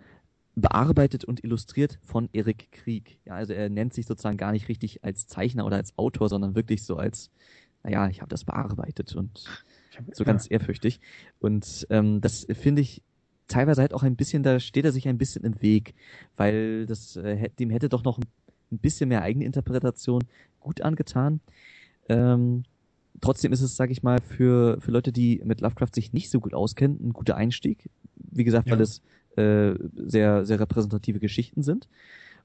bearbeitet 0.57 1.25
und 1.25 1.43
illustriert 1.43 1.99
von 2.03 2.29
Erik 2.33 2.71
Krieg. 2.71 3.19
Ja, 3.25 3.35
also 3.35 3.53
er 3.53 3.69
nennt 3.69 3.93
sich 3.93 4.07
sozusagen 4.07 4.37
gar 4.37 4.53
nicht 4.53 4.69
richtig 4.69 5.03
als 5.03 5.27
Zeichner 5.27 5.67
oder 5.67 5.77
als 5.77 5.99
Autor, 5.99 6.29
sondern 6.29 6.55
wirklich 6.55 6.85
so 6.85 6.97
als, 6.97 7.31
naja, 7.83 8.09
ich 8.09 8.21
habe 8.21 8.29
das 8.29 8.45
bearbeitet 8.45 9.15
und 9.17 9.45
hab, 9.97 10.15
so 10.15 10.25
ganz 10.25 10.47
ja. 10.47 10.53
ehrfürchtig. 10.53 11.01
Und 11.41 11.87
ähm, 11.91 12.21
das 12.21 12.47
finde 12.53 12.83
ich 12.83 13.03
teilweise 13.49 13.81
halt 13.81 13.93
auch 13.95 14.03
ein 14.03 14.17
bisschen, 14.17 14.43
da 14.43 14.61
steht 14.61 14.85
er 14.85 14.93
sich 14.93 15.09
ein 15.09 15.19
bisschen 15.19 15.45
im 15.45 15.61
Weg, 15.61 15.95
weil 16.37 16.87
das 16.87 17.17
äh, 17.17 17.51
dem 17.59 17.71
hätte 17.71 17.89
doch 17.89 18.05
noch 18.05 18.19
ein 18.19 18.79
bisschen 18.79 19.09
mehr 19.09 19.23
Eigeninterpretation 19.23 20.23
gut 20.61 20.83
angetan. 20.83 21.41
Ähm, 22.09 22.63
trotzdem 23.21 23.53
ist 23.53 23.61
es, 23.61 23.77
sage 23.77 23.93
ich 23.93 24.03
mal, 24.03 24.21
für, 24.21 24.81
für 24.81 24.91
Leute, 24.91 25.13
die 25.13 25.43
mit 25.45 25.61
Lovecraft 25.61 25.95
sich 25.95 26.13
nicht 26.13 26.31
so 26.31 26.41
gut 26.41 26.55
auskennen, 26.55 26.99
ein 27.03 27.13
guter 27.13 27.37
Einstieg. 27.37 27.91
Wie 28.17 28.45
gesagt, 28.45 28.69
ja. 28.69 28.75
weil 28.75 28.81
es 28.81 29.03
äh, 29.37 29.75
sehr, 29.97 30.45
sehr 30.47 30.61
repräsentative 30.61 31.19
Geschichten 31.19 31.63
sind 31.63 31.89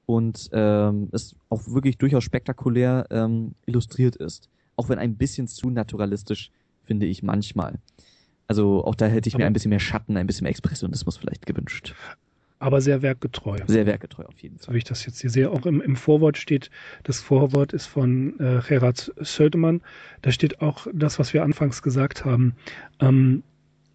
und 0.06 0.50
ähm, 0.52 1.08
es 1.12 1.36
auch 1.48 1.62
wirklich 1.68 1.98
durchaus 1.98 2.24
spektakulär 2.24 3.06
ähm, 3.10 3.54
illustriert 3.66 4.16
ist. 4.16 4.48
Auch 4.76 4.88
wenn 4.88 4.98
ein 4.98 5.16
bisschen 5.16 5.46
zu 5.46 5.70
naturalistisch, 5.70 6.50
finde 6.84 7.06
ich 7.06 7.22
manchmal. 7.22 7.78
Also 8.48 8.84
auch 8.84 8.96
da 8.96 9.06
hätte 9.06 9.28
ich 9.28 9.34
aber, 9.34 9.44
mir 9.44 9.46
ein 9.46 9.52
bisschen 9.52 9.68
mehr 9.68 9.78
Schatten, 9.78 10.16
ein 10.16 10.26
bisschen 10.26 10.44
mehr 10.44 10.50
Expressionismus 10.50 11.16
vielleicht 11.16 11.46
gewünscht. 11.46 11.94
Aber 12.58 12.80
sehr 12.80 13.00
werkgetreu. 13.00 13.58
Sehr 13.66 13.86
werkgetreu 13.86 14.24
auf 14.24 14.38
jeden 14.40 14.58
Fall. 14.58 14.66
So 14.66 14.72
wie 14.74 14.78
ich 14.78 14.84
das 14.84 15.06
jetzt 15.06 15.20
hier 15.20 15.30
sehe. 15.30 15.50
Auch 15.50 15.64
im, 15.64 15.80
im 15.80 15.96
Vorwort 15.96 16.36
steht, 16.36 16.70
das 17.04 17.20
Vorwort 17.20 17.72
ist 17.72 17.86
von 17.86 18.38
äh, 18.38 18.60
Gerard 18.66 19.12
Södemann. 19.18 19.80
Da 20.20 20.30
steht 20.30 20.60
auch 20.60 20.86
das, 20.92 21.18
was 21.18 21.32
wir 21.32 21.42
anfangs 21.42 21.80
gesagt 21.80 22.24
haben. 22.24 22.54
Ähm, 22.98 23.44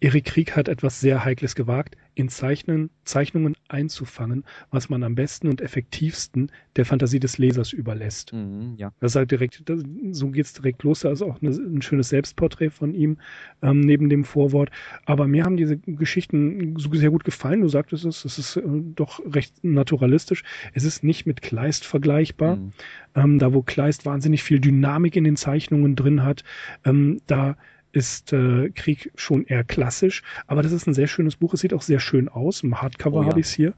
Erik 0.00 0.26
Krieg 0.26 0.56
hat 0.56 0.68
etwas 0.68 1.00
sehr 1.00 1.24
Heikles 1.24 1.54
gewagt, 1.54 1.96
in 2.14 2.28
Zeichnen, 2.28 2.90
Zeichnungen 3.04 3.54
einzufangen, 3.68 4.44
was 4.70 4.88
man 4.88 5.02
am 5.02 5.14
besten 5.14 5.48
und 5.48 5.60
effektivsten 5.60 6.50
der 6.76 6.84
Fantasie 6.86 7.20
des 7.20 7.38
Lesers 7.38 7.72
überlässt. 7.72 8.32
Mhm, 8.32 8.74
ja. 8.76 8.92
Das 9.00 9.12
ist 9.12 9.16
halt 9.16 9.30
direkt, 9.30 9.68
das, 9.68 9.82
so 10.12 10.30
geht's 10.30 10.54
direkt 10.54 10.82
los. 10.82 11.00
Da 11.00 11.10
ist 11.10 11.22
auch 11.22 11.40
eine, 11.42 11.50
ein 11.50 11.82
schönes 11.82 12.08
Selbstporträt 12.08 12.70
von 12.70 12.94
ihm 12.94 13.18
ähm, 13.62 13.80
neben 13.80 14.08
dem 14.08 14.24
Vorwort. 14.24 14.70
Aber 15.04 15.26
mir 15.26 15.44
haben 15.44 15.56
diese 15.56 15.76
Geschichten 15.76 16.74
so 16.78 16.92
sehr 16.94 17.10
gut 17.10 17.24
gefallen. 17.24 17.60
Du 17.60 17.68
sagtest 17.68 18.04
es, 18.04 18.24
es 18.24 18.38
ist 18.38 18.56
äh, 18.56 18.62
doch 18.64 19.20
recht 19.34 19.62
naturalistisch. 19.62 20.42
Es 20.72 20.84
ist 20.84 21.04
nicht 21.04 21.26
mit 21.26 21.42
Kleist 21.42 21.84
vergleichbar. 21.84 22.56
Mhm. 22.56 22.72
Ähm, 23.14 23.38
da, 23.38 23.52
wo 23.52 23.62
Kleist 23.62 24.06
wahnsinnig 24.06 24.42
viel 24.42 24.60
Dynamik 24.60 25.16
in 25.16 25.24
den 25.24 25.36
Zeichnungen 25.36 25.96
drin 25.96 26.22
hat, 26.22 26.44
ähm, 26.84 27.20
da 27.26 27.56
ist 27.96 28.34
äh, 28.34 28.68
Krieg 28.74 29.10
schon 29.16 29.46
eher 29.46 29.64
klassisch, 29.64 30.22
aber 30.46 30.62
das 30.62 30.72
ist 30.72 30.86
ein 30.86 30.92
sehr 30.92 31.06
schönes 31.06 31.36
Buch. 31.36 31.54
Es 31.54 31.60
sieht 31.60 31.72
auch 31.72 31.80
sehr 31.80 31.98
schön 31.98 32.28
aus. 32.28 32.62
Im 32.62 32.82
Hardcover 32.82 33.20
oh, 33.20 33.22
ja. 33.22 33.28
habe 33.30 33.40
ich 33.40 33.46
es 33.46 33.52
hier. 33.52 33.72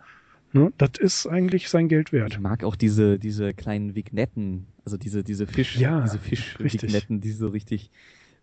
Ne, 0.52 0.72
das 0.76 0.90
ist 0.98 1.26
eigentlich 1.28 1.68
sein 1.68 1.88
Geld 1.88 2.12
wert. 2.12 2.32
Ich 2.32 2.40
mag 2.40 2.64
auch 2.64 2.74
diese, 2.74 3.18
diese 3.18 3.54
kleinen 3.54 3.94
Vignetten, 3.94 4.66
also 4.84 4.96
diese, 4.96 5.22
diese 5.22 5.46
Fisch, 5.46 5.76
ja, 5.76 6.00
diese 6.00 6.18
Fisch-Vignetten, 6.18 7.20
die 7.20 7.30
so 7.30 7.48
richtig, 7.48 7.92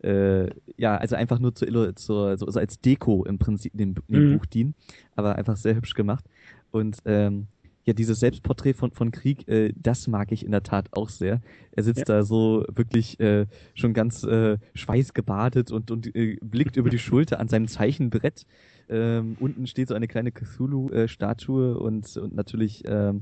äh, 0.02 0.50
ja, 0.78 0.96
also 0.96 1.16
einfach 1.18 1.40
nur 1.40 1.56
zur, 1.56 1.68
zur, 1.96 2.38
so, 2.38 2.46
also 2.46 2.60
als 2.60 2.80
Deko 2.80 3.26
im 3.26 3.38
Prinzip 3.38 3.74
in 3.74 3.80
dem, 3.80 3.96
dem 4.08 4.30
mhm. 4.30 4.38
Buch 4.38 4.46
dienen, 4.46 4.76
aber 5.16 5.36
einfach 5.36 5.58
sehr 5.58 5.76
hübsch 5.76 5.96
gemacht. 5.96 6.24
Und 6.72 7.00
ähm, 7.06 7.48
ja, 7.86 7.94
dieses 7.94 8.20
Selbstporträt 8.20 8.74
von, 8.74 8.92
von 8.92 9.12
Krieg, 9.12 9.48
äh, 9.48 9.72
das 9.76 10.08
mag 10.08 10.32
ich 10.32 10.44
in 10.44 10.52
der 10.52 10.64
Tat 10.64 10.90
auch 10.92 11.10
sehr. 11.10 11.42
Er 11.72 11.84
sitzt 11.84 12.00
ja. 12.00 12.16
da 12.16 12.24
so 12.24 12.66
wirklich 12.68 13.20
äh, 13.20 13.46
schon 13.76 13.94
ganz 13.94 14.24
äh, 14.24 14.58
schweißgebadet 14.74 15.72
und, 15.72 15.92
und 15.92 16.16
äh, 16.16 16.38
blickt 16.42 16.78
über 16.78 16.90
die 16.90 17.00
Schulter 17.00 17.40
an 17.40 17.48
seinem 17.48 17.68
Zeichenbrett. 17.68 18.46
Ähm, 18.90 19.38
unten 19.40 19.68
steht 19.68 19.90
so 19.90 19.94
eine 19.94 20.08
kleine 20.08 20.32
Cthulhu-Statue 20.32 21.78
und, 21.78 22.18
und 22.18 22.36
natürlich 22.36 22.84
ähm, 22.86 23.22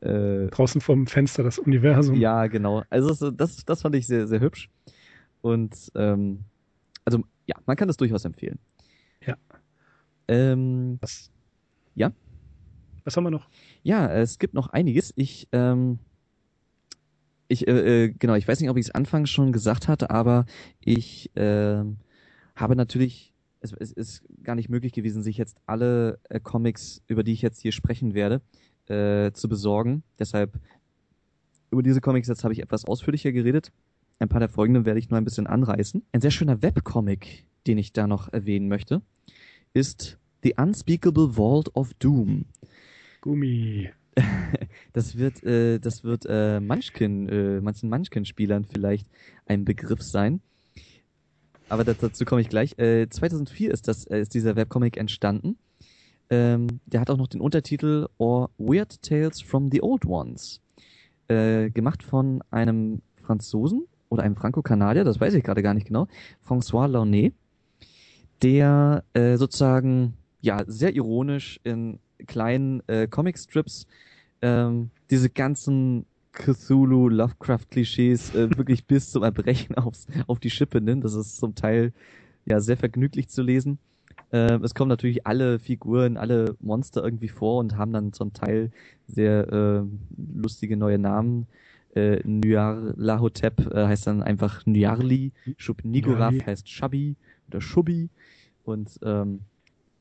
äh, 0.00 0.48
draußen 0.48 0.80
vom 0.80 1.06
Fenster 1.06 1.44
das 1.44 1.58
Universum. 1.58 2.16
Ja, 2.16 2.48
genau. 2.48 2.82
Also 2.90 3.30
das, 3.30 3.64
das 3.64 3.82
fand 3.82 3.94
ich 3.94 4.06
sehr, 4.06 4.26
sehr 4.26 4.40
hübsch. 4.40 4.70
Und 5.40 5.92
ähm, 5.94 6.40
also 7.04 7.22
ja, 7.46 7.56
man 7.66 7.76
kann 7.76 7.88
das 7.88 7.96
durchaus 7.96 8.24
empfehlen. 8.24 8.58
Ja. 9.24 9.36
Ähm, 10.26 10.98
Was? 11.00 11.30
Ja. 11.94 12.12
Was 13.10 13.16
haben 13.16 13.24
wir 13.24 13.32
noch? 13.32 13.48
Ja, 13.82 14.08
es 14.08 14.38
gibt 14.38 14.54
noch 14.54 14.68
einiges. 14.68 15.12
Ich, 15.16 15.48
ähm, 15.50 15.98
ich, 17.48 17.66
äh, 17.66 18.04
äh, 18.04 18.08
genau, 18.16 18.34
ich 18.34 18.46
weiß 18.46 18.60
nicht, 18.60 18.70
ob 18.70 18.76
ich 18.76 18.86
es 18.86 18.94
anfangs 18.94 19.30
schon 19.30 19.50
gesagt 19.50 19.88
hatte, 19.88 20.10
aber 20.10 20.46
ich 20.78 21.34
äh, 21.36 21.82
habe 22.54 22.76
natürlich, 22.76 23.34
es, 23.62 23.72
es 23.72 23.90
ist 23.90 24.22
gar 24.44 24.54
nicht 24.54 24.68
möglich 24.68 24.92
gewesen, 24.92 25.24
sich 25.24 25.38
jetzt 25.38 25.56
alle 25.66 26.20
äh, 26.28 26.38
Comics, 26.38 27.02
über 27.08 27.24
die 27.24 27.32
ich 27.32 27.42
jetzt 27.42 27.60
hier 27.60 27.72
sprechen 27.72 28.14
werde, 28.14 28.42
äh, 28.86 29.32
zu 29.32 29.48
besorgen. 29.48 30.04
Deshalb 30.20 30.60
über 31.72 31.82
diese 31.82 32.00
Comics 32.00 32.28
jetzt 32.28 32.44
habe 32.44 32.54
ich 32.54 32.62
etwas 32.62 32.84
ausführlicher 32.84 33.32
geredet. 33.32 33.72
Ein 34.20 34.28
paar 34.28 34.38
der 34.38 34.48
folgenden 34.48 34.84
werde 34.84 35.00
ich 35.00 35.10
nur 35.10 35.18
ein 35.18 35.24
bisschen 35.24 35.48
anreißen. 35.48 36.04
Ein 36.12 36.20
sehr 36.20 36.30
schöner 36.30 36.62
Webcomic, 36.62 37.44
den 37.66 37.76
ich 37.76 37.92
da 37.92 38.06
noch 38.06 38.32
erwähnen 38.32 38.68
möchte, 38.68 39.02
ist 39.74 40.16
The 40.42 40.54
Unspeakable 40.56 41.36
Vault 41.36 41.74
of 41.76 41.92
Doom. 41.94 42.46
Gummi. 43.20 43.90
das 44.92 45.16
wird, 45.16 45.42
äh, 45.44 45.78
das 45.78 46.04
wird 46.04 46.26
äh, 46.28 46.60
Munchkin, 46.60 47.28
äh, 47.28 47.60
manchen 47.60 47.88
Munchkin-Spielern 47.90 48.64
vielleicht 48.64 49.06
ein 49.46 49.64
Begriff 49.64 50.02
sein. 50.02 50.40
Aber 51.68 51.84
dazu 51.84 52.24
komme 52.24 52.40
ich 52.40 52.48
gleich. 52.48 52.76
Äh, 52.78 53.08
2004 53.08 53.70
ist 53.70 53.86
das, 53.86 54.04
äh, 54.06 54.20
ist 54.20 54.34
dieser 54.34 54.56
Webcomic 54.56 54.96
entstanden. 54.96 55.56
Ähm, 56.28 56.80
der 56.86 57.00
hat 57.00 57.10
auch 57.10 57.16
noch 57.16 57.28
den 57.28 57.40
Untertitel 57.40 58.08
Or 58.18 58.50
Weird 58.58 59.02
Tales 59.02 59.40
from 59.40 59.70
the 59.70 59.82
Old 59.82 60.04
Ones. 60.04 60.60
Äh, 61.28 61.70
gemacht 61.70 62.02
von 62.02 62.42
einem 62.50 63.02
Franzosen 63.22 63.86
oder 64.08 64.24
einem 64.24 64.34
Franco-Kanadier, 64.34 65.04
das 65.04 65.20
weiß 65.20 65.34
ich 65.34 65.44
gerade 65.44 65.62
gar 65.62 65.74
nicht 65.74 65.86
genau, 65.86 66.08
François 66.44 66.88
Launay, 66.88 67.32
der 68.42 69.04
äh, 69.14 69.36
sozusagen 69.36 70.14
ja 70.40 70.64
sehr 70.66 70.96
ironisch 70.96 71.60
in 71.62 72.00
kleinen 72.26 72.82
äh, 72.88 73.06
Comicstrips 73.06 73.86
ähm, 74.42 74.90
diese 75.10 75.30
ganzen 75.30 76.06
Cthulhu, 76.32 77.08
Lovecraft-Klischees 77.08 78.34
äh, 78.34 78.50
wirklich 78.56 78.86
bis 78.86 79.10
zum 79.10 79.22
Erbrechen 79.22 79.76
aufs, 79.76 80.06
auf 80.26 80.40
die 80.40 80.50
Schippe 80.50 80.80
nimmt. 80.80 81.04
Das 81.04 81.14
ist 81.14 81.36
zum 81.36 81.54
Teil 81.54 81.92
ja 82.44 82.60
sehr 82.60 82.76
vergnüglich 82.76 83.28
zu 83.28 83.42
lesen. 83.42 83.78
Äh, 84.32 84.58
es 84.62 84.74
kommen 84.74 84.88
natürlich 84.88 85.26
alle 85.26 85.58
Figuren, 85.58 86.16
alle 86.16 86.56
Monster 86.60 87.02
irgendwie 87.02 87.28
vor 87.28 87.58
und 87.58 87.76
haben 87.76 87.92
dann 87.92 88.12
zum 88.12 88.32
Teil 88.32 88.70
sehr 89.06 89.52
äh, 89.52 89.82
lustige 90.36 90.76
neue 90.76 90.98
Namen. 90.98 91.46
Äh, 91.94 92.20
Nyarlathotep 92.24 93.72
äh, 93.72 93.86
heißt 93.86 94.06
dann 94.06 94.22
einfach 94.22 94.64
Nyarli, 94.64 95.32
Shub 95.56 95.84
Nigurath 95.84 96.46
heißt 96.46 96.68
Shabi 96.68 97.16
oder 97.48 97.60
Shubi 97.60 98.08
und 98.62 99.00
ähm, 99.02 99.40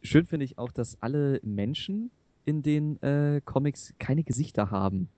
schön 0.01 0.25
finde 0.25 0.45
ich 0.45 0.57
auch, 0.57 0.71
dass 0.71 1.01
alle 1.01 1.39
Menschen 1.43 2.11
in 2.45 2.63
den 2.63 3.01
äh, 3.01 3.41
Comics 3.45 3.93
keine 3.99 4.23
Gesichter 4.23 4.71
haben. 4.71 5.09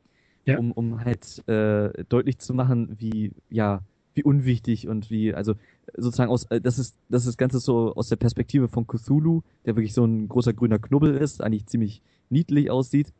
Ja. 0.45 0.57
Um, 0.57 0.71
um 0.71 1.03
halt 1.05 1.47
äh, 1.47 2.03
deutlich 2.09 2.39
zu 2.39 2.55
machen, 2.55 2.95
wie, 2.99 3.31
ja, 3.49 3.83
wie 4.15 4.23
unwichtig 4.23 4.87
und 4.87 5.09
wie, 5.11 5.33
also 5.33 5.53
sozusagen 5.95 6.31
aus, 6.31 6.45
äh, 6.45 6.59
das 6.59 6.79
ist, 6.79 6.95
das 7.09 7.25
ist 7.25 7.37
Ganze 7.37 7.59
so 7.59 7.93
aus 7.93 8.09
der 8.09 8.15
Perspektive 8.15 8.67
von 8.67 8.87
Cthulhu, 8.87 9.41
der 9.65 9.75
wirklich 9.75 9.93
so 9.93 10.03
ein 10.03 10.27
großer 10.27 10.53
grüner 10.53 10.79
Knubbel 10.79 11.15
ist, 11.15 11.43
eigentlich 11.43 11.67
ziemlich 11.67 12.01
niedlich 12.29 12.71
aussieht 12.71 13.13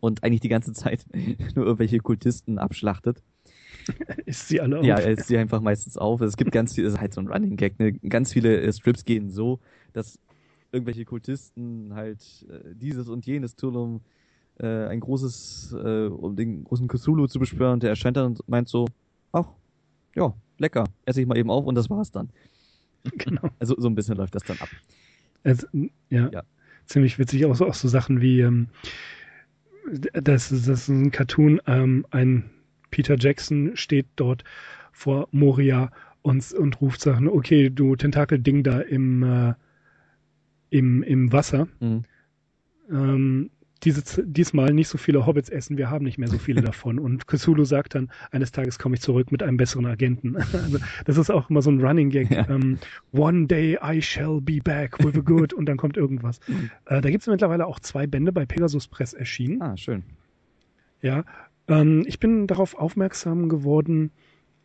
und 0.00 0.22
eigentlich 0.22 0.40
die 0.40 0.48
ganze 0.48 0.72
Zeit 0.72 1.04
nur 1.54 1.64
irgendwelche 1.64 1.98
Kultisten 1.98 2.58
abschlachtet. 2.58 3.22
Ist 4.26 4.48
sie 4.48 4.60
alle 4.60 4.78
auf? 4.78 4.84
Ja, 4.84 4.96
er 4.96 5.12
ist 5.12 5.28
sie 5.28 5.38
einfach 5.38 5.60
meistens 5.60 5.96
auf. 5.96 6.20
Es 6.20 6.36
gibt 6.36 6.52
ganz 6.52 6.74
viele, 6.74 6.88
es 6.88 6.94
ist 6.94 7.00
halt 7.00 7.14
so 7.14 7.20
ein 7.20 7.28
Running 7.28 7.56
Gag, 7.56 7.78
ne? 7.78 7.92
ganz 7.92 8.32
viele 8.32 8.60
äh, 8.60 8.72
Strips 8.72 9.04
gehen 9.04 9.30
so, 9.30 9.60
dass 9.92 10.18
irgendwelche 10.72 11.04
Kultisten 11.04 11.94
halt 11.94 12.46
äh, 12.50 12.74
dieses 12.74 13.08
und 13.08 13.26
jenes 13.26 13.56
tun, 13.56 13.76
um 13.76 14.00
äh, 14.58 14.86
ein 14.86 15.00
großes, 15.00 15.72
äh, 15.72 16.06
um 16.06 16.36
den 16.36 16.64
großen 16.64 16.88
Cthulhu 16.88 17.26
zu 17.26 17.38
beschwören. 17.38 17.80
Der 17.80 17.90
erscheint 17.90 18.16
dann 18.16 18.26
und 18.26 18.48
meint 18.48 18.68
so, 18.68 18.86
ach, 19.32 19.46
ja, 20.14 20.34
lecker, 20.58 20.84
esse 21.04 21.20
ich 21.20 21.26
mal 21.26 21.38
eben 21.38 21.50
auf 21.50 21.64
und 21.64 21.74
das 21.74 21.88
war's 21.90 22.10
dann. 22.10 22.30
Genau. 23.16 23.42
Also 23.58 23.74
so 23.78 23.88
ein 23.88 23.94
bisschen 23.94 24.16
läuft 24.16 24.34
das 24.34 24.44
dann 24.44 24.58
ab. 24.58 24.68
Also, 25.44 25.66
ja, 26.10 26.28
ja, 26.30 26.42
ziemlich 26.86 27.18
witzig. 27.18 27.46
Auch 27.46 27.54
so, 27.54 27.66
auch 27.66 27.74
so 27.74 27.88
Sachen 27.88 28.20
wie, 28.20 28.40
ähm, 28.40 28.68
das, 30.12 30.48
das 30.50 30.68
ist 30.68 30.88
ein 30.88 31.10
Cartoon, 31.10 31.60
ähm, 31.66 32.06
ein 32.10 32.50
Peter 32.90 33.16
Jackson 33.18 33.72
steht 33.74 34.06
dort 34.16 34.44
vor 34.92 35.28
Moria 35.30 35.90
und, 36.22 36.52
und 36.52 36.80
ruft 36.80 37.00
Sachen, 37.00 37.28
okay, 37.28 37.70
du 37.70 37.96
Tentakel-Ding 37.96 38.62
da 38.64 38.80
im, 38.80 39.22
äh, 39.22 39.54
im, 40.70 41.02
im 41.02 41.32
Wasser. 41.32 41.68
Mhm. 41.80 42.04
Ähm, 42.90 43.50
dieses, 43.84 44.20
diesmal 44.24 44.74
nicht 44.74 44.88
so 44.88 44.98
viele 44.98 45.24
Hobbits 45.24 45.48
essen, 45.50 45.78
wir 45.78 45.88
haben 45.88 46.04
nicht 46.04 46.18
mehr 46.18 46.28
so 46.28 46.38
viele 46.38 46.62
davon. 46.62 46.98
Und 46.98 47.26
Cthulhu 47.26 47.64
sagt 47.64 47.94
dann, 47.94 48.10
eines 48.30 48.50
Tages 48.52 48.78
komme 48.78 48.96
ich 48.96 49.00
zurück 49.00 49.30
mit 49.30 49.42
einem 49.42 49.56
besseren 49.56 49.86
Agenten. 49.86 50.36
also 50.52 50.78
das 51.04 51.16
ist 51.16 51.30
auch 51.30 51.48
immer 51.48 51.62
so 51.62 51.70
ein 51.70 51.80
Running 51.80 52.10
Gag. 52.10 52.30
Ja. 52.30 52.48
Ähm, 52.48 52.78
One 53.12 53.46
day 53.46 53.78
I 53.82 54.02
shall 54.02 54.40
be 54.40 54.58
back 54.62 54.98
with 55.04 55.16
a 55.16 55.20
good 55.20 55.52
und 55.52 55.66
dann 55.66 55.76
kommt 55.76 55.96
irgendwas. 55.96 56.40
äh, 56.86 57.00
da 57.00 57.10
gibt 57.10 57.22
es 57.22 57.28
mittlerweile 57.28 57.66
auch 57.66 57.78
zwei 57.80 58.06
Bände 58.06 58.32
bei 58.32 58.46
Pegasus 58.46 58.88
Press 58.88 59.12
erschienen. 59.12 59.62
Ah, 59.62 59.76
schön. 59.76 60.02
Ja, 61.00 61.24
ähm, 61.68 62.04
ich 62.06 62.18
bin 62.18 62.46
darauf 62.48 62.74
aufmerksam 62.74 63.48
geworden 63.48 64.10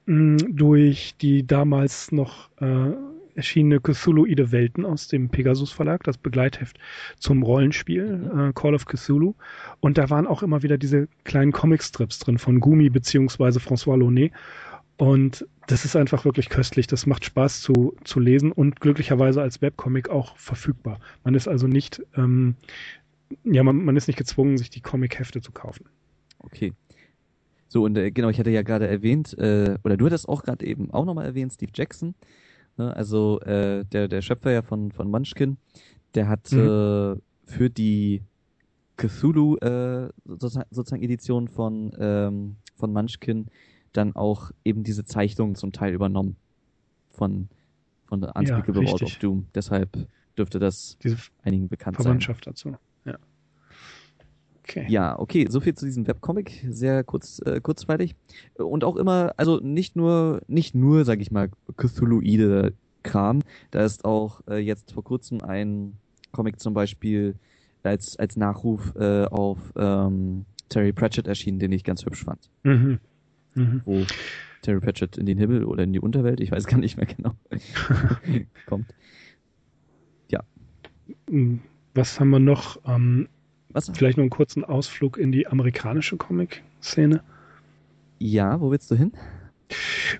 mh, 0.08 0.46
durch 0.50 1.16
die 1.22 1.46
damals 1.46 2.12
noch 2.12 2.50
äh, 2.60 2.92
erschienene 3.36 3.80
Cthulhuide 3.80 4.52
Welten 4.52 4.86
aus 4.86 5.08
dem 5.08 5.30
Pegasus 5.30 5.72
Verlag, 5.72 6.04
das 6.04 6.18
Begleitheft 6.18 6.78
zum 7.18 7.44
Rollenspiel 7.44 8.18
mhm. 8.18 8.40
äh, 8.40 8.54
Call 8.54 8.76
of 8.76 8.86
Cthulhu. 8.86 9.36
Und 9.80 9.98
da 9.98 10.10
waren 10.10 10.28
auch 10.28 10.44
immer 10.44 10.64
wieder 10.64 10.78
diese 10.78 11.08
kleinen 11.24 11.52
Comicstrips 11.52 12.20
drin 12.20 12.38
von 12.38 12.60
Gumi 12.60 12.90
beziehungsweise 12.90 13.60
François 13.60 13.98
Launay. 13.98 14.32
Und 14.98 15.46
das 15.68 15.86
ist 15.86 15.96
einfach 15.96 16.26
wirklich 16.26 16.50
köstlich. 16.50 16.88
Das 16.88 17.06
macht 17.06 17.26
Spaß 17.26 17.62
zu, 17.62 17.96
zu 18.04 18.20
lesen 18.20 18.52
und 18.52 18.80
glücklicherweise 18.80 19.42
als 19.42 19.62
Webcomic 19.62 20.10
auch 20.10 20.38
verfügbar. 20.38 21.00
Man 21.24 21.36
ist 21.36 21.48
also 21.48 21.68
nicht, 21.68 22.02
ähm, 22.16 22.56
ja, 23.44 23.64
man, 23.64 23.84
man 23.84 23.98
ist 23.98 24.08
nicht 24.08 24.18
gezwungen, 24.18 24.58
sich 24.58 24.70
die 24.70 24.82
Comic-Hefte 24.82 25.42
zu 25.42 25.52
kaufen. 25.52 25.86
Okay. 26.40 26.74
So, 27.68 27.86
und 27.86 27.98
äh, 27.98 28.12
genau, 28.12 28.30
ich 28.30 28.38
hatte 28.38 28.52
ja 28.52 28.62
gerade 28.62 28.88
erwähnt, 28.88 29.36
äh, 29.40 29.78
oder 29.84 29.98
du 29.98 30.06
hattest 30.06 30.30
auch 30.30 30.44
gerade 30.44 30.64
eben 30.66 30.92
auch 30.92 31.06
nochmal 31.06 31.26
erwähnt, 31.26 31.54
Steve 31.54 31.72
Jackson. 31.74 32.14
Ne? 32.78 32.96
Also 32.96 33.40
äh, 33.42 33.86
der, 33.86 34.08
der 34.08 34.22
Schöpfer 34.22 34.52
ja 34.52 34.62
von, 34.62 34.92
von 34.92 35.10
Munchkin, 35.10 35.58
der 36.16 36.28
hat 36.28 36.52
mhm. 36.52 36.60
äh, 36.60 37.16
für 37.46 37.70
die 37.70 38.24
Cthulhu 38.98 39.58
äh, 39.58 40.10
sozusagen, 40.26 40.68
sozusagen 40.72 41.04
Edition 41.04 41.48
von, 41.48 41.92
ähm, 42.00 42.56
von 42.76 42.94
Munchkin 42.94 43.48
dann 43.92 44.16
auch 44.16 44.52
eben 44.64 44.84
diese 44.84 45.06
Zeichnungen 45.06 45.56
zum 45.56 45.72
Teil 45.72 45.94
übernommen 45.94 46.36
von, 47.10 47.50
von 48.06 48.22
der 48.22 48.36
Unspeakable 48.36 48.84
ja, 48.84 48.92
World 48.92 49.04
of 49.04 49.16
Doom. 49.18 49.46
Deshalb 49.54 50.08
dürfte 50.38 50.60
das 50.60 50.98
diese 51.04 51.18
einigen 51.44 51.68
bekannt 51.70 51.98
Verwandtschaft 51.98 52.46
sein. 52.46 52.54
Verwandtschaft 52.54 52.78
dazu. 52.78 52.93
Okay. 54.64 54.86
Ja, 54.88 55.20
okay, 55.20 55.48
so 55.50 55.60
viel 55.60 55.76
zu 55.76 55.86
diesem 55.86 56.08
Webcomic, 56.08 56.66
sehr 56.70 57.04
kurz, 57.04 57.42
äh, 57.46 57.60
kurzweilig. 57.60 58.16
Und 58.56 58.84
auch 58.84 58.96
immer, 58.96 59.34
also 59.38 59.60
nicht 59.60 59.96
nur, 59.96 60.42
nicht 60.48 60.74
nur, 60.74 61.04
sag 61.04 61.20
ich 61.20 61.32
mal, 61.32 61.50
Cthulhuide 61.76 62.74
Kram. 63.04 63.42
Da 63.72 63.84
ist 63.84 64.06
auch 64.06 64.42
äh, 64.48 64.58
jetzt 64.58 64.94
vor 64.94 65.04
kurzem 65.04 65.42
ein 65.42 65.98
Comic 66.32 66.60
zum 66.60 66.74
Beispiel 66.74 67.36
als, 67.84 68.18
als 68.18 68.38
Nachruf 68.38 68.96
äh, 68.96 69.26
auf 69.26 69.60
ähm, 69.76 70.46
Terry 70.70 70.94
Pratchett 70.94 71.28
erschienen, 71.28 71.60
den 71.60 71.72
ich 71.72 71.84
ganz 71.84 72.06
hübsch 72.06 72.24
fand. 72.24 72.50
Mhm. 72.64 73.00
Mhm. 73.56 73.82
Wo 73.86 74.06
Terry 74.62 74.80
Pratchett 74.80 75.18
in 75.18 75.26
den 75.26 75.38
Himmel 75.38 75.66
oder 75.66 75.84
in 75.84 75.94
die 75.94 76.00
Unterwelt, 76.00 76.40
ich 76.40 76.52
weiß 76.52 76.66
gar 76.66 76.80
nicht 76.80 76.98
mehr 76.98 77.06
genau, 77.06 77.34
kommt. 78.66 78.88
Ja. 80.32 80.42
Was 81.94 82.20
haben 82.20 82.30
wir 82.30 82.40
noch? 82.40 82.80
Ähm, 82.88 83.28
was? 83.74 83.92
Vielleicht 83.94 84.18
noch 84.18 84.24
einen 84.24 84.30
kurzen 84.30 84.64
Ausflug 84.64 85.18
in 85.18 85.32
die 85.32 85.48
amerikanische 85.48 86.18
Comic-Szene. 86.18 87.22
Ja, 88.20 88.60
wo 88.62 88.72
willst 88.72 88.90
du 88.92 88.96
hin? 88.96 89.14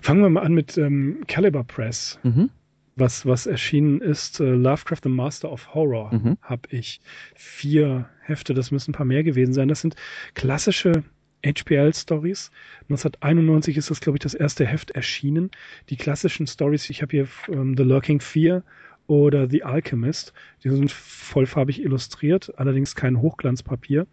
Fangen 0.02 0.22
wir 0.22 0.28
mal 0.28 0.42
an 0.42 0.54
mit 0.54 0.76
ähm, 0.76 1.22
Caliber 1.26 1.64
Press. 1.64 2.18
Mhm. 2.22 2.50
Was, 2.96 3.26
was 3.26 3.46
erschienen 3.46 4.00
ist, 4.00 4.38
äh, 4.40 4.44
Lovecraft 4.44 5.00
the 5.02 5.08
Master 5.08 5.50
of 5.50 5.74
Horror, 5.74 6.14
mhm. 6.14 6.38
habe 6.42 6.68
ich 6.70 7.00
vier 7.34 8.08
Hefte, 8.20 8.54
das 8.54 8.70
müssen 8.70 8.90
ein 8.90 8.94
paar 8.94 9.06
mehr 9.06 9.24
gewesen 9.24 9.52
sein. 9.52 9.68
Das 9.68 9.80
sind 9.80 9.96
klassische 10.34 11.02
HPL-Stories. 11.44 12.50
1991 12.82 13.76
ist 13.76 13.90
das, 13.90 14.00
glaube 14.00 14.16
ich, 14.16 14.22
das 14.22 14.34
erste 14.34 14.64
Heft 14.64 14.92
erschienen. 14.92 15.50
Die 15.90 15.96
klassischen 15.96 16.46
Stories, 16.46 16.88
ich 16.88 17.02
habe 17.02 17.10
hier 17.10 17.28
ähm, 17.48 17.76
The 17.76 17.82
Lurking 17.82 18.20
Fear 18.20 18.62
oder 19.06 19.48
The 19.48 19.64
Alchemist. 19.64 20.32
Die 20.62 20.70
sind 20.70 20.90
vollfarbig 20.90 21.82
illustriert, 21.82 22.52
allerdings 22.56 22.94
kein 22.94 23.20
Hochglanzpapier. 23.20 24.06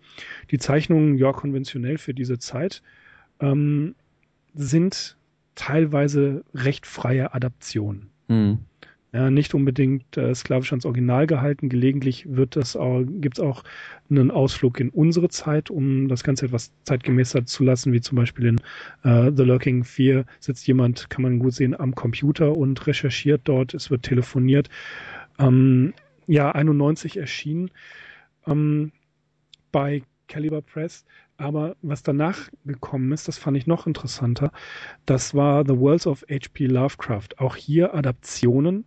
Die 0.51 0.57
Zeichnungen, 0.57 1.17
ja, 1.17 1.31
konventionell 1.31 1.97
für 1.97 2.13
diese 2.13 2.39
Zeit, 2.39 2.81
ähm, 3.39 3.95
sind 4.53 5.17
teilweise 5.55 6.43
recht 6.53 6.85
freie 6.85 7.33
Adaptionen. 7.33 8.09
Mhm. 8.27 8.59
Ja, 9.13 9.29
nicht 9.29 9.53
unbedingt 9.53 10.15
äh, 10.15 10.33
sklavisch 10.33 10.71
ans 10.71 10.85
Original 10.85 11.27
gehalten. 11.27 11.67
Gelegentlich 11.67 12.25
wird 12.29 12.55
das 12.55 12.77
auch, 12.77 13.03
gibt's 13.05 13.41
auch 13.41 13.63
einen 14.09 14.31
Ausflug 14.31 14.79
in 14.79 14.89
unsere 14.89 15.27
Zeit, 15.27 15.69
um 15.69 16.07
das 16.07 16.23
Ganze 16.23 16.45
etwas 16.45 16.71
zeitgemäßer 16.83 17.45
zu 17.45 17.65
lassen, 17.65 17.91
wie 17.91 17.99
zum 17.99 18.15
Beispiel 18.15 18.45
in 18.45 18.61
äh, 19.03 19.29
The 19.35 19.43
Lurking 19.43 19.83
4 19.83 20.25
sitzt 20.39 20.65
jemand, 20.65 21.09
kann 21.09 21.23
man 21.23 21.39
gut 21.39 21.53
sehen, 21.53 21.77
am 21.77 21.93
Computer 21.93 22.55
und 22.55 22.87
recherchiert 22.87 23.41
dort, 23.43 23.73
es 23.73 23.91
wird 23.91 24.03
telefoniert. 24.03 24.69
Ähm, 25.39 25.93
ja, 26.27 26.53
91 26.53 27.17
erschienen 27.17 27.69
ähm, 28.47 28.93
bei 29.73 30.03
Caliber 30.29 30.61
Press. 30.61 31.03
Aber 31.35 31.75
was 31.81 32.01
danach 32.03 32.49
gekommen 32.63 33.11
ist, 33.11 33.27
das 33.27 33.37
fand 33.37 33.57
ich 33.57 33.67
noch 33.67 33.87
interessanter, 33.87 34.53
das 35.05 35.33
war 35.33 35.65
The 35.67 35.77
Worlds 35.77 36.07
of 36.07 36.23
H.P. 36.29 36.67
Lovecraft. 36.67 37.39
Auch 37.39 37.57
hier 37.57 37.93
Adaptionen 37.93 38.85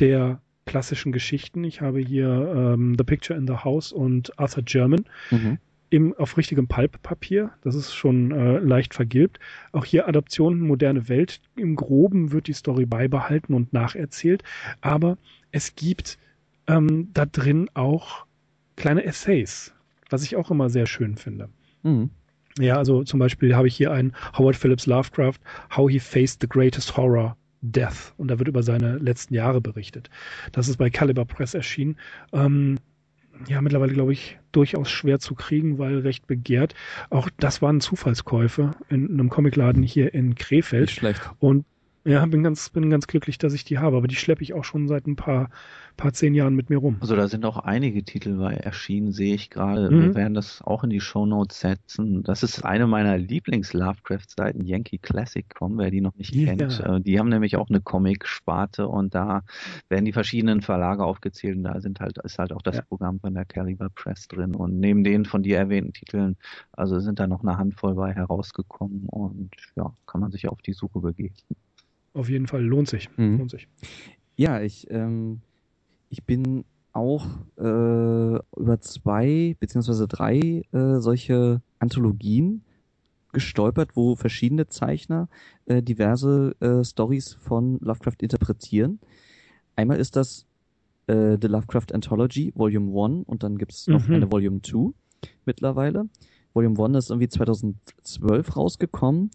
der 0.00 0.40
klassischen 0.66 1.12
Geschichten. 1.12 1.64
Ich 1.64 1.80
habe 1.80 2.00
hier 2.00 2.28
ähm, 2.28 2.94
The 2.96 3.04
Picture 3.04 3.38
in 3.38 3.46
the 3.46 3.64
House 3.64 3.92
und 3.92 4.38
Arthur 4.38 4.62
German 4.62 5.04
mhm. 5.30 5.58
im, 5.90 6.14
auf 6.16 6.36
richtigem 6.36 6.68
Pulp-Papier. 6.68 7.50
Das 7.62 7.74
ist 7.74 7.92
schon 7.92 8.30
äh, 8.30 8.58
leicht 8.58 8.94
vergilbt. 8.94 9.40
Auch 9.72 9.84
hier 9.84 10.06
Adaptionen 10.06 10.60
moderne 10.60 11.08
Welt. 11.08 11.40
Im 11.56 11.76
Groben 11.76 12.32
wird 12.32 12.46
die 12.46 12.52
Story 12.52 12.86
beibehalten 12.86 13.54
und 13.54 13.72
nacherzählt. 13.72 14.42
Aber 14.80 15.18
es 15.50 15.74
gibt 15.74 16.18
ähm, 16.66 17.10
da 17.12 17.26
drin 17.26 17.68
auch 17.74 18.26
kleine 18.76 19.04
Essays, 19.04 19.74
was 20.08 20.22
ich 20.22 20.36
auch 20.36 20.50
immer 20.50 20.70
sehr 20.70 20.86
schön 20.86 21.16
finde. 21.16 21.48
Mhm. 21.82 22.10
Ja, 22.58 22.76
also 22.76 23.04
zum 23.04 23.18
Beispiel 23.18 23.54
habe 23.54 23.68
ich 23.68 23.76
hier 23.76 23.92
einen 23.92 24.12
Howard 24.36 24.56
Phillips 24.56 24.86
Lovecraft, 24.86 25.38
How 25.76 25.90
He 25.90 25.98
Faced 25.98 26.40
the 26.42 26.48
Greatest 26.48 26.96
Horror, 26.96 27.36
Death. 27.62 28.14
Und 28.16 28.28
da 28.28 28.38
wird 28.38 28.48
über 28.48 28.62
seine 28.62 28.98
letzten 28.98 29.34
Jahre 29.34 29.60
berichtet. 29.60 30.10
Das 30.52 30.68
ist 30.68 30.76
bei 30.76 30.90
Caliber 30.90 31.24
Press 31.24 31.54
erschienen. 31.54 31.96
Ähm, 32.32 32.78
ja, 33.48 33.60
mittlerweile 33.60 33.92
glaube 33.92 34.12
ich 34.12 34.38
durchaus 34.52 34.90
schwer 34.90 35.18
zu 35.18 35.34
kriegen, 35.34 35.78
weil 35.78 35.98
recht 35.98 36.26
begehrt. 36.26 36.74
Auch 37.08 37.28
das 37.38 37.62
waren 37.62 37.80
Zufallskäufe 37.80 38.72
in 38.88 39.10
einem 39.10 39.30
Comicladen 39.30 39.82
hier 39.82 40.12
in 40.12 40.34
Krefeld. 40.34 40.88
Nicht 40.88 40.98
schlecht. 40.98 41.30
Und 41.38 41.64
ja, 42.10 42.26
bin 42.26 42.42
ganz, 42.42 42.70
bin 42.70 42.90
ganz 42.90 43.06
glücklich, 43.06 43.38
dass 43.38 43.52
ich 43.52 43.64
die 43.64 43.78
habe, 43.78 43.96
aber 43.96 44.08
die 44.08 44.16
schleppe 44.16 44.42
ich 44.42 44.54
auch 44.54 44.64
schon 44.64 44.88
seit 44.88 45.06
ein 45.06 45.16
paar, 45.16 45.50
paar 45.96 46.12
zehn 46.12 46.34
Jahren 46.34 46.54
mit 46.54 46.70
mir 46.70 46.78
rum. 46.78 46.96
Also 47.00 47.14
da 47.16 47.28
sind 47.28 47.44
auch 47.44 47.58
einige 47.58 48.02
Titel 48.02 48.38
bei 48.38 48.54
erschienen, 48.54 49.12
sehe 49.12 49.34
ich 49.34 49.50
gerade. 49.50 49.90
Mhm. 49.90 50.02
Wir 50.02 50.14
werden 50.14 50.34
das 50.34 50.62
auch 50.62 50.84
in 50.84 50.90
die 50.90 51.00
Show 51.00 51.26
Notes 51.26 51.60
setzen. 51.60 52.22
Das 52.22 52.42
ist 52.42 52.64
eine 52.64 52.86
meiner 52.86 53.18
Lieblings-Lovecraft-Seiten, 53.18 54.66
Yankee 54.66 54.98
Classic.com, 54.98 55.78
wer 55.78 55.90
die 55.90 56.00
noch 56.00 56.16
nicht 56.16 56.34
yeah. 56.34 56.54
kennt. 56.54 56.80
Äh, 56.80 57.00
die 57.00 57.18
haben 57.18 57.28
nämlich 57.28 57.56
auch 57.56 57.68
eine 57.68 57.80
Comic-Sparte 57.80 58.88
und 58.88 59.14
da 59.14 59.42
werden 59.88 60.04
die 60.04 60.12
verschiedenen 60.12 60.62
Verlage 60.62 61.04
aufgezählt 61.04 61.56
und 61.56 61.64
da 61.64 61.80
sind 61.80 62.00
halt, 62.00 62.18
ist 62.18 62.38
halt 62.38 62.52
auch 62.52 62.62
das 62.62 62.76
ja. 62.76 62.82
Programm 62.82 63.20
von 63.20 63.34
der 63.34 63.44
Caliber 63.44 63.88
Press 63.90 64.28
drin. 64.28 64.54
Und 64.54 64.80
neben 64.80 65.04
den 65.04 65.24
von 65.24 65.42
dir 65.42 65.58
erwähnten 65.58 65.92
Titeln, 65.92 66.36
also 66.72 66.98
sind 67.00 67.18
da 67.18 67.26
noch 67.26 67.42
eine 67.42 67.58
Handvoll 67.58 67.94
bei 67.94 68.12
herausgekommen 68.12 69.06
und 69.06 69.50
ja, 69.76 69.92
kann 70.06 70.20
man 70.20 70.30
sich 70.30 70.48
auf 70.48 70.62
die 70.62 70.72
Suche 70.72 71.00
begeben 71.00 71.34
auf 72.12 72.28
jeden 72.28 72.46
Fall 72.46 72.62
lohnt 72.62 72.88
sich. 72.88 73.08
Mhm. 73.16 73.38
Lohnt 73.38 73.50
sich. 73.50 73.68
Ja, 74.36 74.60
ich, 74.60 74.90
ähm, 74.90 75.40
ich 76.08 76.24
bin 76.24 76.64
auch 76.92 77.26
äh, 77.56 77.62
über 77.62 78.80
zwei 78.80 79.56
beziehungsweise 79.60 80.08
drei 80.08 80.64
äh, 80.72 80.98
solche 80.98 81.62
Anthologien 81.78 82.62
gestolpert, 83.32 83.94
wo 83.94 84.16
verschiedene 84.16 84.68
Zeichner 84.68 85.28
äh, 85.66 85.82
diverse 85.82 86.56
äh, 86.60 86.84
Stories 86.84 87.34
von 87.34 87.78
Lovecraft 87.80 88.16
interpretieren. 88.22 88.98
Einmal 89.76 89.98
ist 89.98 90.16
das 90.16 90.46
äh, 91.06 91.38
The 91.40 91.46
Lovecraft 91.46 91.92
Anthology 91.92 92.52
Volume 92.56 92.90
1 93.04 93.28
und 93.28 93.42
dann 93.44 93.56
gibt's 93.56 93.86
noch 93.86 94.08
mhm. 94.08 94.14
eine 94.14 94.32
Volume 94.32 94.60
2 94.62 94.92
mittlerweile. 95.44 96.08
Volume 96.54 96.82
1 96.82 96.96
ist 96.96 97.10
irgendwie 97.10 97.28
2012 97.28 98.56
rausgekommen 98.56 99.30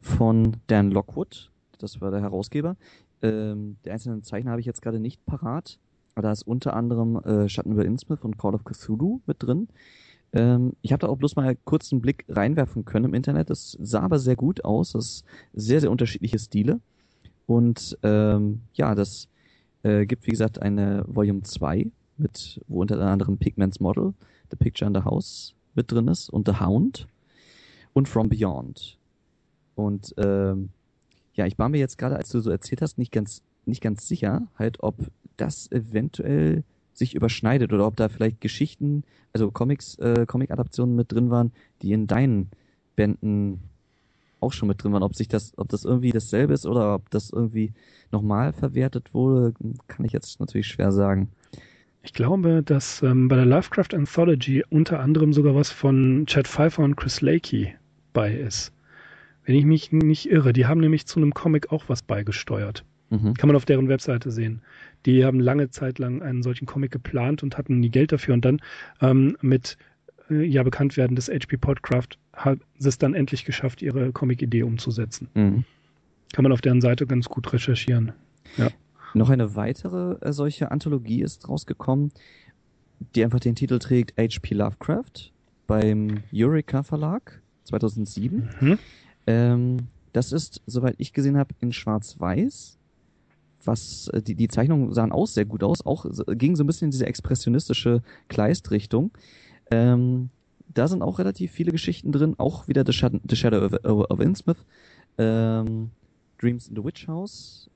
von 0.00 0.56
Dan 0.66 0.90
Lockwood 0.90 1.50
das 1.78 2.00
war 2.00 2.10
der 2.10 2.20
Herausgeber. 2.20 2.76
Ähm, 3.22 3.76
die 3.84 3.90
einzelnen 3.90 4.22
Zeichner 4.22 4.50
habe 4.50 4.60
ich 4.60 4.66
jetzt 4.66 4.82
gerade 4.82 5.00
nicht 5.00 5.24
parat, 5.26 5.78
aber 6.14 6.22
da 6.22 6.32
ist 6.32 6.46
unter 6.46 6.74
anderem 6.74 7.16
äh, 7.24 7.48
Schatten 7.48 7.72
über 7.72 7.84
Innsmouth 7.84 8.24
und 8.24 8.38
Call 8.38 8.54
of 8.54 8.64
Cthulhu 8.64 9.20
mit 9.26 9.42
drin. 9.42 9.68
Ähm, 10.32 10.72
ich 10.82 10.92
habe 10.92 11.00
da 11.00 11.08
auch 11.08 11.16
bloß 11.16 11.36
mal 11.36 11.56
kurz 11.64 11.92
einen 11.92 12.02
Blick 12.02 12.24
reinwerfen 12.28 12.84
können 12.84 13.06
im 13.06 13.14
Internet. 13.14 13.50
Das 13.50 13.76
sah 13.80 14.00
aber 14.00 14.18
sehr 14.18 14.36
gut 14.36 14.64
aus. 14.64 14.92
Das 14.92 15.04
ist 15.06 15.24
sehr, 15.54 15.80
sehr 15.80 15.90
unterschiedliche 15.90 16.38
Stile. 16.38 16.80
Und 17.46 17.96
ähm, 18.02 18.60
ja, 18.74 18.94
das 18.94 19.28
äh, 19.82 20.06
gibt, 20.06 20.26
wie 20.26 20.32
gesagt, 20.32 20.60
eine 20.60 21.04
Volume 21.06 21.42
2 21.42 21.90
mit, 22.18 22.60
wo 22.68 22.80
unter 22.80 23.00
anderem 23.00 23.38
Pigment's 23.38 23.80
Model, 23.80 24.12
The 24.50 24.56
Picture 24.56 24.88
in 24.88 24.94
the 24.94 25.04
House 25.04 25.54
mit 25.74 25.90
drin 25.90 26.08
ist 26.08 26.28
und 26.28 26.46
The 26.46 26.60
Hound 26.60 27.06
und 27.94 28.08
From 28.08 28.28
Beyond. 28.28 28.98
Und 29.76 30.14
ähm, 30.18 30.70
ja, 31.38 31.46
ich 31.46 31.58
war 31.58 31.68
mir 31.68 31.78
jetzt 31.78 31.98
gerade, 31.98 32.16
als 32.16 32.30
du 32.30 32.40
so 32.40 32.50
erzählt 32.50 32.82
hast, 32.82 32.98
nicht 32.98 33.12
ganz, 33.12 33.42
nicht 33.64 33.80
ganz 33.80 34.08
sicher, 34.08 34.48
halt, 34.58 34.78
ob 34.80 34.96
das 35.36 35.70
eventuell 35.70 36.64
sich 36.92 37.14
überschneidet 37.14 37.72
oder 37.72 37.86
ob 37.86 37.96
da 37.96 38.08
vielleicht 38.08 38.40
Geschichten, 38.40 39.04
also 39.32 39.50
Comics, 39.52 39.94
äh, 40.00 40.26
Comic-Adaptionen 40.26 40.96
mit 40.96 41.12
drin 41.12 41.30
waren, 41.30 41.52
die 41.80 41.92
in 41.92 42.08
deinen 42.08 42.50
Bänden 42.96 43.60
auch 44.40 44.52
schon 44.52 44.68
mit 44.68 44.82
drin 44.82 44.92
waren. 44.92 45.04
Ob 45.04 45.14
sich 45.14 45.28
das, 45.28 45.52
ob 45.56 45.68
das 45.68 45.84
irgendwie 45.84 46.10
dasselbe 46.10 46.54
ist 46.54 46.66
oder 46.66 46.96
ob 46.96 47.08
das 47.10 47.30
irgendwie 47.30 47.72
nochmal 48.10 48.52
verwertet 48.52 49.14
wurde, 49.14 49.54
kann 49.86 50.04
ich 50.04 50.12
jetzt 50.12 50.40
natürlich 50.40 50.66
schwer 50.66 50.90
sagen. 50.90 51.28
Ich 52.02 52.12
glaube, 52.12 52.62
dass 52.64 53.02
ähm, 53.02 53.28
bei 53.28 53.36
der 53.36 53.46
Lovecraft 53.46 53.94
Anthology 53.94 54.64
unter 54.70 54.98
anderem 54.98 55.32
sogar 55.32 55.54
was 55.54 55.70
von 55.70 56.24
Chad 56.26 56.48
Pfeiffer 56.48 56.82
und 56.82 56.96
Chris 56.96 57.20
Lakey 57.20 57.74
bei 58.12 58.34
ist. 58.34 58.72
Wenn 59.48 59.54
ich 59.54 59.64
mich 59.64 59.92
nicht 59.92 60.30
irre, 60.30 60.52
die 60.52 60.66
haben 60.66 60.78
nämlich 60.78 61.06
zu 61.06 61.18
einem 61.18 61.32
Comic 61.32 61.72
auch 61.72 61.84
was 61.88 62.02
beigesteuert. 62.02 62.84
Mhm. 63.08 63.32
Kann 63.32 63.46
man 63.46 63.56
auf 63.56 63.64
deren 63.64 63.88
Webseite 63.88 64.30
sehen. 64.30 64.60
Die 65.06 65.24
haben 65.24 65.40
lange 65.40 65.70
Zeit 65.70 65.98
lang 65.98 66.20
einen 66.20 66.42
solchen 66.42 66.66
Comic 66.66 66.90
geplant 66.90 67.42
und 67.42 67.56
hatten 67.56 67.80
nie 67.80 67.88
Geld 67.88 68.12
dafür 68.12 68.34
und 68.34 68.44
dann 68.44 68.60
ähm, 69.00 69.38
mit 69.40 69.78
äh, 70.28 70.44
ja 70.44 70.62
bekannt 70.64 70.98
werden 70.98 71.16
des 71.16 71.30
HP 71.30 71.56
Podcraft 71.56 72.18
hat 72.34 72.58
es 72.78 72.98
dann 72.98 73.14
endlich 73.14 73.46
geschafft, 73.46 73.80
ihre 73.80 74.12
Comic-Idee 74.12 74.64
umzusetzen. 74.64 75.28
Mhm. 75.32 75.64
Kann 76.34 76.42
man 76.42 76.52
auf 76.52 76.60
deren 76.60 76.82
Seite 76.82 77.06
ganz 77.06 77.30
gut 77.30 77.50
recherchieren. 77.50 78.12
Ja. 78.58 78.68
Noch 79.14 79.30
eine 79.30 79.56
weitere 79.56 80.18
äh, 80.20 80.34
solche 80.34 80.70
Anthologie 80.70 81.22
ist 81.22 81.48
rausgekommen, 81.48 82.12
die 83.14 83.24
einfach 83.24 83.40
den 83.40 83.54
Titel 83.54 83.78
trägt 83.78 84.18
HP 84.18 84.54
Lovecraft 84.54 85.32
beim 85.66 86.22
Eureka 86.34 86.82
Verlag 86.82 87.40
2007. 87.64 88.50
Mhm. 88.60 88.78
Ähm, 89.28 89.88
das 90.14 90.32
ist, 90.32 90.62
soweit 90.66 90.94
ich 90.96 91.12
gesehen 91.12 91.36
habe, 91.36 91.54
in 91.60 91.72
Schwarz-Weiß. 91.72 92.78
Was 93.64 94.08
äh, 94.08 94.22
die, 94.22 94.34
die 94.34 94.48
Zeichnungen 94.48 94.94
sahen 94.94 95.12
auch 95.12 95.26
sehr 95.26 95.44
gut 95.44 95.62
aus, 95.62 95.84
auch 95.84 96.06
ging 96.28 96.56
so 96.56 96.64
ein 96.64 96.66
bisschen 96.66 96.86
in 96.86 96.92
diese 96.92 97.06
expressionistische 97.06 98.02
Kleist-Richtung. 98.28 99.10
Ähm, 99.70 100.30
da 100.72 100.88
sind 100.88 101.02
auch 101.02 101.18
relativ 101.18 101.52
viele 101.52 101.72
Geschichten 101.72 102.10
drin, 102.10 102.36
auch 102.38 102.68
wieder 102.68 102.84
The 102.86 102.92
Shadow, 102.92 103.20
the 103.28 103.36
Shadow 103.36 103.66
of, 103.66 104.10
of 104.10 104.20
Innsmouth, 104.20 104.64
ähm, 105.18 105.90
Dreams 106.38 106.68
in 106.68 106.76
the 106.76 106.84
Witch 106.84 107.06
House, 107.06 107.68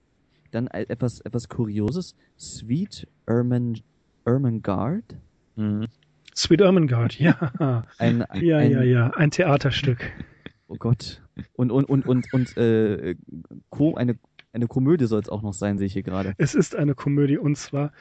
dann 0.53 0.69
etwas, 0.69 1.21
etwas 1.21 1.49
Kurioses, 1.51 2.15
Sweet 2.39 3.07
Ermen, 3.27 3.83
Ermengarde. 4.25 5.17
Mhm. 5.57 5.89
Sweet 6.35 6.63
Ermengarde, 6.63 7.17
ja. 7.19 7.85
Ein, 7.99 8.23
ein, 8.23 8.43
ja, 8.43 8.63
ja, 8.63 8.83
ja, 8.83 9.11
ein 9.11 9.31
Theaterstück. 9.31 10.13
Oh 10.69 10.77
Gott. 10.77 11.22
Und, 11.55 11.71
und, 11.71 11.85
und, 11.85 12.07
und, 12.07 12.33
und 12.33 12.57
äh, 12.57 13.15
eine 13.97 14.19
eine 14.53 14.67
Komödie 14.67 15.07
soll 15.07 15.21
es 15.21 15.29
auch 15.29 15.43
noch 15.43 15.55
sein, 15.55 15.79
sehe 15.79 15.87
ich 15.87 15.95
hier 15.95 16.03
gerade. 16.03 16.35
Es 16.37 16.55
ist 16.55 16.77
eine 16.77 16.95
Komödie 16.95 17.39
und 17.39 17.57
zwar, 17.57 17.93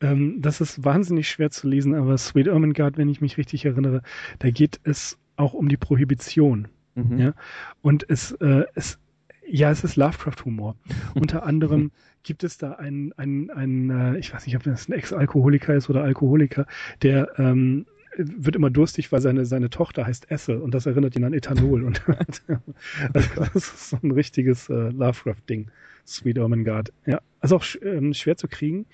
ähm, 0.00 0.40
das 0.40 0.60
ist 0.60 0.84
wahnsinnig 0.84 1.28
schwer 1.28 1.50
zu 1.50 1.68
lesen, 1.68 1.94
aber 1.94 2.16
Sweet 2.16 2.46
Ermengarde, 2.46 2.96
wenn 2.96 3.08
ich 3.08 3.20
mich 3.20 3.36
richtig 3.36 3.64
erinnere, 3.64 4.02
da 4.38 4.50
geht 4.50 4.80
es 4.84 5.18
auch 5.36 5.52
um 5.52 5.68
die 5.68 5.76
Prohibition. 5.76 6.68
Mhm. 6.94 7.18
Ja? 7.18 7.34
Und 7.82 8.08
es, 8.08 8.32
äh, 8.32 8.64
es, 8.74 8.98
ja, 9.46 9.70
es 9.70 9.84
ist 9.84 9.96
Lovecraft-Humor. 9.96 10.76
Unter 11.14 11.44
anderem 11.44 11.90
gibt 12.22 12.42
es 12.42 12.58
da 12.58 12.72
einen, 12.72 13.12
einen, 13.14 13.50
einen 13.50 13.90
äh, 13.90 14.18
ich 14.18 14.32
weiß 14.32 14.46
nicht, 14.46 14.56
ob 14.56 14.62
das 14.62 14.88
ein 14.88 14.92
Ex-Alkoholiker 14.92 15.74
ist 15.74 15.90
oder 15.90 16.02
Alkoholiker, 16.02 16.66
der 17.02 17.38
ähm, 17.38 17.86
wird 18.18 18.56
immer 18.56 18.70
durstig, 18.70 19.12
weil 19.12 19.20
seine, 19.20 19.46
seine 19.46 19.70
Tochter 19.70 20.06
heißt 20.06 20.30
Esse 20.30 20.60
und 20.60 20.74
das 20.74 20.86
erinnert 20.86 21.16
ihn 21.16 21.24
an 21.24 21.32
Ethanol. 21.32 21.84
Und 21.84 22.02
also 23.14 23.34
das 23.36 23.54
ist 23.54 23.90
so 23.90 23.98
ein 24.02 24.10
richtiges 24.10 24.68
äh, 24.68 24.90
Lovecraft-Ding. 24.90 25.70
Sweet 26.06 26.38
Ermengarde. 26.38 26.90
Ja, 27.06 27.20
also 27.40 27.56
auch 27.56 27.64
ähm, 27.82 28.14
schwer 28.14 28.36
zu 28.36 28.48
kriegen. 28.48 28.86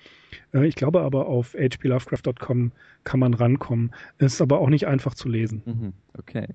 Äh, 0.53 0.67
ich 0.67 0.75
glaube 0.75 1.01
aber 1.01 1.27
auf 1.27 1.53
hplovecraft.com 1.53 2.71
kann 3.03 3.19
man 3.19 3.33
rankommen. 3.33 3.91
Ist 4.17 4.41
aber 4.41 4.59
auch 4.59 4.69
nicht 4.69 4.85
einfach 4.85 5.15
zu 5.15 5.29
lesen. 5.29 5.61
Mhm, 5.65 5.93
okay. 6.17 6.47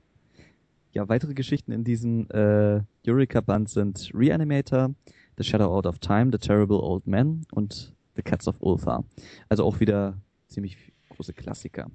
Ja, 0.93 1.09
weitere 1.09 1.35
Geschichten 1.35 1.73
in 1.73 1.85
diesem 1.85 2.29
äh, 2.31 2.81
Eureka-Band 3.07 3.69
sind 3.69 4.11
Reanimator, 4.13 4.95
The 5.39 5.45
Shadow 5.45 5.75
Out 5.75 5.87
of 5.87 5.99
Time, 5.99 6.31
The 6.33 6.39
Terrible 6.39 6.79
Old 6.79 7.07
Man 7.07 7.43
und 7.53 7.95
The 8.17 8.23
Cats 8.23 8.47
of 8.47 8.57
Ulthar. 8.61 9.05
Also 9.49 9.65
auch 9.65 9.81
wieder 9.81 10.19
ziemlich 10.49 10.93
große 11.11 11.33
Klassiker. 11.33 11.91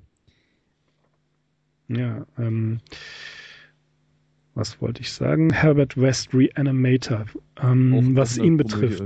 Ja, 1.88 2.26
ähm, 2.38 2.80
was 4.56 4.82
wollte 4.82 5.02
ich 5.02 5.12
sagen? 5.12 5.52
Herbert 5.52 6.00
West 6.00 6.34
Reanimator. 6.34 7.26
Ähm, 7.62 8.16
was 8.16 8.38
ihn 8.38 8.56
betrifft. 8.56 9.04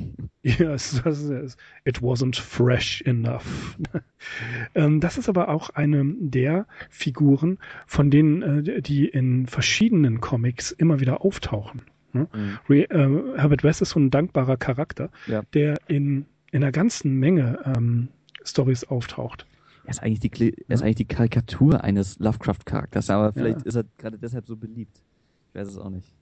ja, 0.42 0.72
es, 0.72 1.04
es, 1.04 1.56
it 1.84 1.98
wasn't 1.98 2.40
fresh 2.40 3.02
enough. 3.02 3.76
ähm, 4.74 5.00
das 5.00 5.18
ist 5.18 5.28
aber 5.28 5.50
auch 5.50 5.70
eine 5.70 6.02
der 6.18 6.66
Figuren, 6.88 7.58
von 7.86 8.10
denen, 8.10 8.66
äh, 8.66 8.80
die 8.80 9.06
in 9.06 9.46
verschiedenen 9.46 10.20
Comics 10.20 10.72
immer 10.72 10.98
wieder 10.98 11.22
auftauchen. 11.22 11.82
Ne? 12.14 12.28
Mhm. 12.34 12.58
Re, 12.70 12.90
äh, 12.90 13.38
Herbert 13.38 13.64
West 13.64 13.82
ist 13.82 13.90
so 13.90 14.00
ein 14.00 14.10
dankbarer 14.10 14.56
Charakter, 14.56 15.10
ja. 15.26 15.42
der 15.52 15.76
in, 15.88 16.24
in 16.52 16.62
einer 16.62 16.72
ganzen 16.72 17.18
Menge 17.18 17.58
ähm, 17.76 18.08
Stories 18.44 18.84
auftaucht. 18.84 19.46
Er 19.86 19.90
ist 19.90 20.02
eigentlich 20.02 20.20
die, 20.20 20.54
er 20.68 20.74
ist 20.74 20.82
eigentlich 20.82 20.96
die 20.96 21.04
Karikatur 21.04 21.82
eines 21.82 22.18
Lovecraft-Charakters, 22.18 23.08
aber 23.08 23.32
vielleicht 23.32 23.60
ja. 23.60 23.66
ist 23.66 23.76
er 23.76 23.84
gerade 23.98 24.18
deshalb 24.18 24.46
so 24.46 24.56
beliebt. 24.56 25.00
Ich 25.48 25.54
weiß 25.54 25.68
es 25.68 25.78
auch 25.78 25.90
nicht. 25.90 26.12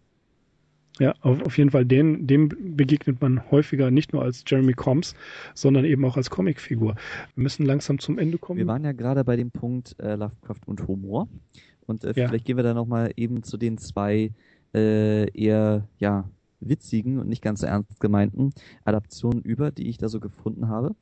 Ja, 1.00 1.14
auf, 1.22 1.42
auf 1.42 1.58
jeden 1.58 1.70
Fall, 1.70 1.84
den, 1.84 2.26
dem 2.26 2.50
begegnet 2.76 3.20
man 3.20 3.50
häufiger 3.50 3.90
nicht 3.90 4.12
nur 4.12 4.22
als 4.22 4.44
Jeremy 4.46 4.74
Combs, 4.74 5.14
sondern 5.54 5.84
eben 5.84 6.04
auch 6.04 6.16
als 6.16 6.30
Comicfigur. 6.30 6.94
Wir 7.34 7.42
müssen 7.42 7.66
langsam 7.66 7.98
zum 7.98 8.18
Ende 8.18 8.38
kommen. 8.38 8.58
Wir 8.58 8.66
waren 8.66 8.84
ja 8.84 8.92
gerade 8.92 9.24
bei 9.24 9.34
dem 9.34 9.50
Punkt 9.50 9.96
äh, 9.98 10.14
Lovecraft 10.14 10.60
und 10.66 10.86
Humor. 10.86 11.28
Und 11.86 12.04
äh, 12.04 12.12
ja. 12.14 12.28
vielleicht 12.28 12.44
gehen 12.44 12.56
wir 12.56 12.62
da 12.62 12.74
nochmal 12.74 13.12
eben 13.16 13.42
zu 13.42 13.56
den 13.56 13.78
zwei 13.78 14.30
äh, 14.72 15.28
eher, 15.30 15.88
ja, 15.98 16.28
witzigen 16.60 17.18
und 17.18 17.28
nicht 17.28 17.42
ganz 17.42 17.62
ernst 17.62 18.00
gemeinten 18.00 18.52
Adaptionen 18.84 19.42
über, 19.42 19.70
die 19.70 19.88
ich 19.88 19.98
da 19.98 20.08
so 20.08 20.20
gefunden 20.20 20.68
habe. 20.68 20.94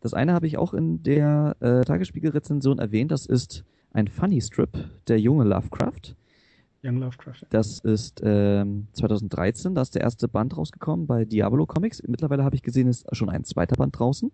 Das 0.00 0.14
eine 0.14 0.32
habe 0.32 0.46
ich 0.46 0.58
auch 0.58 0.74
in 0.74 1.02
der 1.02 1.56
äh, 1.60 1.82
Tagesspiegel-Rezension 1.82 2.78
erwähnt. 2.78 3.10
Das 3.10 3.26
ist 3.26 3.64
ein 3.92 4.08
Funny 4.08 4.40
Strip, 4.40 4.78
der 5.08 5.20
junge 5.20 5.44
Lovecraft. 5.44 6.14
Young 6.84 6.98
Lovecraft. 6.98 7.42
Das 7.50 7.80
ist 7.80 8.20
ähm, 8.24 8.86
2013, 8.92 9.74
da 9.74 9.82
ist 9.82 9.94
der 9.94 10.02
erste 10.02 10.28
Band 10.28 10.56
rausgekommen 10.56 11.06
bei 11.06 11.24
Diablo 11.24 11.66
Comics. 11.66 12.02
Mittlerweile 12.06 12.44
habe 12.44 12.54
ich 12.54 12.62
gesehen, 12.62 12.86
ist 12.86 13.04
schon 13.16 13.28
ein 13.28 13.44
zweiter 13.44 13.76
Band 13.76 13.98
draußen. 13.98 14.30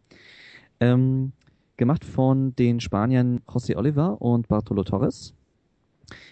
Ähm, 0.81 1.33
gemacht 1.77 2.05
von 2.05 2.55
den 2.57 2.81
Spaniern 2.81 3.41
José 3.47 3.77
Oliver 3.77 4.21
und 4.21 4.49
Bartolo 4.49 4.85
Torres. 4.85 5.35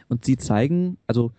Und 0.08 0.26
sie 0.26 0.36
zeigen, 0.36 0.98
also 1.06 1.32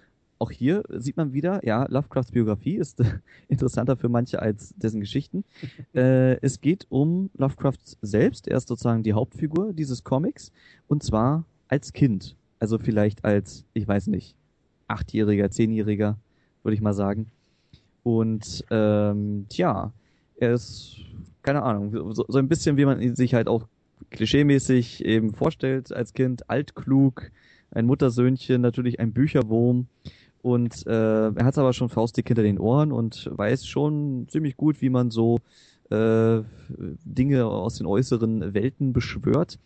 auch 0.44 0.52
hier 0.52 0.84
sieht 0.90 1.16
man 1.16 1.32
wieder, 1.32 1.66
ja, 1.66 1.86
Lovecrafts 1.90 2.32
Biografie 2.32 2.76
ist 2.76 3.00
äh, 3.00 3.06
interessanter 3.48 3.96
für 3.96 4.10
manche 4.10 4.42
als 4.42 4.74
dessen 4.76 5.00
Geschichten. 5.00 5.46
äh, 5.96 6.36
es 6.42 6.60
geht 6.60 6.86
um 6.90 7.30
Lovecraft 7.38 7.80
selbst. 8.02 8.50
Er 8.50 8.58
ist 8.58 8.68
sozusagen 8.68 9.04
die 9.04 9.14
Hauptfigur 9.14 9.72
dieses 9.72 10.04
Comics. 10.04 10.52
Und 10.88 11.02
zwar 11.02 11.46
als 11.70 11.94
Kind. 11.94 12.36
Also 12.60 12.78
vielleicht 12.78 13.24
als, 13.24 13.64
ich 13.74 13.88
weiß 13.88 14.08
nicht, 14.08 14.36
Achtjähriger, 14.88 15.50
Zehnjähriger, 15.50 16.18
würde 16.62 16.76
ich 16.76 16.82
mal 16.82 16.94
sagen. 16.94 17.28
Und 18.04 18.66
ähm, 18.70 19.46
tja, 19.48 19.94
er 20.36 20.54
ist, 20.54 20.98
keine 21.42 21.64
Ahnung, 21.64 22.14
so, 22.14 22.26
so 22.28 22.38
ein 22.38 22.50
bisschen, 22.50 22.76
wie 22.76 22.84
man 22.84 23.00
ihn 23.00 23.16
sich 23.16 23.34
halt 23.34 23.48
auch 23.48 23.66
klischeemäßig 24.10 25.06
eben 25.06 25.34
vorstellt 25.34 25.94
als 25.94 26.14
Kind, 26.14 26.50
altklug, 26.50 27.32
ein 27.72 27.86
Muttersöhnchen, 27.86 28.62
natürlich 28.62 29.00
ein 29.00 29.14
Bücherwurm 29.14 29.88
und 30.44 30.86
äh, 30.88 31.30
er 31.30 31.46
hat 31.46 31.58
aber 31.58 31.72
schon 31.72 31.88
faustdick 31.88 32.28
hinter 32.28 32.44
den 32.44 32.60
Ohren 32.60 32.92
und 32.92 33.30
weiß 33.34 33.66
schon 33.66 34.28
ziemlich 34.28 34.58
gut, 34.58 34.82
wie 34.82 34.90
man 34.90 35.10
so 35.10 35.40
äh, 35.90 36.42
Dinge 37.06 37.46
aus 37.46 37.78
den 37.78 37.88
äußeren 37.88 38.54
Welten 38.54 38.92
beschwört. 38.92 39.58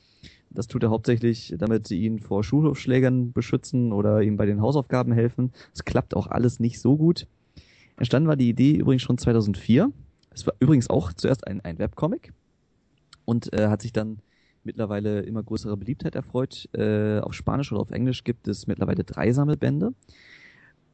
Das 0.52 0.68
tut 0.68 0.84
er 0.84 0.92
hauptsächlich, 0.92 1.56
damit 1.58 1.88
sie 1.88 2.04
ihn 2.04 2.20
vor 2.20 2.44
Schulhofschlägern 2.44 3.32
beschützen 3.32 3.92
oder 3.92 4.22
ihm 4.22 4.38
bei 4.38 4.46
den 4.46 4.62
Hausaufgaben 4.62 5.14
helfen. 5.14 5.52
Es 5.74 5.84
klappt 5.84 6.16
auch 6.16 6.28
alles 6.28 6.60
nicht 6.60 6.80
so 6.80 6.96
gut. 6.96 7.26
Entstanden 7.98 8.30
war 8.30 8.36
die 8.36 8.50
Idee 8.50 8.76
übrigens 8.76 9.02
schon 9.02 9.18
2004. 9.18 9.92
Es 10.30 10.46
war 10.46 10.54
übrigens 10.60 10.92
auch 10.92 11.12
zuerst 11.12 11.48
ein, 11.48 11.60
ein 11.62 11.80
Webcomic 11.80 12.34
und 13.26 13.52
äh, 13.52 13.68
hat 13.68 13.82
sich 13.82 13.94
dann 13.94 14.20
mittlerweile 14.64 15.22
immer 15.22 15.42
größere 15.42 15.76
Beliebtheit 15.76 16.14
erfreut. 16.14 16.70
Äh, 16.74 17.18
auf 17.18 17.34
Spanisch 17.34 17.72
oder 17.72 17.82
auf 17.82 17.90
Englisch 17.90 18.24
gibt 18.24 18.48
es 18.48 18.68
mittlerweile 18.68 19.04
drei 19.04 19.32
Sammelbände. 19.32 19.94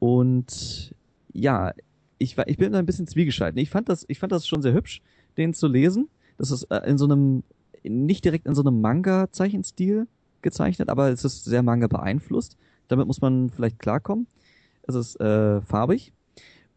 Und 0.04 0.94
ja, 1.32 1.72
ich, 2.18 2.38
war, 2.38 2.46
ich 2.50 2.58
bin 2.58 2.74
da 2.74 2.80
ein 2.80 2.86
bisschen 2.86 3.08
zwiegeschalten. 3.08 3.58
Ich 3.58 3.70
fand 3.70 3.88
das, 3.88 4.04
ich 4.10 4.20
fand 4.20 4.34
das 4.34 4.46
schon 4.46 4.62
sehr 4.62 4.74
hübsch, 4.74 5.02
den 5.38 5.54
zu 5.54 5.70
lesen. 5.70 6.10
Das 6.38 6.52
ist 6.52 6.64
äh, 6.64 6.82
in 6.90 6.98
so 6.98 7.06
einem, 7.06 7.44
nicht 7.84 8.26
direkt 8.26 8.46
in 8.46 8.54
so 8.54 8.64
einem 8.64 8.82
Manga-Zeichenstil 8.82 10.08
gezeichnet, 10.42 10.90
aber 10.90 11.08
es 11.08 11.24
ist 11.24 11.46
sehr 11.46 11.64
Manga 11.64 11.88
beeinflusst. 11.88 12.58
Damit 12.90 13.08
muss 13.08 13.22
man 13.22 13.50
vielleicht 13.50 13.80
klarkommen. 13.80 14.28
Es 14.82 14.96
ist 14.96 15.22
äh, 15.22 15.62
farbig 15.62 16.12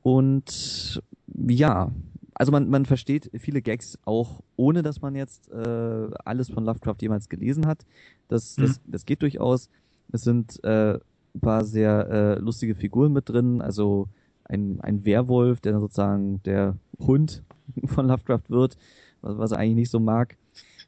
und 0.03 1.03
ja, 1.35 1.91
also 2.35 2.53
man, 2.53 2.71
man 2.71 2.87
versteht 2.87 3.29
viele 3.41 3.61
Gags 3.61 3.99
auch, 4.05 4.41
ohne 4.55 4.85
dass 4.85 5.03
man 5.03 5.17
jetzt 5.17 5.51
äh, 5.51 6.11
alles 6.25 6.49
von 6.49 6.65
Lovecraft 6.65 6.99
jemals 7.01 7.29
gelesen 7.29 7.67
hat. 7.67 7.85
Das, 8.29 8.55
das, 8.55 8.79
mhm. 8.79 8.93
das 8.93 9.05
geht 9.05 9.23
durchaus. 9.23 9.69
Es 10.13 10.23
sind 10.23 10.63
äh, 10.63 11.01
paar 11.41 11.65
sehr 11.65 12.09
äh, 12.09 12.39
lustige 12.39 12.75
Figuren 12.75 13.13
mit 13.13 13.29
drin, 13.29 13.61
also 13.61 14.09
ein, 14.45 14.81
ein 14.81 15.05
Werwolf, 15.05 15.61
der 15.61 15.79
sozusagen 15.79 16.43
der 16.45 16.77
Hund 16.99 17.43
von 17.87 18.07
Lovecraft 18.07 18.49
wird, 18.49 18.77
was, 19.23 19.39
was 19.39 19.53
er 19.53 19.59
eigentlich 19.59 19.77
nicht 19.77 19.91
so 19.91 20.01
mag. 20.01 20.37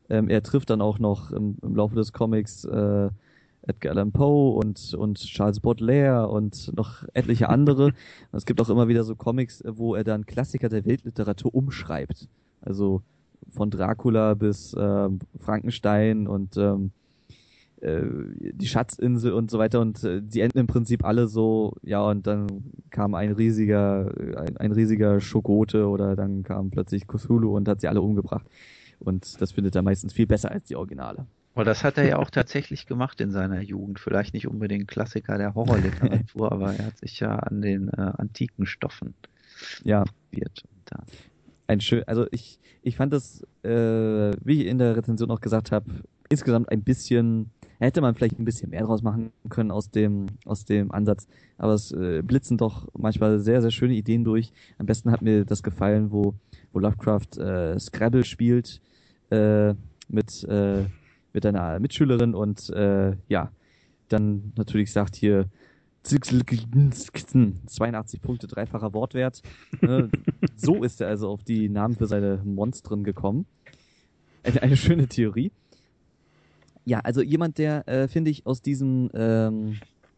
Ähm, 0.09 0.28
er 0.28 0.42
trifft 0.42 0.70
dann 0.70 0.80
auch 0.80 0.99
noch 0.99 1.32
im, 1.32 1.57
im 1.62 1.76
Laufe 1.76 1.94
des 1.94 2.12
Comics 2.12 2.64
äh, 2.64 3.11
Edgar 3.62 3.92
Allan 3.92 4.12
Poe 4.12 4.57
und, 4.57 4.94
und 4.94 5.18
Charles 5.18 5.61
Baudelaire 5.61 6.28
und 6.30 6.74
noch 6.76 7.05
etliche 7.12 7.49
andere. 7.49 7.92
es 8.32 8.46
gibt 8.46 8.61
auch 8.61 8.70
immer 8.70 8.88
wieder 8.88 9.05
so 9.05 9.14
Comics, 9.14 9.62
wo 9.66 9.94
er 9.94 10.05
dann 10.05 10.26
Klassiker 10.26 10.68
der 10.68 10.84
Weltliteratur 10.84 11.55
umschreibt. 11.55 12.28
Also 12.62 13.03
von 13.51 13.70
Dracula 13.70 14.34
bis 14.34 14.74
äh, 14.74 15.09
Frankenstein 15.38 16.26
und 16.26 16.57
ähm, 16.57 16.92
äh, 17.81 18.03
die 18.53 18.66
Schatzinsel 18.66 19.33
und 19.33 19.51
so 19.51 19.59
weiter 19.59 19.81
und 19.81 20.03
äh, 20.05 20.20
die 20.22 20.41
enden 20.41 20.59
im 20.59 20.66
Prinzip 20.66 21.05
alle 21.05 21.29
so, 21.29 21.76
ja 21.83 22.03
und 22.03 22.26
dann 22.26 22.72
kam 22.91 23.14
ein 23.14 23.33
riesiger, 23.33 24.12
ein, 24.37 24.57
ein 24.57 24.72
riesiger 24.72 25.20
Schogote 25.20 25.87
oder 25.89 26.16
dann 26.16 26.43
kam 26.43 26.70
plötzlich 26.70 27.07
Cthulhu 27.07 27.57
und 27.57 27.68
hat 27.68 27.81
sie 27.81 27.89
alle 27.89 28.01
umgebracht. 28.01 28.47
Und 29.01 29.41
das 29.41 29.53
findet 29.53 29.76
er 29.76 29.83
meistens 29.83 30.12
viel 30.12 30.26
besser 30.26 30.51
als 30.51 30.64
die 30.64 30.76
Originale. 30.76 31.26
Aber 31.55 31.64
das 31.64 31.83
hat 31.83 31.99
er 31.99 32.07
ja 32.07 32.18
auch 32.18 32.31
tatsächlich 32.31 32.87
gemacht 32.87 33.20
in 33.20 33.33
seiner 33.33 33.61
Jugend. 33.61 33.99
Vielleicht 33.99 34.33
nicht 34.35 34.47
unbedingt 34.47 34.87
Klassiker 34.87 35.39
der 35.39 35.55
Horrorliteratur, 35.55 36.53
aber 36.53 36.74
er 36.74 36.87
hat 36.87 36.99
sich 36.99 37.18
ja 37.20 37.35
an 37.35 37.62
den 37.62 37.89
äh, 37.89 38.12
antiken 38.16 38.66
Stoffen 38.66 39.14
ja. 39.83 40.05
probiert. 40.05 40.62
Ein 41.66 41.81
schön, 41.81 42.03
also 42.07 42.26
ich, 42.31 42.59
ich 42.83 42.97
fand 42.97 43.12
das, 43.12 43.43
äh, 43.62 43.68
wie 44.43 44.62
ich 44.62 44.66
in 44.66 44.79
der 44.79 44.97
Rezension 44.97 45.31
auch 45.31 45.41
gesagt 45.41 45.72
habe, 45.72 45.87
insgesamt 46.29 46.70
ein 46.70 46.83
bisschen, 46.83 47.51
hätte 47.79 48.01
man 48.01 48.14
vielleicht 48.14 48.39
ein 48.39 48.45
bisschen 48.45 48.70
mehr 48.70 48.85
draus 48.85 49.03
machen 49.03 49.33
können 49.49 49.70
aus 49.70 49.91
dem, 49.91 50.26
aus 50.45 50.64
dem 50.64 50.91
Ansatz. 50.91 51.29
Aber 51.57 51.74
es 51.74 51.93
äh, 51.93 52.22
blitzen 52.22 52.59
doch 52.59 52.89
manchmal 52.97 53.39
sehr, 53.39 53.62
sehr 53.62 53.70
schöne 53.70 53.95
Ideen 53.95 54.24
durch. 54.24 54.53
Am 54.79 54.87
besten 54.87 55.11
hat 55.11 55.22
mir 55.22 55.45
das 55.45 55.62
gefallen, 55.62 56.11
wo, 56.11 56.35
wo 56.72 56.81
Lovecraft 56.81 57.39
äh, 57.39 57.79
Scrabble 57.79 58.24
spielt 58.24 58.81
äh, 59.31 59.74
mit 60.09 60.45
äh, 60.45 60.85
mit 61.33 61.47
einer 61.47 61.79
Mitschülerin 61.79 62.35
und 62.35 62.70
äh, 62.70 63.16
ja, 63.29 63.53
dann 64.09 64.53
natürlich 64.57 64.93
sagt 64.93 65.14
hier 65.14 65.49
82 66.03 68.20
Punkte, 68.20 68.47
dreifacher 68.47 68.95
Wortwert. 68.95 69.43
Ne? 69.81 70.11
so 70.57 70.83
ist 70.83 71.01
er 71.01 71.09
also 71.09 71.29
auf 71.29 71.45
die 71.45 71.68
Namen 71.68 71.97
für 71.97 72.07
seine 72.07 72.41
Monstren 72.45 73.05
gekommen. 73.05 73.47
Eine, 74.43 74.62
eine 74.62 74.76
schöne 74.76 75.07
Theorie. 75.07 75.53
Ja, 76.89 77.01
also 77.01 77.20
jemand, 77.20 77.59
der, 77.59 77.86
äh, 77.86 78.09
finde 78.09 78.30
ich, 78.30 78.47
aus 78.47 78.62
diesem, 78.62 79.11
ähm, 79.12 79.76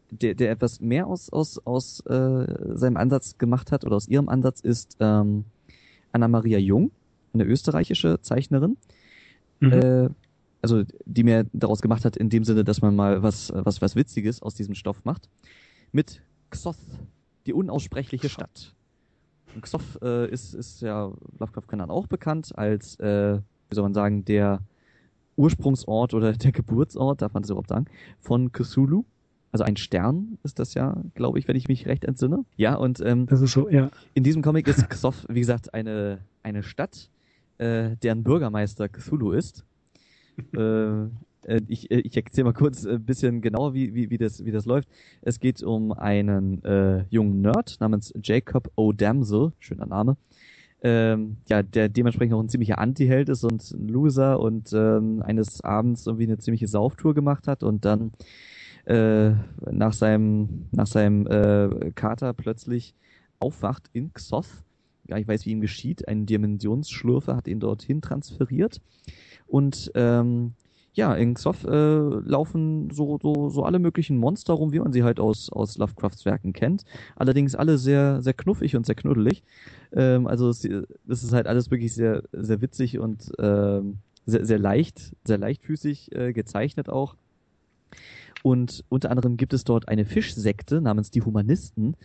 der, 0.09 0.35
der 0.35 0.51
etwas 0.51 0.79
mehr 0.79 1.05
aus, 1.05 1.29
aus, 1.29 1.59
aus 1.65 1.99
äh, 2.05 2.77
seinem 2.77 2.95
Ansatz 2.95 3.37
gemacht 3.37 3.73
hat 3.73 3.83
oder 3.83 3.97
aus 3.97 4.07
ihrem 4.07 4.29
Ansatz, 4.29 4.61
ist 4.61 4.95
ähm, 5.01 5.43
Anna-Maria 6.13 6.59
Jung, 6.59 6.91
eine 7.33 7.43
österreichische 7.43 8.21
Zeichnerin. 8.21 8.77
Mhm. 9.59 9.71
Äh, 9.73 10.09
also 10.61 10.83
die 11.05 11.25
mir 11.25 11.45
daraus 11.51 11.81
gemacht 11.81 12.05
hat, 12.05 12.15
in 12.15 12.29
dem 12.29 12.45
Sinne, 12.45 12.63
dass 12.63 12.81
man 12.81 12.95
mal 12.95 13.21
was, 13.21 13.51
was, 13.53 13.81
was 13.81 13.97
Witziges 13.97 14.41
aus 14.41 14.55
diesem 14.55 14.73
Stoff 14.73 15.03
macht. 15.03 15.27
Mit 15.91 16.21
Xoth, 16.51 16.77
die 17.47 17.51
unaussprechliche 17.51 18.29
Stadt. 18.29 18.73
Und 19.53 19.63
Xoth 19.63 20.01
äh, 20.01 20.31
ist, 20.31 20.53
ist 20.53 20.81
ja 20.81 21.11
Lovecraft-Kennern 21.37 21.89
auch 21.89 22.07
bekannt 22.07 22.57
als, 22.57 22.97
äh, 23.01 23.39
wie 23.67 23.75
soll 23.75 23.83
man 23.83 23.93
sagen, 23.93 24.23
der 24.23 24.61
Ursprungsort 25.35 26.13
oder 26.13 26.33
der 26.33 26.51
Geburtsort, 26.51 27.21
darf 27.21 27.33
man 27.33 27.43
das 27.43 27.49
überhaupt 27.49 27.69
sagen, 27.69 27.85
von 28.19 28.51
Cthulhu. 28.51 29.05
Also 29.51 29.65
ein 29.65 29.75
Stern 29.75 30.37
ist 30.43 30.59
das 30.59 30.73
ja, 30.75 31.01
glaube 31.13 31.37
ich, 31.37 31.47
wenn 31.47 31.57
ich 31.57 31.67
mich 31.67 31.85
recht 31.85 32.05
entsinne. 32.05 32.45
Ja, 32.55 32.75
und 32.75 33.01
ähm, 33.01 33.25
das 33.25 33.41
ist 33.41 33.51
so, 33.51 33.69
ja. 33.69 33.89
in 34.13 34.23
diesem 34.23 34.41
Comic 34.41 34.67
ist 34.67 34.89
Xoth, 34.89 35.25
wie 35.27 35.41
gesagt, 35.41 35.73
eine, 35.73 36.19
eine 36.41 36.63
Stadt, 36.63 37.09
äh, 37.57 37.97
deren 37.97 38.23
Bürgermeister 38.23 38.89
Cthulhu 38.89 39.31
ist. 39.31 39.65
Äh, 40.55 41.07
äh, 41.43 41.61
ich, 41.67 41.91
äh, 41.91 41.99
ich 41.99 42.15
erzähle 42.15 42.45
mal 42.45 42.53
kurz 42.53 42.85
ein 42.85 43.03
bisschen 43.03 43.41
genauer, 43.41 43.73
wie, 43.73 43.93
wie, 43.93 44.09
wie, 44.09 44.17
das, 44.17 44.45
wie 44.45 44.51
das 44.51 44.65
läuft. 44.65 44.87
Es 45.21 45.39
geht 45.39 45.61
um 45.63 45.91
einen 45.91 46.63
äh, 46.63 47.05
jungen 47.09 47.41
Nerd 47.41 47.77
namens 47.79 48.13
Jacob 48.23 48.71
O'Damsel, 48.77 49.51
schöner 49.59 49.85
Name, 49.85 50.17
ähm, 50.83 51.37
ja, 51.47 51.61
der 51.61 51.89
dementsprechend 51.89 52.33
auch 52.33 52.41
ein 52.41 52.49
ziemlicher 52.49 52.79
Anti-Held 52.79 53.29
ist 53.29 53.43
und 53.43 53.71
ein 53.71 53.87
Loser 53.87 54.39
und 54.39 54.73
ähm, 54.73 55.21
eines 55.21 55.61
Abends 55.63 56.07
irgendwie 56.07 56.25
eine 56.25 56.39
ziemliche 56.39 56.67
Sauftour 56.67 57.13
gemacht 57.13 57.47
hat 57.47 57.63
und 57.63 57.85
dann 57.85 58.11
äh, 58.85 59.31
nach 59.69 59.93
seinem, 59.93 60.67
nach 60.71 60.87
seinem 60.87 61.27
äh, 61.27 61.91
Kater 61.93 62.33
plötzlich 62.33 62.95
aufwacht 63.39 63.89
in 63.93 64.13
Xoth. 64.13 64.63
Ja, 65.07 65.17
ich 65.17 65.27
weiß, 65.27 65.45
wie 65.45 65.51
ihm 65.51 65.61
geschieht. 65.61 66.07
Ein 66.07 66.25
Dimensionsschlürfer 66.25 67.35
hat 67.35 67.47
ihn 67.47 67.59
dorthin 67.59 68.01
transferiert 68.01 68.81
und 69.47 69.91
ähm, 69.95 70.53
ja, 70.93 71.13
in 71.13 71.35
Xoth 71.35 71.63
äh, 71.63 71.69
laufen 71.69 72.89
so, 72.91 73.17
so, 73.21 73.49
so 73.49 73.63
alle 73.63 73.79
möglichen 73.79 74.17
Monster 74.17 74.53
rum, 74.53 74.73
wie 74.73 74.79
man 74.79 74.91
sie 74.91 75.03
halt 75.03 75.19
aus, 75.19 75.49
aus 75.49 75.77
Lovecrafts 75.77 76.25
Werken 76.25 76.51
kennt. 76.51 76.83
Allerdings 77.15 77.55
alle 77.55 77.77
sehr, 77.77 78.21
sehr 78.21 78.33
knuffig 78.33 78.75
und 78.75 78.85
sehr 78.85 78.95
knuddelig. 78.95 79.43
Ähm, 79.93 80.27
also 80.27 80.49
es, 80.49 80.65
es 80.65 81.23
ist 81.23 81.33
halt 81.33 81.47
alles 81.47 81.71
wirklich 81.71 81.93
sehr, 81.93 82.23
sehr 82.33 82.61
witzig 82.61 82.99
und 82.99 83.31
ähm, 83.39 83.99
sehr, 84.25 84.45
sehr 84.45 84.59
leicht, 84.59 85.15
sehr 85.23 85.37
leichtfüßig 85.37 86.13
äh, 86.13 86.33
gezeichnet 86.33 86.89
auch. 86.89 87.15
Und 88.43 88.83
unter 88.89 89.11
anderem 89.11 89.37
gibt 89.37 89.53
es 89.53 89.63
dort 89.63 89.87
eine 89.87 90.05
Fischsekte 90.05 90.81
namens 90.81 91.11
die 91.11 91.21
Humanisten, 91.21 91.95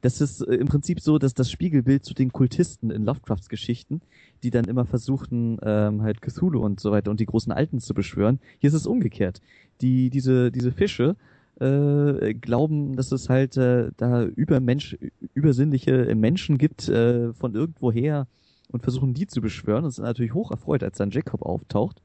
das 0.00 0.20
ist 0.20 0.40
äh, 0.42 0.54
im 0.54 0.68
Prinzip 0.68 1.00
so, 1.00 1.18
dass 1.18 1.34
das 1.34 1.50
Spiegelbild 1.50 2.04
zu 2.04 2.14
den 2.14 2.32
Kultisten 2.32 2.90
in 2.90 3.04
Lovecrafts 3.04 3.48
Geschichten, 3.48 4.00
die 4.42 4.50
dann 4.50 4.64
immer 4.64 4.84
versuchten, 4.84 5.58
ähm, 5.62 6.02
halt 6.02 6.20
Cthulhu 6.20 6.60
und 6.60 6.80
so 6.80 6.90
weiter 6.90 7.10
und 7.10 7.20
die 7.20 7.26
großen 7.26 7.52
Alten 7.52 7.80
zu 7.80 7.94
beschwören. 7.94 8.38
Hier 8.58 8.68
ist 8.68 8.74
es 8.74 8.86
umgekehrt. 8.86 9.40
Die, 9.80 10.10
diese, 10.10 10.50
diese 10.52 10.72
Fische 10.72 11.16
äh, 11.60 12.34
glauben, 12.34 12.96
dass 12.96 13.10
es 13.12 13.28
halt 13.28 13.56
äh, 13.56 13.90
da 13.96 14.24
übermensch, 14.24 14.96
übersinnliche 15.34 16.14
Menschen 16.14 16.58
gibt 16.58 16.88
äh, 16.88 17.32
von 17.32 17.54
irgendwoher 17.54 18.26
und 18.70 18.82
versuchen 18.82 19.14
die 19.14 19.26
zu 19.26 19.40
beschwören 19.40 19.84
und 19.84 19.90
sind 19.90 20.04
natürlich 20.04 20.34
hoch 20.34 20.50
erfreut, 20.50 20.82
als 20.82 20.98
dann 20.98 21.10
Jacob 21.10 21.42
auftaucht. 21.42 22.00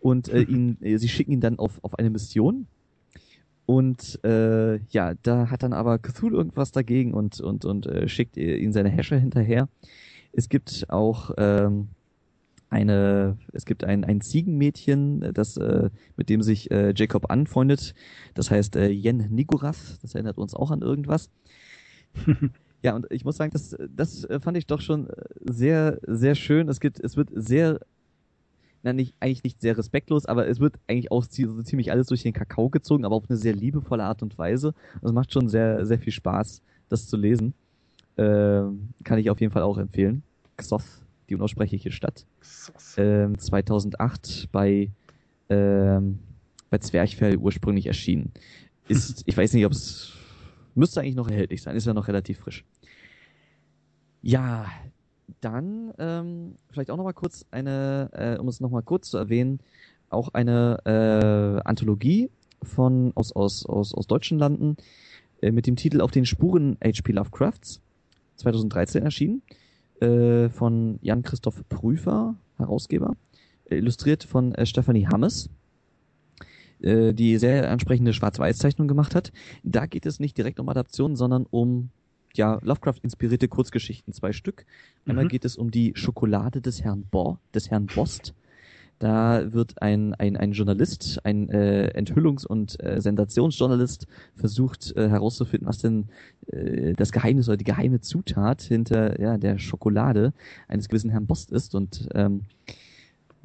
Und 0.00 0.28
äh, 0.28 0.42
ihn, 0.48 0.78
äh, 0.80 0.96
sie 0.98 1.08
schicken 1.08 1.32
ihn 1.32 1.40
dann 1.40 1.58
auf, 1.58 1.78
auf 1.82 1.98
eine 1.98 2.10
Mission, 2.10 2.66
und 3.66 4.22
äh, 4.24 4.76
ja, 4.90 5.14
da 5.22 5.50
hat 5.50 5.62
dann 5.62 5.72
aber 5.72 5.98
Cthulhu 5.98 6.36
irgendwas 6.36 6.72
dagegen 6.72 7.14
und, 7.14 7.40
und, 7.40 7.64
und 7.64 7.86
äh, 7.86 8.08
schickt 8.08 8.36
ihn 8.36 8.72
seine 8.72 8.90
Häscher 8.90 9.16
hinterher. 9.16 9.68
Es 10.32 10.48
gibt 10.48 10.86
auch 10.88 11.30
ähm, 11.38 11.88
eine, 12.68 13.38
es 13.52 13.64
gibt 13.64 13.84
ein, 13.84 14.04
ein 14.04 14.20
Ziegenmädchen, 14.20 15.32
das, 15.32 15.56
äh, 15.56 15.90
mit 16.16 16.28
dem 16.28 16.42
sich 16.42 16.70
äh, 16.70 16.92
Jacob 16.94 17.30
anfreundet. 17.30 17.94
Das 18.34 18.50
heißt 18.50 18.76
äh, 18.76 18.90
Yen 18.90 19.28
Nigurath. 19.30 19.98
Das 20.02 20.14
erinnert 20.14 20.36
uns 20.36 20.54
auch 20.54 20.70
an 20.70 20.82
irgendwas. 20.82 21.30
ja, 22.82 22.94
und 22.94 23.06
ich 23.10 23.24
muss 23.24 23.36
sagen, 23.36 23.52
das, 23.52 23.76
das 23.88 24.26
fand 24.42 24.58
ich 24.58 24.66
doch 24.66 24.80
schon 24.80 25.08
sehr, 25.40 26.00
sehr 26.06 26.34
schön. 26.34 26.68
Es 26.68 26.80
gibt, 26.80 27.00
es 27.00 27.16
wird 27.16 27.30
sehr 27.32 27.80
na, 28.84 28.92
nicht, 28.92 29.14
eigentlich 29.18 29.42
nicht 29.42 29.60
sehr 29.62 29.76
respektlos, 29.78 30.26
aber 30.26 30.46
es 30.46 30.60
wird 30.60 30.76
eigentlich 30.86 31.10
auch 31.10 31.24
so 31.24 31.62
ziemlich 31.62 31.90
alles 31.90 32.06
durch 32.08 32.22
den 32.22 32.34
Kakao 32.34 32.68
gezogen, 32.68 33.06
aber 33.06 33.16
auf 33.16 33.24
eine 33.28 33.38
sehr 33.38 33.54
liebevolle 33.54 34.04
Art 34.04 34.22
und 34.22 34.36
Weise. 34.36 34.74
Es 35.02 35.10
macht 35.10 35.32
schon 35.32 35.48
sehr, 35.48 35.86
sehr 35.86 35.98
viel 35.98 36.12
Spaß, 36.12 36.62
das 36.90 37.08
zu 37.08 37.16
lesen. 37.16 37.54
Ähm, 38.18 38.90
kann 39.02 39.18
ich 39.18 39.30
auf 39.30 39.40
jeden 39.40 39.52
Fall 39.52 39.62
auch 39.62 39.78
empfehlen. 39.78 40.22
Xoth, 40.58 40.84
die 41.28 41.34
unaussprechliche 41.34 41.90
Stadt. 41.92 42.26
Ähm, 42.98 43.38
2008 43.38 44.50
bei, 44.52 44.90
ähm, 45.48 46.18
bei 46.68 46.76
Zwerchfell 46.76 47.38
ursprünglich 47.38 47.86
erschienen. 47.86 48.32
Ist, 48.86 49.22
ich 49.26 49.36
weiß 49.36 49.54
nicht, 49.54 49.64
ob 49.64 49.72
es 49.72 50.12
müsste 50.74 51.00
eigentlich 51.00 51.14
noch 51.14 51.30
erhältlich 51.30 51.62
sein, 51.62 51.74
ist 51.74 51.86
ja 51.86 51.94
noch 51.94 52.06
relativ 52.06 52.40
frisch. 52.40 52.64
Ja, 54.20 54.66
dann 55.40 55.92
ähm, 55.98 56.56
vielleicht 56.70 56.90
auch 56.90 56.96
noch 56.96 57.04
mal 57.04 57.12
kurz 57.12 57.46
eine, 57.50 58.10
äh, 58.12 58.38
um 58.38 58.48
es 58.48 58.60
noch 58.60 58.70
mal 58.70 58.82
kurz 58.82 59.10
zu 59.10 59.18
erwähnen, 59.18 59.60
auch 60.10 60.28
eine 60.32 60.78
äh, 60.84 61.68
Anthologie 61.68 62.30
von 62.62 63.12
aus 63.14 63.32
aus 63.32 63.66
aus 63.66 63.94
aus 63.94 64.06
deutschen 64.06 64.38
Landen 64.38 64.76
äh, 65.40 65.50
mit 65.50 65.66
dem 65.66 65.76
Titel 65.76 66.00
Auf 66.00 66.10
den 66.10 66.26
Spuren 66.26 66.76
H.P. 66.82 67.12
Lovecrafts. 67.12 67.80
2013 68.36 69.02
erschienen, 69.02 69.42
äh, 70.00 70.48
von 70.48 70.98
Jan-Christoph 71.02 71.68
Prüfer, 71.68 72.34
Herausgeber, 72.58 73.16
illustriert 73.66 74.24
von 74.24 74.54
äh, 74.54 74.66
Stephanie 74.66 75.06
Hammes, 75.06 75.50
äh, 76.80 77.12
die 77.12 77.38
sehr 77.38 77.70
ansprechende 77.70 78.12
Schwarz-Weiß-Zeichnung 78.12 78.88
gemacht 78.88 79.14
hat. 79.14 79.32
Da 79.62 79.86
geht 79.86 80.06
es 80.06 80.20
nicht 80.20 80.36
direkt 80.36 80.60
um 80.60 80.68
Adaptionen, 80.68 81.16
sondern 81.16 81.46
um 81.50 81.90
ja, 82.36 82.58
Lovecraft-inspirierte 82.62 83.48
Kurzgeschichten, 83.48 84.12
zwei 84.12 84.32
Stück. 84.32 84.66
Einmal 85.06 85.24
mhm. 85.24 85.28
geht 85.28 85.44
es 85.44 85.56
um 85.56 85.70
die 85.70 85.92
Schokolade 85.96 86.60
des 86.60 86.82
Herrn 86.82 87.04
Bo, 87.10 87.38
des 87.54 87.70
Herrn 87.70 87.86
Bost. 87.86 88.34
Da 88.98 89.52
wird 89.52 89.82
ein, 89.82 90.14
ein, 90.14 90.36
ein 90.36 90.52
Journalist, 90.52 91.20
ein 91.24 91.48
äh, 91.50 91.92
Enthüllungs- 91.94 92.46
und 92.46 92.82
äh, 92.82 93.00
Sensationsjournalist 93.00 94.06
versucht 94.36 94.96
äh, 94.96 95.08
herauszufinden, 95.08 95.68
was 95.68 95.78
denn 95.78 96.06
äh, 96.46 96.92
das 96.94 97.10
Geheimnis 97.10 97.48
oder 97.48 97.56
die 97.56 97.64
geheime 97.64 98.00
Zutat 98.00 98.62
hinter 98.62 99.20
ja, 99.20 99.36
der 99.36 99.58
Schokolade 99.58 100.32
eines 100.68 100.88
gewissen 100.88 101.10
Herrn 101.10 101.26
Bost 101.26 101.50
ist. 101.50 101.74
Und 101.74 102.08
ähm, 102.14 102.42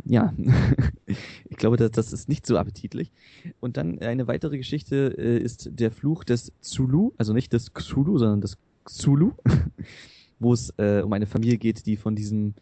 ja, 0.05 0.33
ich 1.49 1.57
glaube, 1.57 1.77
das, 1.77 1.91
das 1.91 2.13
ist 2.13 2.29
nicht 2.29 2.45
so 2.45 2.57
appetitlich. 2.57 3.11
Und 3.59 3.77
dann 3.77 3.99
eine 3.99 4.27
weitere 4.27 4.57
Geschichte 4.57 5.15
äh, 5.17 5.39
ist 5.39 5.69
der 5.73 5.91
Fluch 5.91 6.23
des 6.23 6.53
Zulu, 6.61 7.11
also 7.17 7.33
nicht 7.33 7.53
des 7.53 7.73
Xulu, 7.73 8.17
sondern 8.17 8.41
des 8.41 8.57
Zulu, 8.85 9.33
wo 10.39 10.53
es 10.53 10.73
äh, 10.77 11.01
um 11.01 11.13
eine 11.13 11.25
Familie 11.25 11.57
geht, 11.57 11.85
die 11.85 11.97
von 11.97 12.15
diesem 12.15 12.53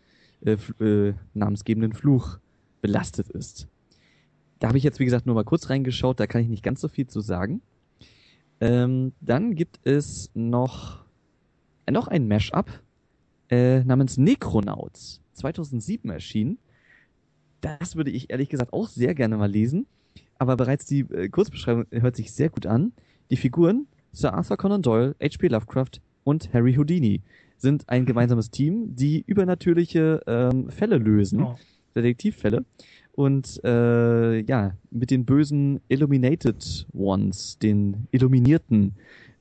äh, 0.45 0.57
äh, 0.83 1.13
namensgebenden 1.33 1.93
Fluch 1.93 2.39
belastet 2.81 3.29
ist. 3.29 3.67
Da 4.59 4.69
habe 4.69 4.77
ich 4.77 4.83
jetzt, 4.83 4.99
wie 4.99 5.05
gesagt, 5.05 5.25
nur 5.25 5.35
mal 5.35 5.43
kurz 5.43 5.69
reingeschaut, 5.69 6.19
da 6.19 6.27
kann 6.27 6.41
ich 6.41 6.47
nicht 6.47 6.63
ganz 6.63 6.81
so 6.81 6.87
viel 6.87 7.07
zu 7.07 7.21
sagen. 7.21 7.61
Ähm, 8.59 9.13
dann 9.21 9.55
gibt 9.55 9.79
es 9.83 10.31
noch, 10.33 11.05
äh, 11.85 11.91
noch 11.91 12.07
ein 12.07 12.27
Mashup 12.27 12.81
äh, 13.49 13.83
namens 13.83 14.17
Necronauts, 14.17 15.21
2007 15.33 16.09
erschienen. 16.09 16.57
Das 17.61 17.95
würde 17.95 18.11
ich 18.11 18.29
ehrlich 18.29 18.49
gesagt 18.49 18.73
auch 18.73 18.87
sehr 18.87 19.13
gerne 19.13 19.37
mal 19.37 19.49
lesen. 19.49 19.85
Aber 20.39 20.57
bereits 20.57 20.85
die 20.85 21.01
äh, 21.01 21.29
Kurzbeschreibung 21.29 21.85
hört 21.91 22.15
sich 22.15 22.31
sehr 22.31 22.49
gut 22.49 22.65
an. 22.65 22.93
Die 23.29 23.37
Figuren 23.37 23.87
Sir 24.11 24.33
Arthur 24.33 24.57
Conan 24.57 24.81
Doyle, 24.81 25.15
H.P. 25.21 25.47
Lovecraft 25.47 26.01
und 26.27 26.53
Harry 26.53 26.73
Houdini 26.73 27.21
sind 27.55 27.87
ein 27.87 28.05
gemeinsames 28.05 28.51
Team, 28.51 28.93
die 28.93 29.23
übernatürliche 29.25 30.21
ähm, 30.27 30.69
Fälle 30.69 30.97
lösen, 30.97 31.41
oh. 31.41 31.55
Detektivfälle. 31.95 32.65
Und 33.13 33.63
äh, 33.63 34.41
ja, 34.41 34.75
mit 34.91 35.09
den 35.09 35.23
bösen 35.23 35.79
Illuminated 35.87 36.85
Ones, 36.93 37.57
den 37.59 38.07
Illuminierten, 38.11 38.95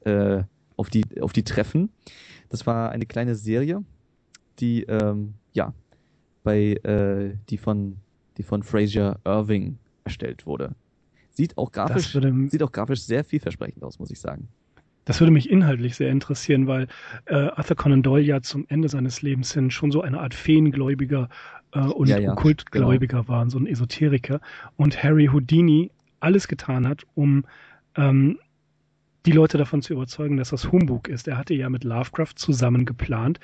äh, 0.05 0.45
auf 0.77 0.89
die 0.89 1.03
auf 1.21 1.33
die 1.33 1.43
treffen. 1.43 1.91
Das 2.51 2.69
war 2.69 2.93
eine 2.93 3.05
kleine 3.05 3.35
Serie, 3.35 3.83
die 4.61 4.85
ähm, 4.85 5.35
ja 5.55 5.75
bei 6.45 6.75
äh, 6.85 7.35
die 7.51 7.59
von 7.59 7.97
die 8.37 8.45
von 8.45 8.63
Fraser 8.63 9.19
Irving 9.25 9.77
erstellt 10.05 10.47
wurde. 10.47 10.77
Sieht 11.31 11.59
auch 11.59 11.73
grafisch 11.73 12.13
sieht 12.13 12.63
auch 12.63 12.71
grafisch 12.71 13.03
sehr 13.03 13.25
vielversprechend 13.25 13.83
aus, 13.83 13.99
muss 13.99 14.13
ich 14.13 14.21
sagen. 14.21 14.47
Das 15.07 15.21
würde 15.21 15.31
mich 15.31 15.49
inhaltlich 15.49 15.97
sehr 15.97 16.11
interessieren, 16.11 16.67
weil 16.67 16.89
äh, 17.27 17.35
Arthur 17.35 17.77
Conan 17.77 18.03
Doyle 18.03 18.25
ja 18.25 18.43
zum 18.43 18.67
Ende 18.69 18.89
seines 18.89 19.23
Lebens 19.23 19.55
hin 19.55 19.71
schon 19.71 19.91
so 19.91 20.03
eine 20.03 20.21
Art 20.21 20.35
Feengläubiger 20.35 21.29
äh, 21.73 21.79
und 21.79 22.09
ja, 22.09 22.19
ja, 22.19 22.33
Okkultgläubiger 22.33 23.23
genau. 23.23 23.29
war, 23.29 23.49
so 23.49 23.59
ein 23.59 23.67
Esoteriker. 23.67 24.41
Und 24.77 25.03
Harry 25.03 25.27
Houdini 25.33 25.91
alles 26.21 26.49
getan 26.49 26.89
hat, 26.89 27.05
um 27.15 27.45
ähm, 27.97 28.39
die 29.27 29.33
Leute 29.33 29.59
davon 29.59 29.81
zu 29.81 29.93
überzeugen, 29.93 30.37
dass 30.37 30.51
das 30.51 30.71
Humbug 30.73 31.09
ist. 31.09 31.29
Er 31.29 31.37
hatte 31.37 31.55
ja 31.55 31.71
mit 31.71 31.85
Lovecraft 31.85 32.35
zusammen 32.37 32.85
geplant, 32.85 33.39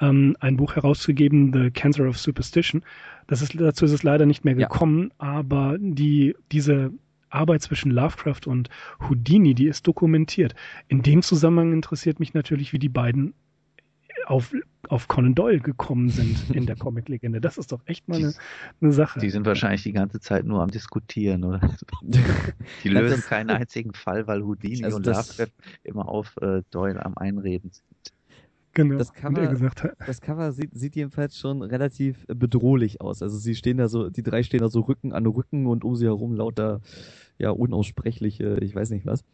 ähm, 0.00 0.36
ein 0.40 0.56
Buch 0.56 0.76
herauszugeben, 0.76 1.52
The 1.52 1.70
Cancer 1.70 2.08
of 2.08 2.18
Superstition. 2.18 2.82
Das 3.26 3.42
ist, 3.42 3.58
dazu 3.60 3.84
ist 3.84 3.92
es 3.92 4.02
leider 4.02 4.24
nicht 4.24 4.44
mehr 4.44 4.54
gekommen, 4.54 5.10
ja. 5.20 5.28
aber 5.28 5.76
die, 5.78 6.34
diese 6.50 6.90
Arbeit 7.32 7.62
zwischen 7.62 7.90
Lovecraft 7.90 8.46
und 8.46 8.68
Houdini, 9.08 9.54
die 9.54 9.66
ist 9.66 9.86
dokumentiert. 9.86 10.54
In 10.88 11.02
dem 11.02 11.22
Zusammenhang 11.22 11.72
interessiert 11.72 12.20
mich 12.20 12.34
natürlich, 12.34 12.72
wie 12.72 12.78
die 12.78 12.88
beiden 12.88 13.34
auf, 14.26 14.54
auf 14.88 15.08
Conan 15.08 15.34
Doyle 15.34 15.60
gekommen 15.60 16.08
sind 16.08 16.50
in 16.54 16.66
der 16.66 16.76
Comic-Legende. 16.76 17.40
Das 17.40 17.58
ist 17.58 17.72
doch 17.72 17.80
echt 17.86 18.08
mal 18.08 18.18
eine, 18.18 18.34
eine, 18.80 18.92
Sache. 18.92 19.20
Die 19.20 19.30
sind 19.30 19.46
wahrscheinlich 19.46 19.82
die 19.82 19.92
ganze 19.92 20.20
Zeit 20.20 20.44
nur 20.44 20.62
am 20.62 20.70
Diskutieren, 20.70 21.44
oder? 21.44 21.60
Die 22.84 22.88
lösen 22.88 23.16
das, 23.16 23.26
keinen 23.26 23.50
einzigen 23.50 23.92
Fall, 23.94 24.26
weil 24.26 24.42
Houdini 24.42 24.84
also 24.84 24.98
und 24.98 25.06
Lovecraft 25.06 25.52
immer 25.84 26.08
auf 26.08 26.36
äh, 26.40 26.62
Doyle 26.70 27.04
am 27.04 27.16
Einreden 27.16 27.70
sind. 27.70 28.12
Genau, 28.74 28.96
das 28.96 29.12
Cover, 29.12 29.54
das 30.06 30.22
Cover 30.22 30.50
sieht, 30.52 30.72
sieht 30.72 30.96
jedenfalls 30.96 31.38
schon 31.38 31.60
relativ 31.60 32.24
bedrohlich 32.26 33.02
aus. 33.02 33.22
Also 33.22 33.36
sie 33.36 33.54
stehen 33.54 33.76
da 33.76 33.88
so, 33.88 34.08
die 34.08 34.22
drei 34.22 34.42
stehen 34.42 34.60
da 34.60 34.70
so 34.70 34.80
Rücken 34.80 35.12
an 35.12 35.26
Rücken 35.26 35.66
und 35.66 35.84
um 35.84 35.94
sie 35.94 36.06
herum 36.06 36.34
lauter, 36.34 36.80
ja, 37.38 37.50
unaussprechliche, 37.50 38.58
ich 38.60 38.74
weiß 38.74 38.90
nicht 38.90 39.06
was. 39.06 39.24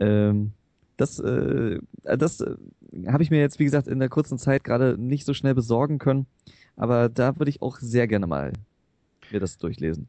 Ähm, 0.00 0.52
das, 0.96 1.18
äh, 1.20 1.78
das 2.02 2.40
äh, 2.40 2.56
habe 3.06 3.22
ich 3.22 3.30
mir 3.30 3.40
jetzt, 3.40 3.58
wie 3.58 3.64
gesagt, 3.64 3.88
in 3.88 4.00
der 4.00 4.08
kurzen 4.08 4.38
Zeit 4.38 4.64
gerade 4.64 4.96
nicht 4.98 5.24
so 5.24 5.34
schnell 5.34 5.54
besorgen 5.54 5.98
können. 5.98 6.26
Aber 6.76 7.08
da 7.08 7.38
würde 7.38 7.50
ich 7.50 7.62
auch 7.62 7.78
sehr 7.78 8.06
gerne 8.06 8.26
mal 8.26 8.52
mir 9.30 9.40
das 9.40 9.58
durchlesen. 9.58 10.08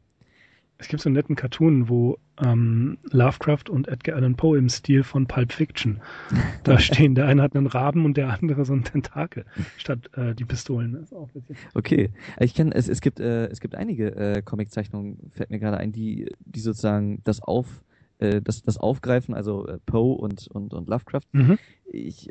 Es 0.80 0.88
gibt 0.88 1.02
so 1.02 1.08
einen 1.08 1.14
netten 1.14 1.36
Cartoon, 1.36 1.90
wo 1.90 2.18
ähm, 2.42 2.96
Lovecraft 3.10 3.68
und 3.68 3.86
Edgar 3.86 4.16
Allan 4.16 4.34
Poe 4.34 4.56
im 4.56 4.70
Stil 4.70 5.02
von 5.02 5.26
Pulp 5.26 5.52
Fiction 5.52 6.00
da 6.64 6.78
stehen. 6.78 7.14
Der 7.14 7.26
eine 7.26 7.42
hat 7.42 7.54
einen 7.54 7.66
Raben 7.66 8.06
und 8.06 8.16
der 8.16 8.30
andere 8.30 8.64
so 8.64 8.72
einen 8.72 8.84
Tentakel 8.84 9.44
statt 9.76 10.10
äh, 10.16 10.34
die 10.34 10.46
Pistolen. 10.46 11.06
Auch 11.12 11.28
okay, 11.74 12.10
ich 12.38 12.54
kenne 12.54 12.74
es. 12.74 12.88
Es 12.88 13.02
gibt 13.02 13.20
äh, 13.20 13.46
es 13.48 13.60
gibt 13.60 13.74
einige 13.74 14.16
äh, 14.16 14.42
Comiczeichnungen, 14.42 15.30
fällt 15.34 15.50
mir 15.50 15.58
gerade 15.58 15.76
ein, 15.76 15.92
die 15.92 16.32
die 16.40 16.60
sozusagen 16.60 17.20
das 17.24 17.42
auf 17.42 17.84
äh, 18.18 18.40
das 18.40 18.62
das 18.62 18.78
aufgreifen, 18.78 19.34
also 19.34 19.66
äh, 19.66 19.78
Poe 19.84 20.16
und 20.16 20.48
und 20.48 20.72
und 20.72 20.88
Lovecraft. 20.88 21.26
Mhm. 21.32 21.58
Ich, 21.84 22.30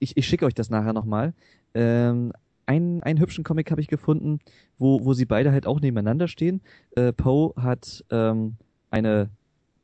ich 0.00 0.16
ich 0.16 0.26
schicke 0.26 0.44
euch 0.44 0.54
das 0.54 0.70
nachher 0.70 0.92
nochmal. 0.92 1.34
Ähm, 1.72 2.32
einen, 2.66 3.02
einen 3.02 3.20
hübschen 3.20 3.44
Comic 3.44 3.70
habe 3.70 3.80
ich 3.80 3.88
gefunden, 3.88 4.38
wo, 4.78 5.04
wo 5.04 5.12
sie 5.12 5.26
beide 5.26 5.52
halt 5.52 5.66
auch 5.66 5.80
nebeneinander 5.80 6.28
stehen. 6.28 6.62
Äh, 6.92 7.12
Poe 7.12 7.52
hat 7.56 8.04
ähm, 8.10 8.56
eine 8.90 9.30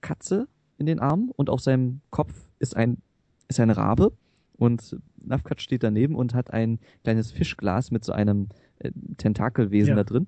Katze 0.01 0.49
in 0.79 0.87
den 0.87 0.99
Armen 0.99 1.31
und 1.37 1.51
auf 1.51 1.61
seinem 1.61 2.01
Kopf 2.11 2.33
ist 2.59 2.77
ein, 2.77 2.99
ist 3.49 3.61
ein 3.61 3.71
Rabe 3.71 4.13
und 4.57 4.97
Nafkat 5.23 5.63
steht 5.63 5.83
daneben 5.83 6.15
und 6.15 6.35
hat 6.35 6.53
ein 6.53 6.79
kleines 7.03 7.33
Fischglas 7.33 7.91
mit 7.91 8.05
so 8.05 8.13
einem 8.13 8.49
äh, 8.79 8.91
Tentakelwesen 9.17 9.91
ja. 9.91 9.97
da 9.97 10.05
drin. 10.05 10.27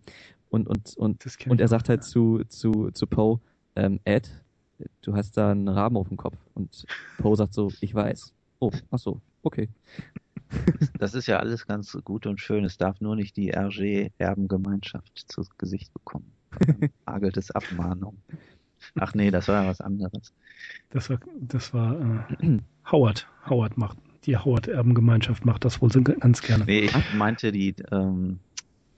Und, 0.50 0.68
und, 0.68 0.96
und, 0.96 1.24
und 1.46 1.60
er 1.60 1.68
sagt 1.68 1.88
halt 1.88 2.04
zu, 2.04 2.42
zu, 2.48 2.90
zu 2.90 3.06
Poe, 3.06 3.40
ähm, 3.74 4.00
Ed, 4.04 4.30
du 5.00 5.14
hast 5.14 5.36
da 5.36 5.50
einen 5.50 5.68
Raben 5.68 5.96
auf 5.96 6.08
dem 6.08 6.18
Kopf. 6.18 6.36
Und 6.54 6.84
Poe 7.18 7.36
sagt 7.36 7.54
so, 7.54 7.70
ich 7.80 7.94
weiß. 7.94 8.34
Oh, 8.58 8.70
ach 8.90 8.98
so, 8.98 9.20
okay. 9.42 9.68
Das 10.98 11.14
ist 11.14 11.26
ja 11.26 11.38
alles 11.38 11.66
ganz 11.66 11.96
gut 12.04 12.26
und 12.26 12.40
schön. 12.40 12.64
Es 12.64 12.76
darf 12.76 13.00
nur 13.00 13.16
nicht 13.16 13.36
die 13.36 13.50
RG-Erbengemeinschaft 13.50 15.24
zu 15.26 15.42
Gesicht 15.58 15.92
bekommen. 15.92 16.30
Agelt 17.06 17.36
es 17.36 17.50
Abmahnung. 17.50 18.18
Ach 18.96 19.14
nee, 19.14 19.30
das 19.30 19.48
war 19.48 19.62
ja 19.62 19.68
was 19.68 19.80
anderes. 19.80 20.32
Das 20.90 21.10
war, 21.10 21.18
das 21.40 21.72
war 21.72 22.24
äh, 22.40 22.58
Howard. 22.90 23.26
Howard 23.48 23.76
macht, 23.78 23.98
die 24.24 24.36
Howard-Erbengemeinschaft 24.36 25.44
macht 25.44 25.64
das 25.64 25.80
wohl 25.80 25.90
ganz 25.90 26.42
gerne. 26.42 26.64
Nee, 26.64 26.80
ich 26.80 27.14
meinte 27.14 27.52
die 27.52 27.74
ähm, 27.90 28.38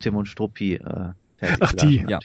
Tim 0.00 0.16
und 0.16 0.26
Struppi 0.26 0.74
äh, 0.74 1.12
Ach, 1.60 1.72
die, 1.72 2.04
ja. 2.08 2.20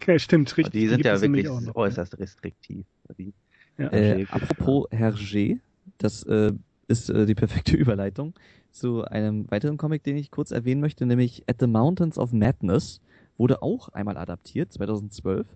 Okay, 0.00 0.18
stimmt, 0.18 0.56
richtig. 0.56 0.72
Die 0.72 0.88
sind 0.88 1.04
die 1.04 1.08
ja 1.08 1.20
wirklich 1.20 1.48
äußerst 1.48 2.18
restriktiv. 2.18 2.84
Die 3.16 3.32
ja. 3.78 3.90
Äh, 3.92 4.26
apropos 4.30 4.86
Hergé, 4.90 5.60
das 5.98 6.22
äh, 6.24 6.52
ist 6.88 7.10
äh, 7.10 7.26
die 7.26 7.34
perfekte 7.34 7.76
Überleitung 7.76 8.34
zu 8.70 9.04
einem 9.04 9.50
weiteren 9.50 9.76
Comic, 9.76 10.02
den 10.02 10.16
ich 10.16 10.30
kurz 10.30 10.50
erwähnen 10.50 10.80
möchte, 10.80 11.06
nämlich 11.06 11.44
At 11.48 11.56
the 11.60 11.66
Mountains 11.66 12.18
of 12.18 12.32
Madness. 12.32 13.00
Wurde 13.36 13.62
auch 13.62 13.88
einmal 13.88 14.16
adaptiert, 14.16 14.72
2012. 14.72 15.46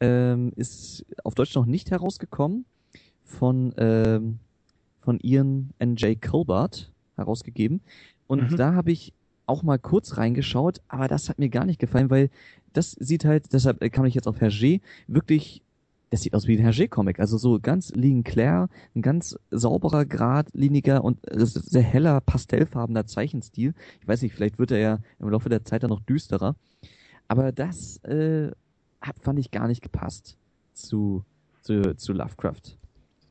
Ähm, 0.00 0.52
ist 0.56 1.04
auf 1.24 1.34
Deutsch 1.34 1.54
noch 1.54 1.66
nicht 1.66 1.90
herausgekommen. 1.90 2.64
Von, 3.24 3.72
ähm, 3.76 4.38
von 5.00 5.20
Ian 5.20 5.70
N.J. 5.78 6.20
Colbert 6.20 6.90
herausgegeben. 7.16 7.80
Und 8.26 8.52
mhm. 8.52 8.56
da 8.56 8.74
habe 8.74 8.90
ich 8.90 9.12
auch 9.46 9.62
mal 9.62 9.78
kurz 9.78 10.16
reingeschaut, 10.16 10.80
aber 10.88 11.08
das 11.08 11.28
hat 11.28 11.38
mir 11.38 11.48
gar 11.48 11.64
nicht 11.64 11.80
gefallen, 11.80 12.10
weil 12.10 12.30
das 12.72 12.92
sieht 12.92 13.24
halt, 13.24 13.52
deshalb 13.52 13.80
kam 13.92 14.04
ich 14.04 14.14
jetzt 14.14 14.28
auf 14.28 14.40
Hergé, 14.40 14.80
wirklich 15.08 15.62
das 16.10 16.22
sieht 16.22 16.34
aus 16.34 16.46
wie 16.46 16.58
ein 16.58 16.64
Hergé-Comic. 16.64 17.20
Also 17.20 17.38
so 17.38 17.58
ganz 17.60 17.92
lean 17.94 18.24
clair, 18.24 18.68
ein 18.94 19.02
ganz 19.02 19.38
sauberer, 19.50 20.04
geradliniger 20.04 21.04
und 21.04 21.18
sehr 21.32 21.82
heller, 21.82 22.20
pastellfarbener 22.20 23.06
Zeichenstil. 23.06 23.74
Ich 24.00 24.08
weiß 24.08 24.22
nicht, 24.22 24.34
vielleicht 24.34 24.58
wird 24.58 24.72
er 24.72 24.78
ja 24.78 24.98
im 25.20 25.28
Laufe 25.30 25.48
der 25.48 25.64
Zeit 25.64 25.84
dann 25.84 25.90
noch 25.90 26.00
düsterer. 26.00 26.56
Aber 27.28 27.52
das 27.52 28.02
äh, 28.04 28.50
hat, 29.00 29.20
fand 29.20 29.38
ich 29.38 29.52
gar 29.52 29.68
nicht 29.68 29.82
gepasst 29.82 30.36
zu, 30.74 31.24
zu, 31.62 31.96
zu 31.96 32.12
Lovecraft. 32.12 32.76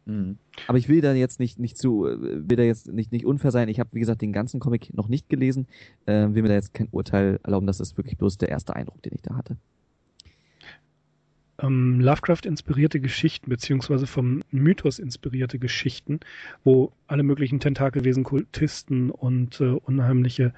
Mhm. 0.06 0.38
Aber 0.68 0.78
ich 0.78 0.88
will 0.88 1.02
da 1.02 1.14
jetzt 1.14 1.42
nicht, 1.42 1.60
nicht 1.60 1.78
zu, 1.78 2.04
will 2.04 2.56
da 2.56 2.64
jetzt 2.64 2.88
nicht, 2.88 3.12
nicht 3.12 3.26
unfair 3.26 3.52
sein. 3.52 3.68
Ich 3.68 3.82
habe, 3.82 3.90
wie 3.92 4.00
gesagt, 4.00 4.22
den 4.22 4.32
ganzen 4.32 4.62
Comic 4.62 4.94
noch 4.94 5.10
nicht 5.10 5.28
gelesen, 5.28 5.68
äh, 6.06 6.30
will 6.30 6.44
mir 6.44 6.48
da 6.48 6.56
jetzt 6.56 6.74
kein 6.74 6.88
Urteil 6.92 7.42
erlauben. 7.44 7.68
Das 7.68 7.82
ist 7.82 7.98
wirklich 7.98 8.18
bloß 8.18 8.38
der 8.38 8.48
erste 8.48 8.74
Eindruck, 8.74 9.02
den 9.02 9.14
ich 9.16 9.22
da 9.22 9.36
hatte. 9.36 9.58
Ähm, 11.62 11.99
Lovecraft 11.99 12.45
inspirierte 12.45 12.99
Geschichten, 12.99 13.49
beziehungsweise 13.49 14.07
vom 14.07 14.41
Mythos 14.51 14.99
inspirierte 14.99 15.60
Geschichten, 15.60 16.20
wo 16.64 16.91
alle 17.07 17.24
möglichen 17.24 17.60
Tentakelwesen, 17.60 18.24
Kultisten 18.24 19.12
und 19.12 19.60
äh, 19.62 19.66
unheimliche 19.66 20.53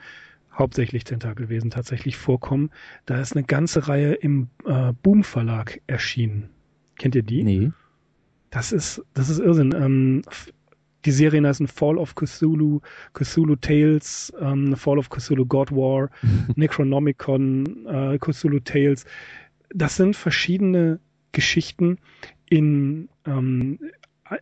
hauptsächlich 0.53 1.03
Tentakelwesen 1.03 1.71
tatsächlich 1.71 2.17
vorkommen. 2.17 2.71
Da 3.05 3.19
ist 3.19 3.35
eine 3.35 3.45
ganze 3.45 3.87
Reihe 3.87 4.13
im 4.13 4.49
äh, 4.65 4.93
Boom 5.01 5.23
Verlag 5.23 5.81
erschienen. 5.87 6.49
Kennt 6.97 7.15
ihr 7.15 7.23
die? 7.23 7.43
Nee. 7.43 7.71
Das 8.49 8.71
ist, 8.71 9.01
das 9.13 9.29
ist 9.29 9.39
Irrsinn. 9.39 9.73
Ähm, 9.73 10.23
die 11.05 11.11
Serien 11.11 11.47
heißen 11.47 11.67
Fall 11.67 11.97
of 11.97 12.13
Cthulhu, 12.15 12.81
Cthulhu 13.13 13.55
Tales, 13.55 14.31
ähm, 14.39 14.75
Fall 14.75 14.99
of 14.99 15.09
Cthulhu 15.09 15.45
God 15.45 15.71
War, 15.71 16.09
Necronomicon, 16.55 17.85
äh, 17.87 18.19
Cthulhu 18.19 18.59
Tales. 18.59 19.05
Das 19.73 19.95
sind 19.95 20.15
verschiedene 20.15 20.99
Geschichten 21.31 21.97
in 22.49 23.09
ähm, 23.25 23.79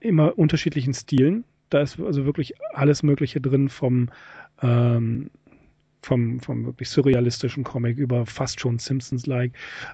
immer 0.01 0.37
unterschiedlichen 0.37 0.93
Stilen. 0.93 1.43
Da 1.69 1.81
ist 1.81 1.99
also 1.99 2.25
wirklich 2.25 2.53
alles 2.73 3.03
Mögliche 3.03 3.41
drin 3.41 3.69
vom 3.69 4.09
ähm, 4.61 5.29
vom, 6.01 6.39
vom 6.39 6.65
wirklich 6.65 6.89
surrealistischen 6.89 7.63
Comic 7.63 7.97
über 7.97 8.25
fast 8.25 8.59
schon 8.59 8.79
Simpsons-like 8.79 9.51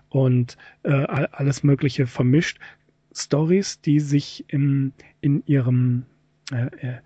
und 0.09 0.55
äh, 0.83 0.91
alles 0.91 1.63
Mögliche 1.63 2.05
vermischt. 2.05 2.59
Stories, 3.11 3.81
die 3.81 3.99
sich 3.99 4.45
in, 4.49 4.93
in 5.21 5.43
ihrem 5.47 6.05
äh, 6.51 6.65
äh, 6.77 6.99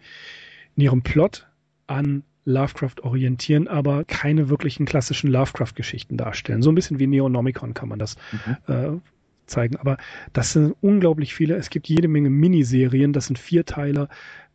in 0.75 0.83
ihrem 0.83 1.01
Plot 1.01 1.47
an 1.87 2.23
Lovecraft 2.49 3.03
orientieren, 3.03 3.67
aber 3.67 4.03
keine 4.03 4.49
wirklichen 4.49 4.85
klassischen 4.85 5.29
Lovecraft-Geschichten 5.29 6.17
darstellen. 6.17 6.61
So 6.61 6.71
ein 6.71 6.75
bisschen 6.75 6.99
wie 6.99 7.07
Neonomicon 7.07 7.73
kann 7.73 7.89
man 7.89 7.99
das 7.99 8.17
mhm. 8.31 8.73
äh, 8.73 8.97
zeigen. 9.45 9.77
Aber 9.77 9.97
das 10.33 10.53
sind 10.53 10.75
unglaublich 10.81 11.33
viele. 11.33 11.55
Es 11.55 11.69
gibt 11.69 11.87
jede 11.87 12.07
Menge 12.07 12.29
Miniserien. 12.29 13.13
Das 13.13 13.27
sind 13.27 13.37
Vierteiler, 13.37 14.09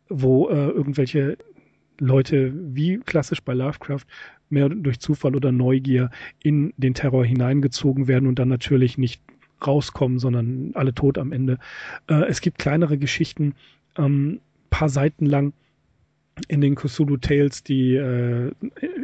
wo 0.09 0.49
äh, 0.49 0.69
irgendwelche 0.69 1.37
Leute 1.99 2.53
wie 2.53 2.97
klassisch 2.97 3.41
bei 3.41 3.53
Lovecraft 3.53 4.05
mehr 4.49 4.69
durch 4.69 4.99
Zufall 4.99 5.35
oder 5.35 5.51
Neugier 5.51 6.11
in 6.43 6.73
den 6.77 6.93
Terror 6.93 7.25
hineingezogen 7.25 8.07
werden 8.07 8.27
und 8.27 8.37
dann 8.37 8.49
natürlich 8.49 8.97
nicht 8.97 9.21
rauskommen, 9.65 10.19
sondern 10.19 10.71
alle 10.75 10.93
tot 10.93 11.17
am 11.17 11.31
Ende. 11.31 11.57
Äh, 12.07 12.25
es 12.25 12.41
gibt 12.41 12.59
kleinere 12.59 12.97
Geschichten, 12.97 13.55
ähm, 13.97 14.41
paar 14.69 14.89
Seiten 14.89 15.25
lang 15.25 15.53
in 16.47 16.61
den 16.61 16.75
Cthulhu 16.75 17.17
Tales, 17.17 17.63
die 17.63 17.95
äh, 17.95 18.51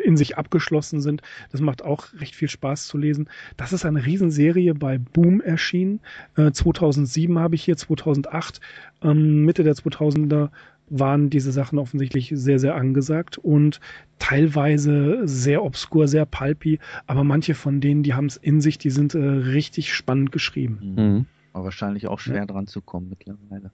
in 0.04 0.18
sich 0.18 0.38
abgeschlossen 0.38 1.02
sind. 1.02 1.22
Das 1.52 1.62
macht 1.62 1.84
auch 1.84 2.08
recht 2.20 2.36
viel 2.36 2.50
Spaß 2.50 2.88
zu 2.88 2.98
lesen. 2.98 3.30
Das 3.58 3.74
ist 3.74 3.86
eine 3.86 4.06
Riesenserie 4.06 4.74
bei 4.74 4.98
Boom 4.98 5.42
erschienen. 5.42 6.02
Äh, 6.36 6.52
2007 6.52 7.40
habe 7.40 7.56
ich 7.56 7.64
hier, 7.64 7.78
2008, 7.78 8.60
ähm, 9.04 9.46
Mitte 9.46 9.64
der 9.64 9.76
2000er 9.76 10.50
waren 10.92 11.30
diese 11.30 11.54
Sachen 11.54 11.80
offensichtlich 11.80 12.34
sehr, 12.36 12.60
sehr 12.60 12.76
angesagt 12.76 13.38
und 13.38 13.80
teilweise 14.20 15.22
sehr 15.26 15.64
obskur, 15.64 16.10
sehr 16.10 16.26
pulpy, 16.26 16.80
aber 17.08 17.24
manche 17.24 17.56
von 17.56 17.80
denen, 17.80 18.04
die 18.04 18.14
haben 18.14 18.26
es 18.26 18.36
in 18.36 18.60
sich, 18.60 18.78
die 18.78 18.90
sind 18.90 19.16
äh, 19.16 19.20
richtig 19.20 19.94
spannend 19.94 20.34
geschrieben. 20.34 20.94
Mhm. 20.96 21.26
Aber 21.54 21.66
wahrscheinlich 21.66 22.08
auch 22.08 22.20
schwer 22.20 22.38
ja. 22.38 22.46
dran 22.46 22.68
zu 22.68 22.82
kommen 22.82 23.08
mittlerweile. 23.10 23.72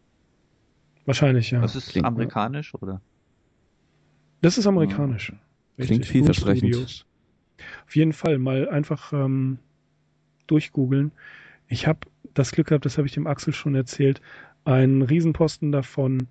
Wahrscheinlich, 1.06 1.52
ja. 1.52 1.62
Das 1.62 1.76
ist 1.76 1.90
Klingt 1.90 2.06
amerikanisch, 2.06 2.76
oder? 2.76 3.02
Das 4.42 4.58
ist 4.58 4.68
amerikanisch. 4.68 5.34
Ja. 5.78 5.86
Klingt 5.86 6.06
vielversprechend. 6.06 7.06
Auf 7.86 7.96
jeden 7.96 8.14
Fall 8.14 8.38
mal 8.38 8.70
einfach 8.70 9.14
ähm, 9.14 9.60
durchgoogeln. 10.48 11.12
Ich 11.68 11.88
habe 11.88 12.00
das 12.34 12.52
Glück 12.52 12.68
gehabt, 12.68 12.86
das 12.86 12.98
habe 12.98 13.08
ich 13.08 13.14
dem 13.14 13.28
Axel 13.28 13.54
schon 13.54 13.76
erzählt, 13.76 14.22
einen 14.64 15.02
Riesenposten 15.02 15.72
davon 15.72 16.28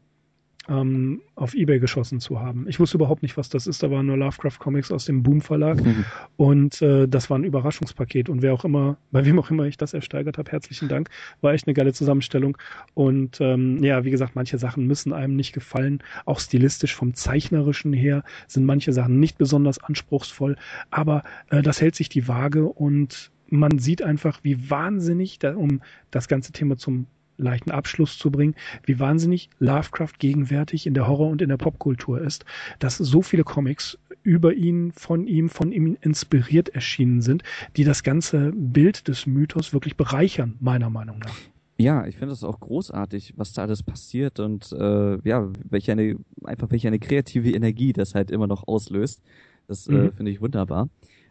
ähm, 0.68 1.20
auf 1.34 1.54
Ebay 1.54 1.78
geschossen 1.78 2.20
zu 2.20 2.40
haben. 2.40 2.66
Ich 2.68 2.80
wusste 2.80 2.96
überhaupt 2.96 3.22
nicht, 3.22 3.36
was 3.36 3.48
das 3.48 3.66
ist. 3.66 3.82
Da 3.82 3.90
waren 3.90 4.06
nur 4.06 4.16
Lovecraft 4.16 4.58
Comics 4.58 4.90
aus 4.90 5.04
dem 5.04 5.22
Boom 5.22 5.40
Verlag 5.40 5.82
mhm. 5.84 6.04
und 6.36 6.82
äh, 6.82 7.06
das 7.06 7.30
war 7.30 7.38
ein 7.38 7.44
Überraschungspaket. 7.44 8.28
Und 8.28 8.42
wer 8.42 8.52
auch 8.52 8.64
immer, 8.64 8.96
bei 9.12 9.24
wem 9.24 9.38
auch 9.38 9.50
immer 9.50 9.64
ich 9.64 9.76
das 9.76 9.94
ersteigert 9.94 10.38
habe, 10.38 10.50
herzlichen 10.50 10.88
Dank. 10.88 11.10
War 11.40 11.52
echt 11.52 11.66
eine 11.66 11.74
geile 11.74 11.92
Zusammenstellung. 11.92 12.56
Und 12.94 13.40
ähm, 13.40 13.82
ja, 13.82 14.04
wie 14.04 14.10
gesagt, 14.10 14.34
manche 14.34 14.58
Sachen 14.58 14.86
müssen 14.86 15.12
einem 15.12 15.36
nicht 15.36 15.52
gefallen. 15.52 16.02
Auch 16.24 16.40
stilistisch 16.40 16.94
vom 16.94 17.14
zeichnerischen 17.14 17.92
her 17.92 18.24
sind 18.48 18.64
manche 18.64 18.92
Sachen 18.92 19.20
nicht 19.20 19.38
besonders 19.38 19.78
anspruchsvoll. 19.78 20.56
Aber 20.90 21.22
äh, 21.50 21.62
das 21.62 21.80
hält 21.80 21.94
sich 21.94 22.08
die 22.08 22.28
Waage 22.28 22.66
und 22.66 23.30
man 23.48 23.78
sieht 23.78 24.02
einfach, 24.02 24.40
wie 24.42 24.70
wahnsinnig, 24.70 25.38
da, 25.38 25.54
um 25.54 25.80
das 26.10 26.26
ganze 26.28 26.52
Thema 26.52 26.76
zum 26.76 27.06
leichten 27.38 27.70
Abschluss 27.70 28.18
zu 28.18 28.30
bringen, 28.30 28.54
wie 28.84 28.98
wahnsinnig 28.98 29.50
Lovecraft 29.58 30.18
gegenwärtig 30.18 30.86
in 30.86 30.94
der 30.94 31.06
Horror- 31.06 31.30
und 31.30 31.42
in 31.42 31.48
der 31.48 31.56
Popkultur 31.56 32.20
ist, 32.20 32.44
dass 32.78 32.96
so 32.96 33.22
viele 33.22 33.44
Comics 33.44 33.98
über 34.22 34.54
ihn, 34.54 34.92
von 34.92 35.26
ihm, 35.26 35.48
von 35.48 35.72
ihm 35.72 35.96
inspiriert 36.00 36.70
erschienen 36.70 37.22
sind, 37.22 37.42
die 37.76 37.84
das 37.84 38.02
ganze 38.02 38.52
Bild 38.54 39.06
des 39.08 39.26
Mythos 39.26 39.72
wirklich 39.72 39.96
bereichern, 39.96 40.56
meiner 40.60 40.90
Meinung 40.90 41.20
nach. 41.20 41.36
Ja, 41.78 42.06
ich 42.06 42.16
finde 42.16 42.30
das 42.30 42.42
auch 42.42 42.58
großartig, 42.58 43.34
was 43.36 43.52
da 43.52 43.62
alles 43.62 43.82
passiert 43.82 44.40
und 44.40 44.72
äh, 44.72 45.18
ja, 45.28 45.48
welche 45.68 45.92
eine 45.92 46.16
einfach 46.44 46.70
welche 46.70 46.88
eine 46.88 46.98
kreative 46.98 47.50
Energie 47.50 47.92
das 47.92 48.14
halt 48.14 48.30
immer 48.30 48.46
noch 48.46 48.66
auslöst. 48.66 49.22
Das 49.68 49.86
äh, 49.86 49.92
mhm. 49.92 50.06
äh, 50.06 50.10
finde 50.12 50.32
ich 50.32 50.40
wunderbar. 50.40 50.88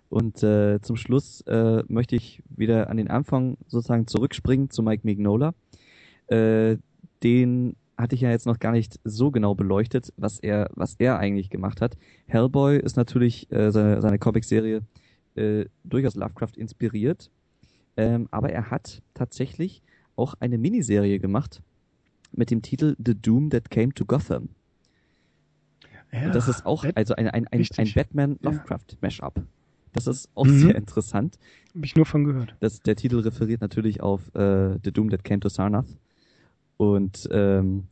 Und 0.07 0.43
äh, 0.43 0.79
zum 0.81 0.97
Schluss 0.97 1.41
äh, 1.41 1.83
möchte 1.87 2.15
ich 2.15 2.43
wieder 2.55 2.89
an 2.89 2.97
den 2.97 3.09
Anfang 3.09 3.57
sozusagen 3.67 4.05
zurückspringen 4.05 4.69
zu 4.69 4.83
Mike 4.83 5.01
Mignola. 5.03 5.53
Äh, 6.27 6.77
den 7.23 7.75
hatte 7.97 8.15
ich 8.15 8.21
ja 8.21 8.29
jetzt 8.29 8.45
noch 8.45 8.59
gar 8.59 8.71
nicht 8.71 8.99
so 9.03 9.31
genau 9.31 9.55
beleuchtet, 9.55 10.11
was 10.17 10.39
er, 10.39 10.69
was 10.75 10.95
er 10.99 11.17
eigentlich 11.17 11.49
gemacht 11.49 11.81
hat. 11.81 11.97
Hellboy 12.27 12.77
ist 12.77 12.97
natürlich 12.97 13.51
äh, 13.51 13.71
seine, 13.71 14.01
seine 14.01 14.19
Comic-Serie 14.19 14.81
äh, 15.35 15.65
durchaus 15.83 16.15
Lovecraft 16.15 16.57
inspiriert, 16.57 17.31
ähm, 17.97 18.27
aber 18.31 18.51
er 18.51 18.69
hat 18.69 19.01
tatsächlich 19.13 19.81
auch 20.15 20.33
eine 20.39 20.57
Miniserie 20.57 21.19
gemacht 21.19 21.61
mit 22.31 22.51
dem 22.51 22.61
Titel 22.61 22.95
The 23.03 23.15
Doom 23.15 23.49
That 23.49 23.69
Came 23.69 23.93
to 23.93 24.05
Gotham. 24.05 24.49
Ja, 26.11 26.27
Und 26.27 26.35
das 26.35 26.47
ist 26.47 26.65
auch 26.65 26.85
also 26.95 27.15
ein, 27.15 27.29
ein, 27.29 27.47
ein, 27.47 27.65
ein 27.77 27.91
Batman-Lovecraft-Mashup. 27.93 29.41
Das 29.93 30.07
ist 30.07 30.29
auch 30.35 30.45
mhm. 30.45 30.59
sehr 30.59 30.75
interessant. 30.75 31.39
Habe 31.73 31.85
ich 31.85 31.95
nur 31.95 32.05
von 32.05 32.25
gehört. 32.25 32.55
Das, 32.59 32.81
der 32.81 32.95
Titel 32.95 33.19
referiert 33.19 33.61
natürlich 33.61 34.01
auf 34.01 34.33
äh, 34.35 34.77
The 34.83 34.91
Doom 34.91 35.09
That 35.09 35.23
Came 35.23 35.39
to 35.39 35.49
Sarnath. 35.49 35.87
Und 36.77 37.27
ähm, 37.31 37.87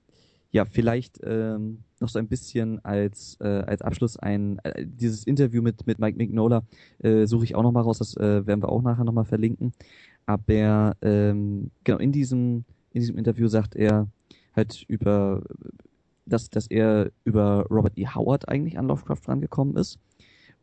ja, 0.52 0.66
vielleicht 0.66 1.20
ähm, 1.24 1.80
noch 2.00 2.10
so 2.10 2.20
ein 2.20 2.28
bisschen 2.28 2.84
als, 2.86 3.38
äh, 3.42 3.48
als 3.48 3.82
Abschluss 3.82 4.18
ein, 4.18 4.60
äh, 4.64 4.86
dieses 4.86 5.24
Interview 5.24 5.62
mit, 5.62 5.88
mit 5.88 6.00
Mike 6.00 6.18
Mignola 6.18 6.64
äh, 7.00 7.26
suche 7.26 7.46
ich 7.46 7.56
auch 7.56 7.64
nochmal 7.64 7.84
raus, 7.84 7.98
das 7.98 8.16
äh, 8.18 8.46
werden 8.46 8.62
wir 8.62 8.70
auch 8.70 8.84
nachher 8.84 9.04
nochmal 9.04 9.26
verlinken. 9.26 9.74
Aber 10.26 10.96
ähm, 11.02 11.72
genau, 11.84 11.98
in 11.98 12.12
diesem, 12.12 12.66
in 12.92 13.02
diesem 13.02 13.18
Interview 13.18 13.48
sagt 13.48 13.76
er 13.76 14.08
halt 14.56 14.86
über, 14.88 15.42
dass, 16.26 16.50
dass 16.50 16.68
er 16.68 17.12
über 17.24 17.66
Robert 17.70 17.98
E. 17.98 18.06
Howard 18.08 18.48
eigentlich 18.48 18.78
an 18.78 18.88
Lovecraft 18.88 19.28
rangekommen 19.28 19.76
ist 19.76 19.98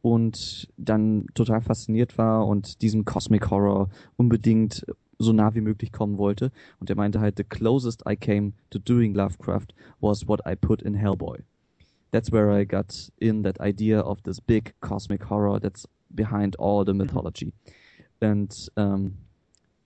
und 0.03 0.69
dann 0.77 1.27
total 1.35 1.61
fasziniert 1.61 2.17
war 2.17 2.47
und 2.47 2.81
diesem 2.83 3.05
Cosmic 3.05 3.51
Horror 3.51 3.89
unbedingt 4.17 4.87
so 5.21 5.33
nah 5.33 5.55
wie 5.55 5.61
möglich 5.61 5.93
kommen 5.93 6.19
wollte. 6.19 6.51
Und 6.81 6.91
er 6.91 6.97
meinte 6.97 7.21
halt, 7.21 7.37
the 7.37 7.45
closest 7.45 8.03
I 8.09 8.17
came 8.17 8.53
to 8.71 8.79
doing 8.79 9.15
Lovecraft 9.15 9.75
was 10.01 10.27
what 10.27 10.41
I 10.47 10.57
put 10.57 10.83
in 10.83 10.95
Hellboy. 10.95 11.43
That's 12.11 12.33
where 12.33 12.51
I 12.51 12.65
got 12.65 13.11
in 13.19 13.43
that 13.45 13.61
idea 13.61 14.01
of 14.01 14.23
this 14.23 14.41
big 14.41 14.75
cosmic 14.81 15.31
horror 15.31 15.61
that's 15.61 15.87
behind 16.15 16.57
all 16.57 16.85
the 16.85 16.95
mythology. 16.95 17.53
And 18.21 18.53
um, 18.77 19.19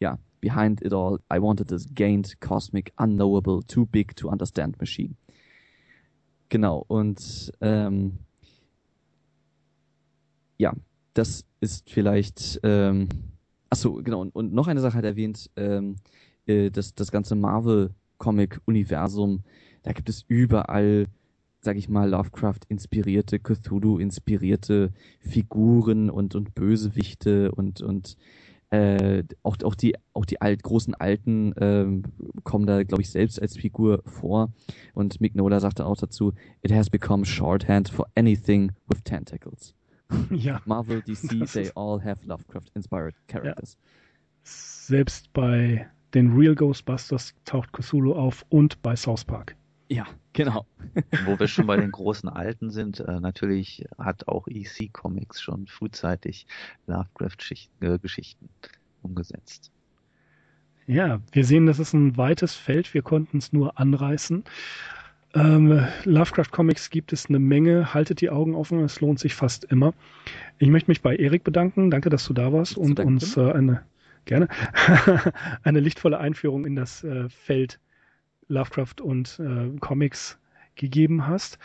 yeah, 0.00 0.16
behind 0.40 0.80
it 0.82 0.92
all, 0.92 1.18
I 1.30 1.38
wanted 1.38 1.68
this 1.68 1.84
gained, 1.84 2.34
cosmic, 2.40 2.92
unknowable, 2.98 3.62
too 3.62 3.86
big 3.86 4.14
to 4.16 4.30
understand 4.30 4.78
machine. 4.80 5.16
Genau, 6.48 6.84
und 6.88 7.52
ähm, 7.60 8.18
ja, 10.58 10.72
das 11.14 11.44
ist 11.60 11.90
vielleicht 11.90 12.60
ähm, 12.62 13.08
Achso, 13.74 14.00
genau. 14.04 14.20
Und, 14.20 14.36
und 14.36 14.54
noch 14.54 14.68
eine 14.68 14.80
Sache 14.80 14.98
hat 14.98 15.04
erwähnt, 15.04 15.50
ähm, 15.56 15.96
äh, 16.46 16.70
das, 16.70 16.94
das 16.94 17.10
ganze 17.10 17.34
Marvel-Comic-Universum, 17.34 19.42
da 19.82 19.92
gibt 19.92 20.08
es 20.08 20.24
überall, 20.28 21.06
sag 21.60 21.76
ich 21.76 21.88
mal, 21.88 22.08
Lovecraft-inspirierte, 22.08 23.40
Cthulhu-inspirierte 23.40 24.92
Figuren 25.18 26.08
und, 26.08 26.36
und 26.36 26.54
Bösewichte 26.54 27.50
und, 27.50 27.82
und 27.82 28.16
Äh, 28.70 29.22
auch, 29.44 29.56
auch 29.62 29.74
die, 29.76 29.94
auch 30.14 30.24
die 30.24 30.40
alt, 30.40 30.62
großen 30.62 30.94
Alten 30.94 31.52
ähm, 31.58 32.02
kommen 32.42 32.66
da, 32.66 32.82
glaube 32.82 33.02
ich, 33.02 33.10
selbst 33.10 33.40
als 33.40 33.56
Figur 33.56 34.02
vor. 34.04 34.52
Und 34.94 35.20
Mick 35.20 35.36
Nola 35.36 35.60
sagte 35.60 35.86
auch 35.86 35.96
dazu, 35.96 36.32
it 36.62 36.72
has 36.72 36.90
become 36.90 37.24
shorthand 37.24 37.88
for 37.88 38.06
anything 38.16 38.72
with 38.88 39.04
tentacles. 39.04 39.74
Ja. 40.30 40.60
Marvel, 40.64 41.02
DC, 41.02 41.28
Das 41.40 41.52
they 41.52 41.70
all 41.74 42.02
have 42.02 42.18
Lovecraft-inspired 42.24 43.14
characters. 43.28 43.76
Selbst 44.42 45.32
bei 45.32 45.88
den 46.12 46.36
Real 46.36 46.54
Ghostbusters 46.54 47.34
taucht 47.44 47.72
Cthulhu 47.72 48.14
auf 48.14 48.44
und 48.50 48.80
bei 48.82 48.94
South 48.94 49.24
Park. 49.24 49.56
Ja, 49.88 50.06
genau. 50.32 50.66
Wo 51.24 51.38
wir 51.38 51.48
schon 51.48 51.66
bei 51.66 51.76
den 51.76 51.90
großen 51.92 52.28
Alten 52.28 52.70
sind, 52.70 53.00
äh, 53.00 53.20
natürlich 53.20 53.84
hat 53.98 54.28
auch 54.28 54.46
EC 54.48 54.92
Comics 54.92 55.40
schon 55.40 55.66
frühzeitig 55.66 56.46
Lovecraft-Geschichten 56.86 58.48
umgesetzt. 59.02 59.70
Ja, 60.86 61.20
wir 61.32 61.44
sehen, 61.44 61.66
das 61.66 61.78
ist 61.78 61.94
ein 61.94 62.16
weites 62.16 62.54
Feld. 62.54 62.92
Wir 62.92 63.02
konnten 63.02 63.38
es 63.38 63.52
nur 63.52 63.78
anreißen. 63.78 64.44
Ähm, 65.34 65.86
Lovecraft 66.04 66.50
Comics 66.52 66.90
gibt 66.90 67.12
es 67.12 67.26
eine 67.26 67.38
Menge. 67.38 67.92
Haltet 67.92 68.20
die 68.20 68.30
Augen 68.30 68.54
offen, 68.54 68.80
es 68.80 69.00
lohnt 69.00 69.18
sich 69.18 69.34
fast 69.34 69.64
immer. 69.64 69.94
Ich 70.58 70.68
möchte 70.68 70.90
mich 70.90 71.02
bei 71.02 71.16
Erik 71.16 71.44
bedanken. 71.44 71.90
Danke, 71.90 72.08
dass 72.08 72.24
du 72.26 72.34
da 72.34 72.52
warst 72.52 72.76
und 72.76 72.98
danken. 72.98 73.14
uns 73.14 73.36
äh, 73.36 73.50
eine 73.50 73.82
gerne 74.24 74.48
eine 75.62 75.80
lichtvolle 75.80 76.18
Einführung 76.18 76.64
in 76.64 76.76
das 76.76 77.04
äh, 77.04 77.28
Feld 77.28 77.80
Lovecraft 78.48 79.00
und 79.02 79.40
äh, 79.40 79.76
Comics 79.80 80.38
gegeben 80.76 81.26
hast. 81.26 81.58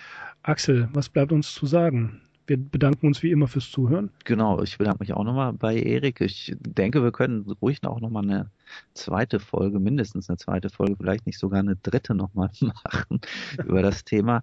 Axel, 0.44 0.90
was 0.94 1.10
bleibt 1.10 1.32
uns 1.32 1.54
zu 1.54 1.66
sagen? 1.66 2.22
Wir 2.50 2.58
bedanken 2.58 3.06
uns 3.06 3.22
wie 3.22 3.30
immer 3.30 3.48
fürs 3.48 3.70
Zuhören. 3.70 4.10
Genau, 4.26 4.60
ich 4.64 4.80
bedanke 4.80 5.02
mich 5.02 5.14
auch 5.14 5.24
nochmal 5.24 5.54
bei 5.54 5.80
Erik. 5.80 6.20
Ich 6.20 6.56
denke, 6.60 7.04
wir 7.04 7.12
können 7.12 7.44
ruhig 7.62 7.86
auch 7.86 8.00
nochmal 8.00 8.24
eine 8.24 8.50
zweite 8.96 9.40
Folge, 9.40 9.80
mindestens 9.80 10.32
eine 10.32 10.38
zweite 10.38 10.72
Folge, 10.72 10.96
vielleicht 10.98 11.28
nicht 11.28 11.38
sogar 11.38 11.60
eine 11.60 11.76
dritte 11.76 12.16
nochmal 12.16 12.50
machen 12.62 13.22
über 13.64 13.84
das 13.84 14.04
Thema. 14.04 14.42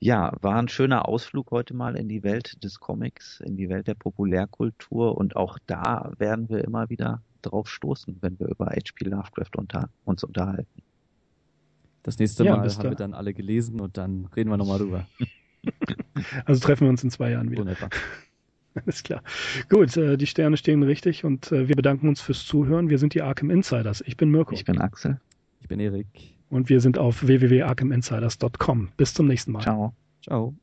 Ja, 0.00 0.32
war 0.40 0.56
ein 0.56 0.66
schöner 0.66 1.06
Ausflug 1.06 1.52
heute 1.52 1.74
mal 1.74 1.94
in 1.94 2.08
die 2.08 2.24
Welt 2.24 2.64
des 2.64 2.80
Comics, 2.80 3.38
in 3.38 3.56
die 3.56 3.68
Welt 3.68 3.86
der 3.86 3.94
Populärkultur 3.94 5.16
und 5.16 5.36
auch 5.36 5.60
da 5.68 6.10
werden 6.18 6.48
wir 6.48 6.64
immer 6.64 6.90
wieder 6.90 7.22
drauf 7.42 7.68
stoßen, 7.68 8.18
wenn 8.20 8.36
wir 8.40 8.48
über 8.48 8.66
H.P. 8.66 9.04
Lovecraft 9.04 9.56
unter, 9.56 9.90
uns 10.04 10.24
unterhalten. 10.24 10.82
Das 12.02 12.18
nächste 12.18 12.44
Ja, 12.44 12.56
Mal 12.56 12.68
haben 12.68 12.82
da. 12.82 12.90
wir 12.90 12.96
dann 12.96 13.14
alle 13.14 13.32
gelesen 13.32 13.80
und 13.80 13.96
dann 13.96 14.24
reden 14.34 14.50
wir 14.50 14.56
nochmal 14.56 14.80
drüber. 14.80 15.06
Also 16.44 16.60
treffen 16.66 16.84
wir 16.84 16.90
uns 16.90 17.02
in 17.04 17.10
zwei 17.10 17.30
Jahren 17.30 17.50
wieder. 17.50 17.66
Etwa. 17.66 17.88
Alles 18.74 19.02
klar. 19.02 19.22
Gut, 19.68 19.96
äh, 19.96 20.16
die 20.16 20.26
Sterne 20.26 20.56
stehen 20.56 20.82
richtig 20.82 21.24
und 21.24 21.52
äh, 21.52 21.68
wir 21.68 21.76
bedanken 21.76 22.08
uns 22.08 22.20
fürs 22.20 22.44
Zuhören. 22.44 22.88
Wir 22.90 22.98
sind 22.98 23.14
die 23.14 23.22
Arkham 23.22 23.50
Insiders. 23.50 24.02
Ich 24.06 24.16
bin 24.16 24.30
Mirko 24.30 24.52
Ich 24.54 24.64
bin 24.64 24.80
Axel. 24.80 25.20
Ich 25.60 25.68
bin 25.68 25.78
Erik. 25.80 26.06
und 26.50 26.68
wir 26.68 26.80
sind 26.80 26.98
auf 26.98 27.26
www.arkhaminsiders.com. 27.26 28.88
Bis 28.96 29.14
zum 29.14 29.26
nächsten 29.28 29.52
Mal. 29.52 29.62
Ciao. 29.62 29.94
Ciao. 30.22 30.54